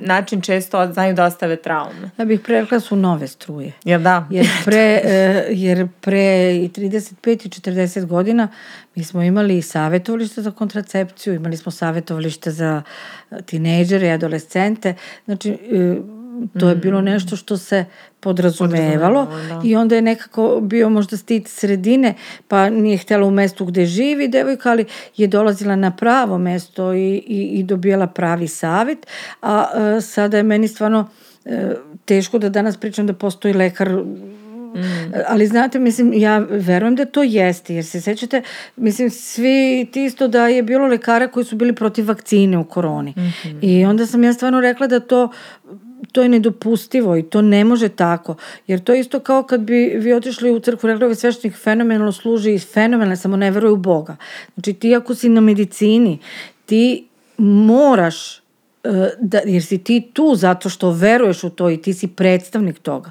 način 0.00 0.40
često 0.40 0.92
znaju 0.92 1.14
da 1.14 1.24
ostave 1.24 1.56
traume. 1.56 2.10
Ja 2.18 2.24
bih 2.24 2.40
rekla 2.46 2.80
su 2.80 2.96
nove 2.96 3.28
struje. 3.28 3.72
Jel 3.84 4.00
da? 4.00 4.26
Jer 4.30 4.46
pre, 4.64 5.00
uh, 5.04 5.10
jer 5.50 5.88
pre 6.00 6.56
i 6.56 6.68
35 6.68 7.46
i 7.46 7.48
40 7.48 8.06
godina 8.06 8.48
mi 8.94 9.04
smo 9.04 9.22
imali 9.22 9.62
savjetovalište 9.62 10.42
za 10.42 10.50
kontracepciju, 10.50 11.34
imali 11.34 11.56
smo 11.56 11.72
savjetovalište 11.72 12.50
za 12.50 12.82
tinejdžere 13.46 14.06
i 14.06 14.10
adolescente, 14.10 14.94
znači 15.24 15.50
e, 15.50 15.96
to 16.60 16.68
je 16.68 16.74
bilo 16.74 17.00
mm. 17.00 17.04
nešto 17.04 17.36
što 17.36 17.56
se 17.56 17.84
podrazumevalo 18.20 19.26
da. 19.48 19.60
i 19.64 19.76
onda 19.76 19.94
je 19.94 20.02
nekako 20.02 20.60
bio 20.62 20.90
možda 20.90 21.16
stit 21.16 21.48
sredine, 21.48 22.14
pa 22.48 22.70
nije 22.70 22.96
htjela 22.96 23.26
u 23.26 23.30
mestu 23.30 23.64
gde 23.64 23.86
živi 23.86 24.28
devojka, 24.28 24.70
ali 24.70 24.84
je 25.16 25.26
dolazila 25.26 25.76
na 25.76 25.96
pravo 25.96 26.38
mesto 26.38 26.94
i, 26.94 27.14
i, 27.26 27.42
i 27.42 27.62
dobijala 27.62 28.06
pravi 28.06 28.48
savjet, 28.48 29.06
a, 29.42 29.66
a 29.74 30.00
sada 30.00 30.36
je 30.36 30.42
meni 30.42 30.68
stvarno 30.68 31.08
e, 31.44 31.74
teško 32.04 32.38
da 32.38 32.48
danas 32.48 32.76
pričam 32.76 33.06
da 33.06 33.12
postoji 33.12 33.54
lekar 33.54 34.02
Mm. 34.74 35.12
Ali 35.28 35.46
znate, 35.46 35.78
mislim, 35.78 36.12
ja 36.12 36.38
verujem 36.38 36.96
da 36.96 37.04
to 37.04 37.22
jeste, 37.22 37.74
jer 37.74 37.84
se 37.84 38.00
sećate, 38.00 38.42
mislim, 38.76 39.10
svi 39.10 39.88
ti 39.92 40.04
isto 40.04 40.28
da 40.28 40.48
je 40.48 40.62
bilo 40.62 40.86
lekara 40.86 41.28
koji 41.28 41.44
su 41.44 41.56
bili 41.56 41.72
protiv 41.72 42.08
vakcine 42.08 42.58
u 42.58 42.64
koroni. 42.64 43.10
Mm 43.16 43.20
-hmm. 43.20 43.58
I 43.62 43.84
onda 43.84 44.06
sam 44.06 44.24
ja 44.24 44.32
stvarno 44.32 44.60
rekla 44.60 44.86
da 44.86 45.00
to 45.00 45.30
to 46.12 46.22
je 46.22 46.28
nedopustivo 46.28 47.16
i 47.16 47.22
to 47.22 47.42
ne 47.42 47.64
može 47.64 47.88
tako. 47.88 48.34
Jer 48.66 48.80
to 48.80 48.92
je 48.92 49.00
isto 49.00 49.20
kao 49.20 49.42
kad 49.42 49.60
bi 49.60 49.94
vi 49.96 50.12
otišli 50.12 50.50
u 50.50 50.60
crkvu, 50.60 50.86
rekli 50.86 51.04
ovaj 51.04 51.14
sveštenik 51.14 51.56
fenomenalno 51.56 52.12
služi 52.12 52.54
i 52.54 52.58
fenomenalno, 52.58 53.16
samo 53.16 53.36
ne 53.36 53.50
veruje 53.50 53.72
u 53.72 53.76
Boga. 53.76 54.16
Znači 54.54 54.72
ti 54.72 54.94
ako 54.94 55.14
si 55.14 55.28
na 55.28 55.40
medicini, 55.40 56.18
ti 56.66 57.08
moraš 57.38 58.36
e, 58.36 58.40
da, 59.20 59.40
jer 59.44 59.62
si 59.62 59.78
ti 59.78 60.10
tu 60.12 60.34
zato 60.34 60.68
što 60.68 60.90
veruješ 60.90 61.44
u 61.44 61.50
to 61.50 61.70
i 61.70 61.82
ti 61.82 61.94
si 61.94 62.08
predstavnik 62.08 62.78
toga. 62.78 63.10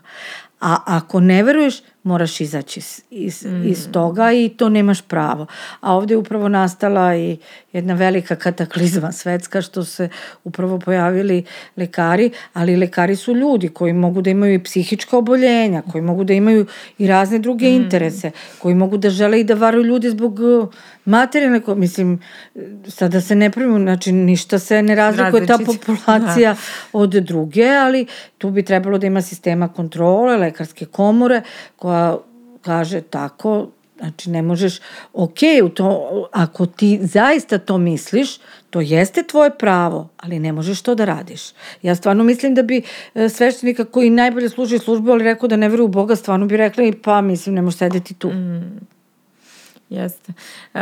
A 0.59 0.77
ako 0.85 1.19
ne 1.19 1.43
veruješ, 1.43 1.81
moraš 2.03 2.41
izaći 2.41 2.79
iz, 2.79 3.01
iz, 3.09 3.45
mm. 3.45 3.67
iz 3.67 3.91
toga 3.91 4.31
i 4.31 4.49
to 4.49 4.69
nemaš 4.69 5.01
pravo. 5.01 5.45
A 5.81 5.95
ovde 5.95 6.13
je 6.13 6.17
upravo 6.17 6.49
nastala 6.49 7.15
i 7.15 7.37
jedna 7.73 7.93
velika 7.93 8.35
kataklizma 8.35 9.11
svetska 9.11 9.61
što 9.61 9.83
se 9.83 10.09
upravo 10.43 10.79
pojavili 10.79 11.43
lekari, 11.77 12.31
ali 12.53 12.75
lekari 12.75 13.15
su 13.15 13.35
ljudi 13.35 13.69
koji 13.69 13.93
mogu 13.93 14.21
da 14.21 14.29
imaju 14.29 14.53
i 14.53 14.63
psihička 14.63 15.17
oboljenja, 15.17 15.81
koji 15.91 16.01
mogu 16.01 16.23
da 16.23 16.33
imaju 16.33 16.65
i 16.97 17.07
razne 17.07 17.39
druge 17.39 17.69
mm. 17.69 17.75
interese, 17.75 18.31
koji 18.59 18.75
mogu 18.75 18.97
da 18.97 19.09
žele 19.09 19.39
i 19.39 19.43
da 19.43 19.53
varaju 19.53 19.83
ljudi 19.83 20.09
zbog 20.09 20.39
uh, 20.39 20.69
materijalne, 21.05 21.61
mislim, 21.75 22.21
sada 22.87 23.21
se 23.21 23.35
ne 23.35 23.49
pravimo, 23.49 23.79
znači 23.79 24.11
ništa 24.11 24.59
se 24.59 24.81
ne 24.81 24.95
razlikuje 24.95 25.45
ta 25.45 25.57
populacija 25.65 26.53
da. 26.53 26.59
od 26.93 27.09
druge, 27.09 27.69
ali 27.69 28.05
tu 28.37 28.49
bi 28.49 28.63
trebalo 28.63 28.97
da 28.97 29.07
ima 29.07 29.21
sistema 29.21 29.67
kontrole, 29.67 30.37
lekarske 30.37 30.85
komore, 30.85 31.41
koja 31.75 31.88
kaže 32.61 33.01
tako, 33.01 33.67
Znači, 33.99 34.29
ne 34.29 34.41
možeš, 34.41 34.79
ok, 35.13 35.37
u 35.63 35.69
to, 35.69 36.29
ako 36.31 36.65
ti 36.65 36.99
zaista 37.01 37.57
to 37.57 37.77
misliš, 37.77 38.37
to 38.69 38.81
jeste 38.81 39.23
tvoje 39.23 39.49
pravo, 39.49 40.09
ali 40.17 40.39
ne 40.39 40.53
možeš 40.53 40.81
to 40.81 40.95
da 40.95 41.05
radiš. 41.05 41.41
Ja 41.81 41.95
stvarno 41.95 42.23
mislim 42.23 42.55
da 42.55 42.63
bi 42.63 42.81
e, 43.15 43.29
sveštenika 43.29 43.85
koji 43.85 44.09
najbolje 44.09 44.49
služi 44.49 44.79
službu, 44.79 45.11
ali 45.11 45.23
rekao 45.23 45.47
da 45.47 45.55
ne 45.55 45.69
veruju 45.69 45.85
u 45.85 45.87
Boga, 45.87 46.15
stvarno 46.15 46.45
bi 46.45 46.57
rekli, 46.57 47.01
pa 47.01 47.21
mislim, 47.21 47.55
ne 47.55 47.61
možeš 47.61 47.77
sedeti 47.77 48.13
tu. 48.13 48.29
Mm. 48.29 48.79
Jeste. 49.89 50.33
Uh, 50.73 50.79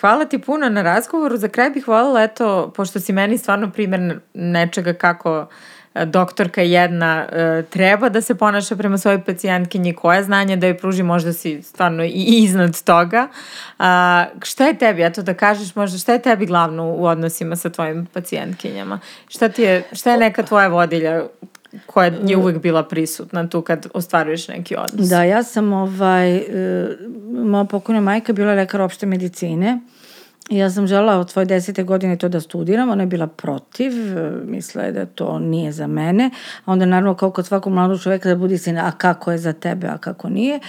hvala 0.00 0.24
ti 0.24 0.38
puno 0.38 0.68
na 0.68 0.82
razgovoru. 0.82 1.36
Za 1.36 1.48
kraj 1.48 1.70
bih 1.70 1.88
voljela, 1.88 2.22
eto, 2.22 2.72
pošto 2.76 3.00
si 3.00 3.12
meni 3.12 3.38
stvarno 3.38 3.70
primjer 3.70 4.20
nečega 4.34 4.92
kako 4.92 5.40
uh, 5.40 5.46
doktorka 5.94 6.62
jedna 6.62 7.26
e, 7.32 7.62
treba 7.70 8.08
da 8.08 8.20
se 8.20 8.34
ponaša 8.34 8.76
prema 8.76 8.98
svojoj 8.98 9.24
pacijentkinji, 9.24 9.94
koje 9.94 10.22
znanje 10.22 10.56
da 10.56 10.66
joj 10.66 10.78
pruži, 10.78 11.02
možda 11.02 11.32
si 11.32 11.62
stvarno 11.62 12.04
i 12.04 12.24
iznad 12.26 12.82
toga. 12.84 13.28
A, 13.78 14.24
šta 14.42 14.66
je 14.66 14.78
tebi, 14.78 15.02
eto 15.02 15.22
da 15.22 15.34
kažeš 15.34 15.74
možda, 15.74 15.98
šta 15.98 16.12
je 16.12 16.22
tebi 16.22 16.46
glavno 16.46 16.92
u 16.92 17.04
odnosima 17.04 17.56
sa 17.56 17.70
tvojim 17.70 18.06
pacijentkinjama? 18.12 19.00
Šta, 19.28 19.48
ti 19.48 19.62
je, 19.62 19.82
šta 19.92 20.12
je 20.12 20.18
neka 20.18 20.42
tvoja 20.42 20.68
vodilja 20.68 21.22
koja 21.86 22.12
je 22.24 22.36
uvek 22.36 22.58
bila 22.58 22.82
prisutna 22.82 23.48
tu 23.48 23.62
kad 23.62 23.86
ostvaruješ 23.94 24.48
neki 24.48 24.76
odnos? 24.76 25.08
Da, 25.08 25.22
ja 25.22 25.42
sam 25.42 25.72
ovaj, 25.72 26.36
e, 26.36 26.96
moja 27.32 27.64
pokojna 27.64 28.00
majka 28.00 28.32
bila 28.32 28.52
lekar 28.54 28.80
opšte 28.80 29.06
medicine 29.06 29.80
Ja 30.50 30.70
sam 30.70 30.86
žela 30.86 31.18
od 31.18 31.30
svoje 31.30 31.46
desete 31.46 31.82
godine 31.82 32.16
to 32.16 32.28
da 32.28 32.40
studiram, 32.40 32.90
ona 32.90 33.02
je 33.02 33.06
bila 33.06 33.26
protiv, 33.26 33.92
misla 34.44 34.82
je 34.82 34.92
da 34.92 35.06
to 35.06 35.38
nije 35.38 35.72
za 35.72 35.86
mene, 35.86 36.30
a 36.64 36.72
onda 36.72 36.86
naravno 36.86 37.14
kao 37.14 37.30
kod 37.30 37.46
svakog 37.46 37.72
mladog 37.72 38.02
čoveka 38.02 38.28
da 38.28 38.36
budi 38.36 38.58
se, 38.58 38.70
a 38.70 38.90
kako 38.90 39.32
je 39.32 39.38
za 39.38 39.52
tebe, 39.52 39.86
a 39.86 39.98
kako 39.98 40.28
nije, 40.28 40.60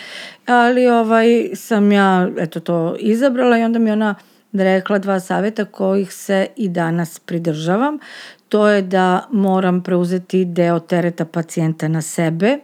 ali 0.46 0.88
ovaj, 0.88 1.50
sam 1.56 1.92
ja 1.92 2.30
eto 2.38 2.60
to 2.60 2.96
izabrala 3.00 3.58
i 3.58 3.64
onda 3.64 3.80
mi 3.80 3.92
ona 3.92 4.16
rekla 4.54 5.00
dva 5.00 5.20
saveta 5.20 5.66
kojih 5.66 6.14
se 6.14 6.48
i 6.56 6.70
danas 6.70 7.20
pridržavam. 7.20 8.00
To 8.50 8.68
je 8.68 8.82
da 8.82 9.28
moram 9.32 9.84
preuzeti 9.84 10.46
deo 10.46 10.80
tereta 10.80 11.26
pacijenta 11.26 11.88
na 11.88 12.02
sebe, 12.02 12.60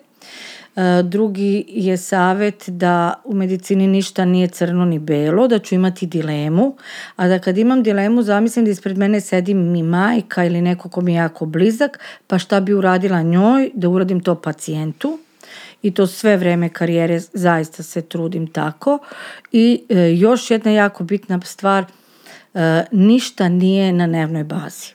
drugi 1.04 1.66
je 1.68 1.98
savet 1.98 2.64
da 2.68 3.14
u 3.24 3.34
medicini 3.34 3.88
ništa 3.88 4.26
nije 4.26 4.48
crno 4.48 4.86
ni 4.86 5.00
belo, 5.00 5.48
da 5.48 5.60
ću 5.60 5.76
imati 5.76 6.06
dilemu, 6.06 6.76
a 7.16 7.28
da 7.28 7.40
kad 7.40 7.58
imam 7.58 7.84
dilemu 7.84 8.24
zamislim 8.24 8.66
da 8.66 8.72
ispred 8.72 8.98
mene 8.98 9.22
sedi 9.22 9.54
mi 9.54 9.84
majka 9.84 10.46
ili 10.46 10.62
neko 10.62 10.90
ko 10.90 11.02
mi 11.02 11.14
je 11.14 11.18
jako 11.18 11.46
blizak, 11.46 12.00
pa 12.28 12.40
šta 12.40 12.60
bi 12.60 12.74
uradila 12.74 13.22
njoj, 13.22 13.70
da 13.74 13.90
uradim 13.90 14.20
to 14.20 14.36
pacijentu 14.36 15.20
i 15.82 15.92
to 15.94 16.08
sve 16.08 16.38
vreme 16.38 16.70
karijere 16.70 17.20
zaista 17.20 17.84
se 17.84 18.02
trudim 18.02 18.48
tako. 18.48 19.00
I 19.52 19.84
e, 19.90 20.14
još 20.14 20.52
jedna 20.52 20.72
jako 20.72 21.04
bitna 21.04 21.40
stvar, 21.44 21.86
e, 22.54 22.84
ništa 22.92 23.50
nije 23.50 23.94
na 23.94 24.08
dnevnoj 24.08 24.44
bazi. 24.44 24.94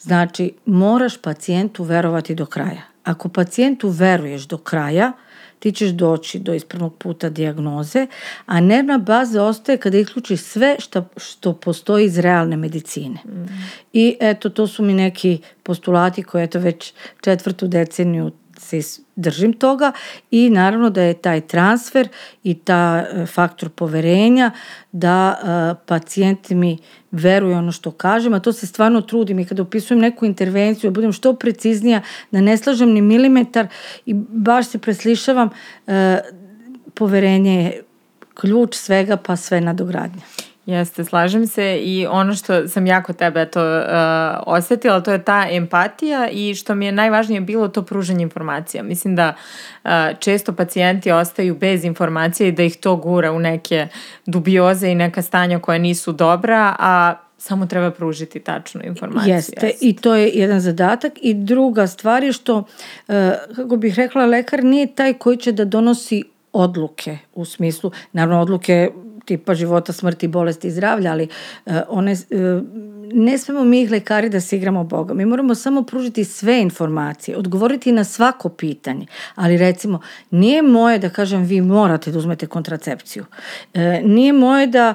Znači, 0.00 0.52
moraš 0.66 1.16
pacijentu 1.16 1.84
verovati 1.84 2.34
do 2.34 2.46
kraja. 2.46 2.91
Ako 3.04 3.28
pacijentu 3.28 3.88
veruješ 3.88 4.42
do 4.42 4.58
kraja, 4.58 5.12
ti 5.58 5.72
ćeš 5.72 5.90
doći 5.90 6.38
do 6.38 6.54
ispravnog 6.54 6.94
puta 6.94 7.28
dijagnoze, 7.28 8.06
a 8.46 8.60
nervna 8.60 8.98
baza 8.98 9.44
ostaje 9.44 9.78
kada 9.78 9.98
isključiš 9.98 10.40
sve 10.40 10.76
što, 10.78 11.08
što 11.16 11.52
postoji 11.52 12.06
iz 12.06 12.18
realne 12.18 12.56
medicine. 12.56 13.18
Mm. 13.24 13.44
I 13.92 14.16
eto, 14.20 14.48
to 14.48 14.66
su 14.66 14.82
mi 14.82 14.94
neki 14.94 15.38
postulati 15.62 16.22
koje 16.22 16.44
eto 16.44 16.58
već 16.58 16.92
četvrtu 17.20 17.68
deceniju 17.68 18.32
se 18.62 19.00
držim 19.16 19.52
toga 19.52 19.92
i 20.30 20.50
naravno 20.50 20.90
da 20.90 21.02
je 21.02 21.14
taj 21.14 21.40
transfer 21.40 22.08
i 22.44 22.54
ta 22.54 23.04
e, 23.04 23.26
faktor 23.26 23.68
poverenja 23.68 24.50
da 24.92 25.38
uh, 25.42 25.78
pacijenti 25.86 26.54
mi 26.54 26.78
veruju 27.10 27.56
ono 27.56 27.72
što 27.72 27.90
kažem, 27.90 28.34
a 28.34 28.40
to 28.40 28.52
se 28.52 28.66
stvarno 28.66 29.00
trudim 29.00 29.38
i 29.38 29.44
kada 29.44 29.62
upisujem 29.62 30.00
neku 30.00 30.26
intervenciju, 30.26 30.90
da 30.90 30.94
budem 30.94 31.12
što 31.12 31.34
preciznija, 31.34 32.02
da 32.30 32.40
ne 32.40 32.56
slažem 32.56 32.90
ni 32.92 33.00
milimetar 33.00 33.66
i 34.06 34.14
baš 34.14 34.66
se 34.66 34.78
preslišavam, 34.78 35.48
uh, 35.86 35.94
poverenje 36.94 37.62
je 37.62 37.82
ključ 38.34 38.74
svega 38.74 39.16
pa 39.16 39.36
sve 39.36 39.60
nadogradnja. 39.60 40.22
Jeste, 40.66 41.04
slažem 41.04 41.46
se 41.46 41.78
i 41.78 42.06
ono 42.06 42.34
što 42.34 42.68
sam 42.68 42.86
jako 42.86 43.12
tebe 43.12 43.46
to 43.46 43.60
uh, 43.60 43.84
osetila, 44.46 45.00
to 45.00 45.12
je 45.12 45.24
ta 45.24 45.46
empatija 45.50 46.28
i 46.32 46.54
što 46.54 46.74
mi 46.74 46.86
je 46.86 46.92
najvažnije 46.92 47.40
bilo 47.40 47.68
to 47.68 47.82
pružanje 47.82 48.22
informacija. 48.22 48.82
Mislim 48.82 49.16
da 49.16 49.34
uh, 49.84 49.90
često 50.18 50.52
pacijenti 50.52 51.10
ostaju 51.12 51.54
bez 51.54 51.84
informacija 51.84 52.48
i 52.48 52.52
da 52.52 52.62
ih 52.62 52.76
to 52.76 52.96
gura 52.96 53.32
u 53.32 53.38
neke 53.38 53.88
dubioze 54.26 54.88
i 54.88 54.94
neka 54.94 55.22
stanja 55.22 55.58
koja 55.58 55.78
nisu 55.78 56.12
dobra, 56.12 56.76
a 56.78 57.14
samo 57.38 57.66
treba 57.66 57.90
pružiti 57.90 58.40
tačnu 58.40 58.80
informaciju. 58.84 59.34
Jeste, 59.34 59.66
Jeste. 59.66 59.86
i 59.86 59.96
to 59.96 60.14
je 60.14 60.28
jedan 60.28 60.60
zadatak. 60.60 61.12
I 61.22 61.34
druga 61.34 61.86
stvar 61.86 62.24
je 62.24 62.32
što, 62.32 62.58
uh, 62.58 63.14
kako 63.56 63.76
bih 63.76 63.94
rekla, 63.94 64.26
lekar 64.26 64.64
nije 64.64 64.94
taj 64.94 65.14
koji 65.14 65.36
će 65.36 65.52
da 65.52 65.64
donosi 65.64 66.24
odluke 66.52 67.18
u 67.34 67.44
smislu, 67.44 67.90
naravno 68.12 68.40
odluke 68.40 68.90
tipa 69.24 69.54
života, 69.54 69.92
smrti, 69.92 70.28
bolesti 70.28 70.68
i 70.68 70.70
zdravlja, 70.70 71.12
ali 71.12 71.28
uh, 71.66 71.72
one, 71.88 72.12
uh, 72.12 72.62
ne 73.12 73.38
smemo 73.38 73.64
mi 73.64 73.82
ih 73.82 73.90
lekari 73.90 74.28
da 74.28 74.40
se 74.40 74.56
igramo 74.56 74.84
Boga. 74.84 75.14
Mi 75.14 75.26
moramo 75.26 75.54
samo 75.54 75.82
pružiti 75.82 76.24
sve 76.24 76.60
informacije, 76.60 77.36
odgovoriti 77.36 77.92
na 77.92 78.04
svako 78.04 78.48
pitanje, 78.48 79.06
ali 79.34 79.56
recimo 79.56 80.00
nije 80.30 80.62
moje 80.62 80.98
da 80.98 81.10
kažem 81.10 81.42
vi 81.42 81.60
morate 81.60 82.10
da 82.10 82.18
uzmete 82.18 82.46
kontracepciju. 82.46 83.24
Uh, 83.74 83.80
nije 84.04 84.32
moje 84.32 84.66
da 84.66 84.94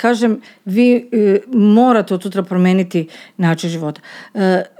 kažem 0.00 0.40
vi 0.64 1.10
morate 1.46 2.14
od 2.14 2.22
sutra 2.22 2.42
promeniti 2.42 3.08
način 3.36 3.70
života. 3.70 4.00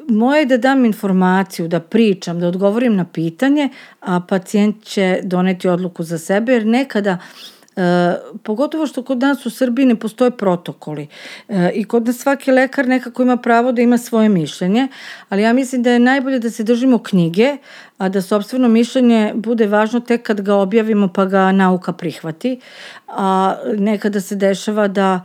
Moje 0.08 0.40
je 0.40 0.46
da 0.46 0.56
dam 0.56 0.84
informaciju, 0.84 1.68
da 1.68 1.80
pričam, 1.80 2.40
da 2.40 2.48
odgovorim 2.48 2.96
na 2.96 3.04
pitanje, 3.04 3.68
a 4.00 4.20
pacijent 4.20 4.84
će 4.84 5.20
doneti 5.22 5.68
odluku 5.68 6.02
za 6.02 6.18
sebe, 6.18 6.52
jer 6.52 6.66
nekada 6.66 7.12
uh, 7.12 7.59
E, 7.76 8.14
pogotovo 8.42 8.86
što 8.86 9.02
kod 9.02 9.18
nas 9.18 9.46
u 9.46 9.50
Srbiji 9.50 9.86
ne 9.86 9.94
postoje 9.96 10.30
protokoli 10.30 11.08
e, 11.48 11.70
i 11.74 11.84
kod 11.84 12.06
nas 12.06 12.16
svaki 12.16 12.50
lekar 12.50 12.88
nekako 12.88 13.22
ima 13.22 13.36
pravo 13.36 13.72
da 13.72 13.82
ima 13.82 13.98
svoje 13.98 14.28
mišljenje, 14.28 14.88
ali 15.28 15.42
ja 15.42 15.52
mislim 15.52 15.82
da 15.82 15.90
je 15.90 15.98
najbolje 15.98 16.38
da 16.38 16.50
se 16.50 16.64
držimo 16.64 16.98
knjige, 16.98 17.56
a 17.98 18.08
da 18.08 18.22
sobstveno 18.22 18.68
mišljenje 18.68 19.32
bude 19.34 19.66
važno 19.66 20.00
tek 20.00 20.22
kad 20.22 20.40
ga 20.40 20.54
objavimo 20.54 21.08
pa 21.08 21.24
ga 21.24 21.52
nauka 21.52 21.92
prihvati, 21.92 22.60
a 23.08 23.56
nekada 23.78 24.20
se 24.20 24.36
dešava 24.36 24.88
da 24.88 25.20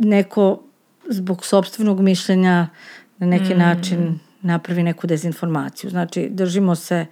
neko 0.00 0.62
zbog 1.08 1.44
sobstvenog 1.44 2.00
mišljenja 2.00 2.68
na 3.18 3.26
neki 3.26 3.54
mm. 3.54 3.58
način 3.58 4.18
napravi 4.42 4.82
neku 4.82 5.06
dezinformaciju. 5.06 5.90
Znači, 5.90 6.28
držimo 6.30 6.74
se 6.74 7.06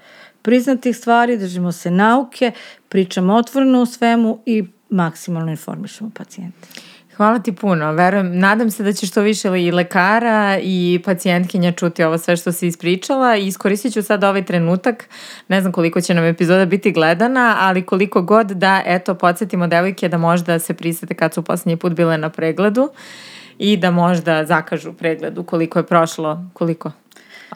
priznatih 0.47 0.97
stvari, 0.97 1.37
držimo 1.37 1.73
se 1.73 1.91
nauke, 1.91 2.53
pričamo 2.89 3.35
otvoreno 3.35 3.81
o 3.81 3.87
svemu 3.87 4.39
i 4.47 4.65
maksimalno 4.91 5.51
informišemo 5.51 6.11
pacijente. 6.15 6.69
Hvala 7.17 7.39
ti 7.39 7.53
puno. 7.53 7.93
Verujem, 7.93 8.39
nadam 8.39 8.71
se 8.71 8.83
da 8.83 8.93
će 8.93 9.07
što 9.07 9.21
više 9.21 9.49
i 9.49 9.73
lekara 9.73 10.59
i 10.63 11.01
pacijentkinja 11.05 11.73
čuti 11.73 12.05
ovo 12.05 12.19
sve 12.19 12.37
što 12.37 12.53
si 12.53 12.67
ispričala 12.67 13.37
i 13.37 13.47
iskoristit 13.47 13.93
ću 13.93 14.03
sad 14.03 14.25
ovaj 14.25 14.45
trenutak. 14.45 15.09
Ne 15.49 15.61
znam 15.61 15.73
koliko 15.73 16.01
će 16.01 16.15
nam 16.15 16.25
epizoda 16.25 16.67
biti 16.67 16.93
gledana, 16.93 17.57
ali 17.59 17.83
koliko 17.83 18.23
god 18.23 18.47
da, 18.47 18.83
eto, 18.87 19.15
podsjetimo 19.15 19.67
devojke 19.67 20.09
da 20.09 20.19
možda 20.19 20.59
se 20.59 20.75
prisete 20.75 21.15
kad 21.15 21.35
su 21.35 21.43
poslednji 21.43 21.77
put 21.77 21.93
bile 21.93 22.19
na 22.19 22.31
pregledu 22.31 22.89
i 23.59 23.77
da 23.77 23.91
možda 23.91 24.45
zakažu 24.45 24.93
pregled 24.93 25.39
ukoliko 25.39 25.79
je 25.79 25.87
prošlo, 25.87 26.51
koliko? 26.53 26.93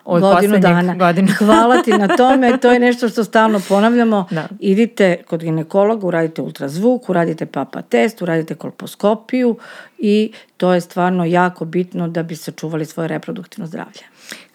Od 0.05 0.21
godinu 0.21 0.59
dana. 0.59 0.95
Godinu. 0.95 1.29
Hvala 1.39 1.83
ti 1.83 1.91
na 1.91 2.17
tome, 2.17 2.59
to 2.59 2.71
je 2.71 2.79
nešto 2.79 3.09
što 3.09 3.25
stalno 3.25 3.61
ponavljamo. 3.69 4.27
Da. 4.31 4.49
Idite 4.61 5.17
kod 5.29 5.43
ginekologa, 5.43 6.07
uradite 6.07 6.43
ultrazvuk, 6.43 7.09
uradite 7.09 7.47
papa 7.47 7.83
test, 7.83 8.23
uradite 8.23 8.55
kolposkopiju 8.55 9.57
i 9.99 10.33
to 10.57 10.73
je 10.73 10.81
stvarno 10.81 11.25
jako 11.25 11.65
bitno 11.65 12.09
da 12.09 12.23
bi 12.23 12.37
sačuvali 12.37 12.85
svoje 12.85 13.09
reproduktivno 13.09 13.67
zdravlje. 13.67 14.03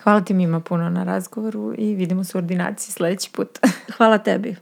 Hvala 0.03 0.21
ti 0.21 0.33
Mima 0.33 0.59
puno 0.59 0.89
na 0.89 1.03
razgovoru 1.03 1.73
i 1.77 1.95
vidimo 1.95 2.23
se 2.23 2.38
u 2.38 2.39
ordinaciji 2.39 2.93
sledeći 2.93 3.29
put. 3.31 3.59
Hvala 3.97 4.17
tebi. 4.17 4.55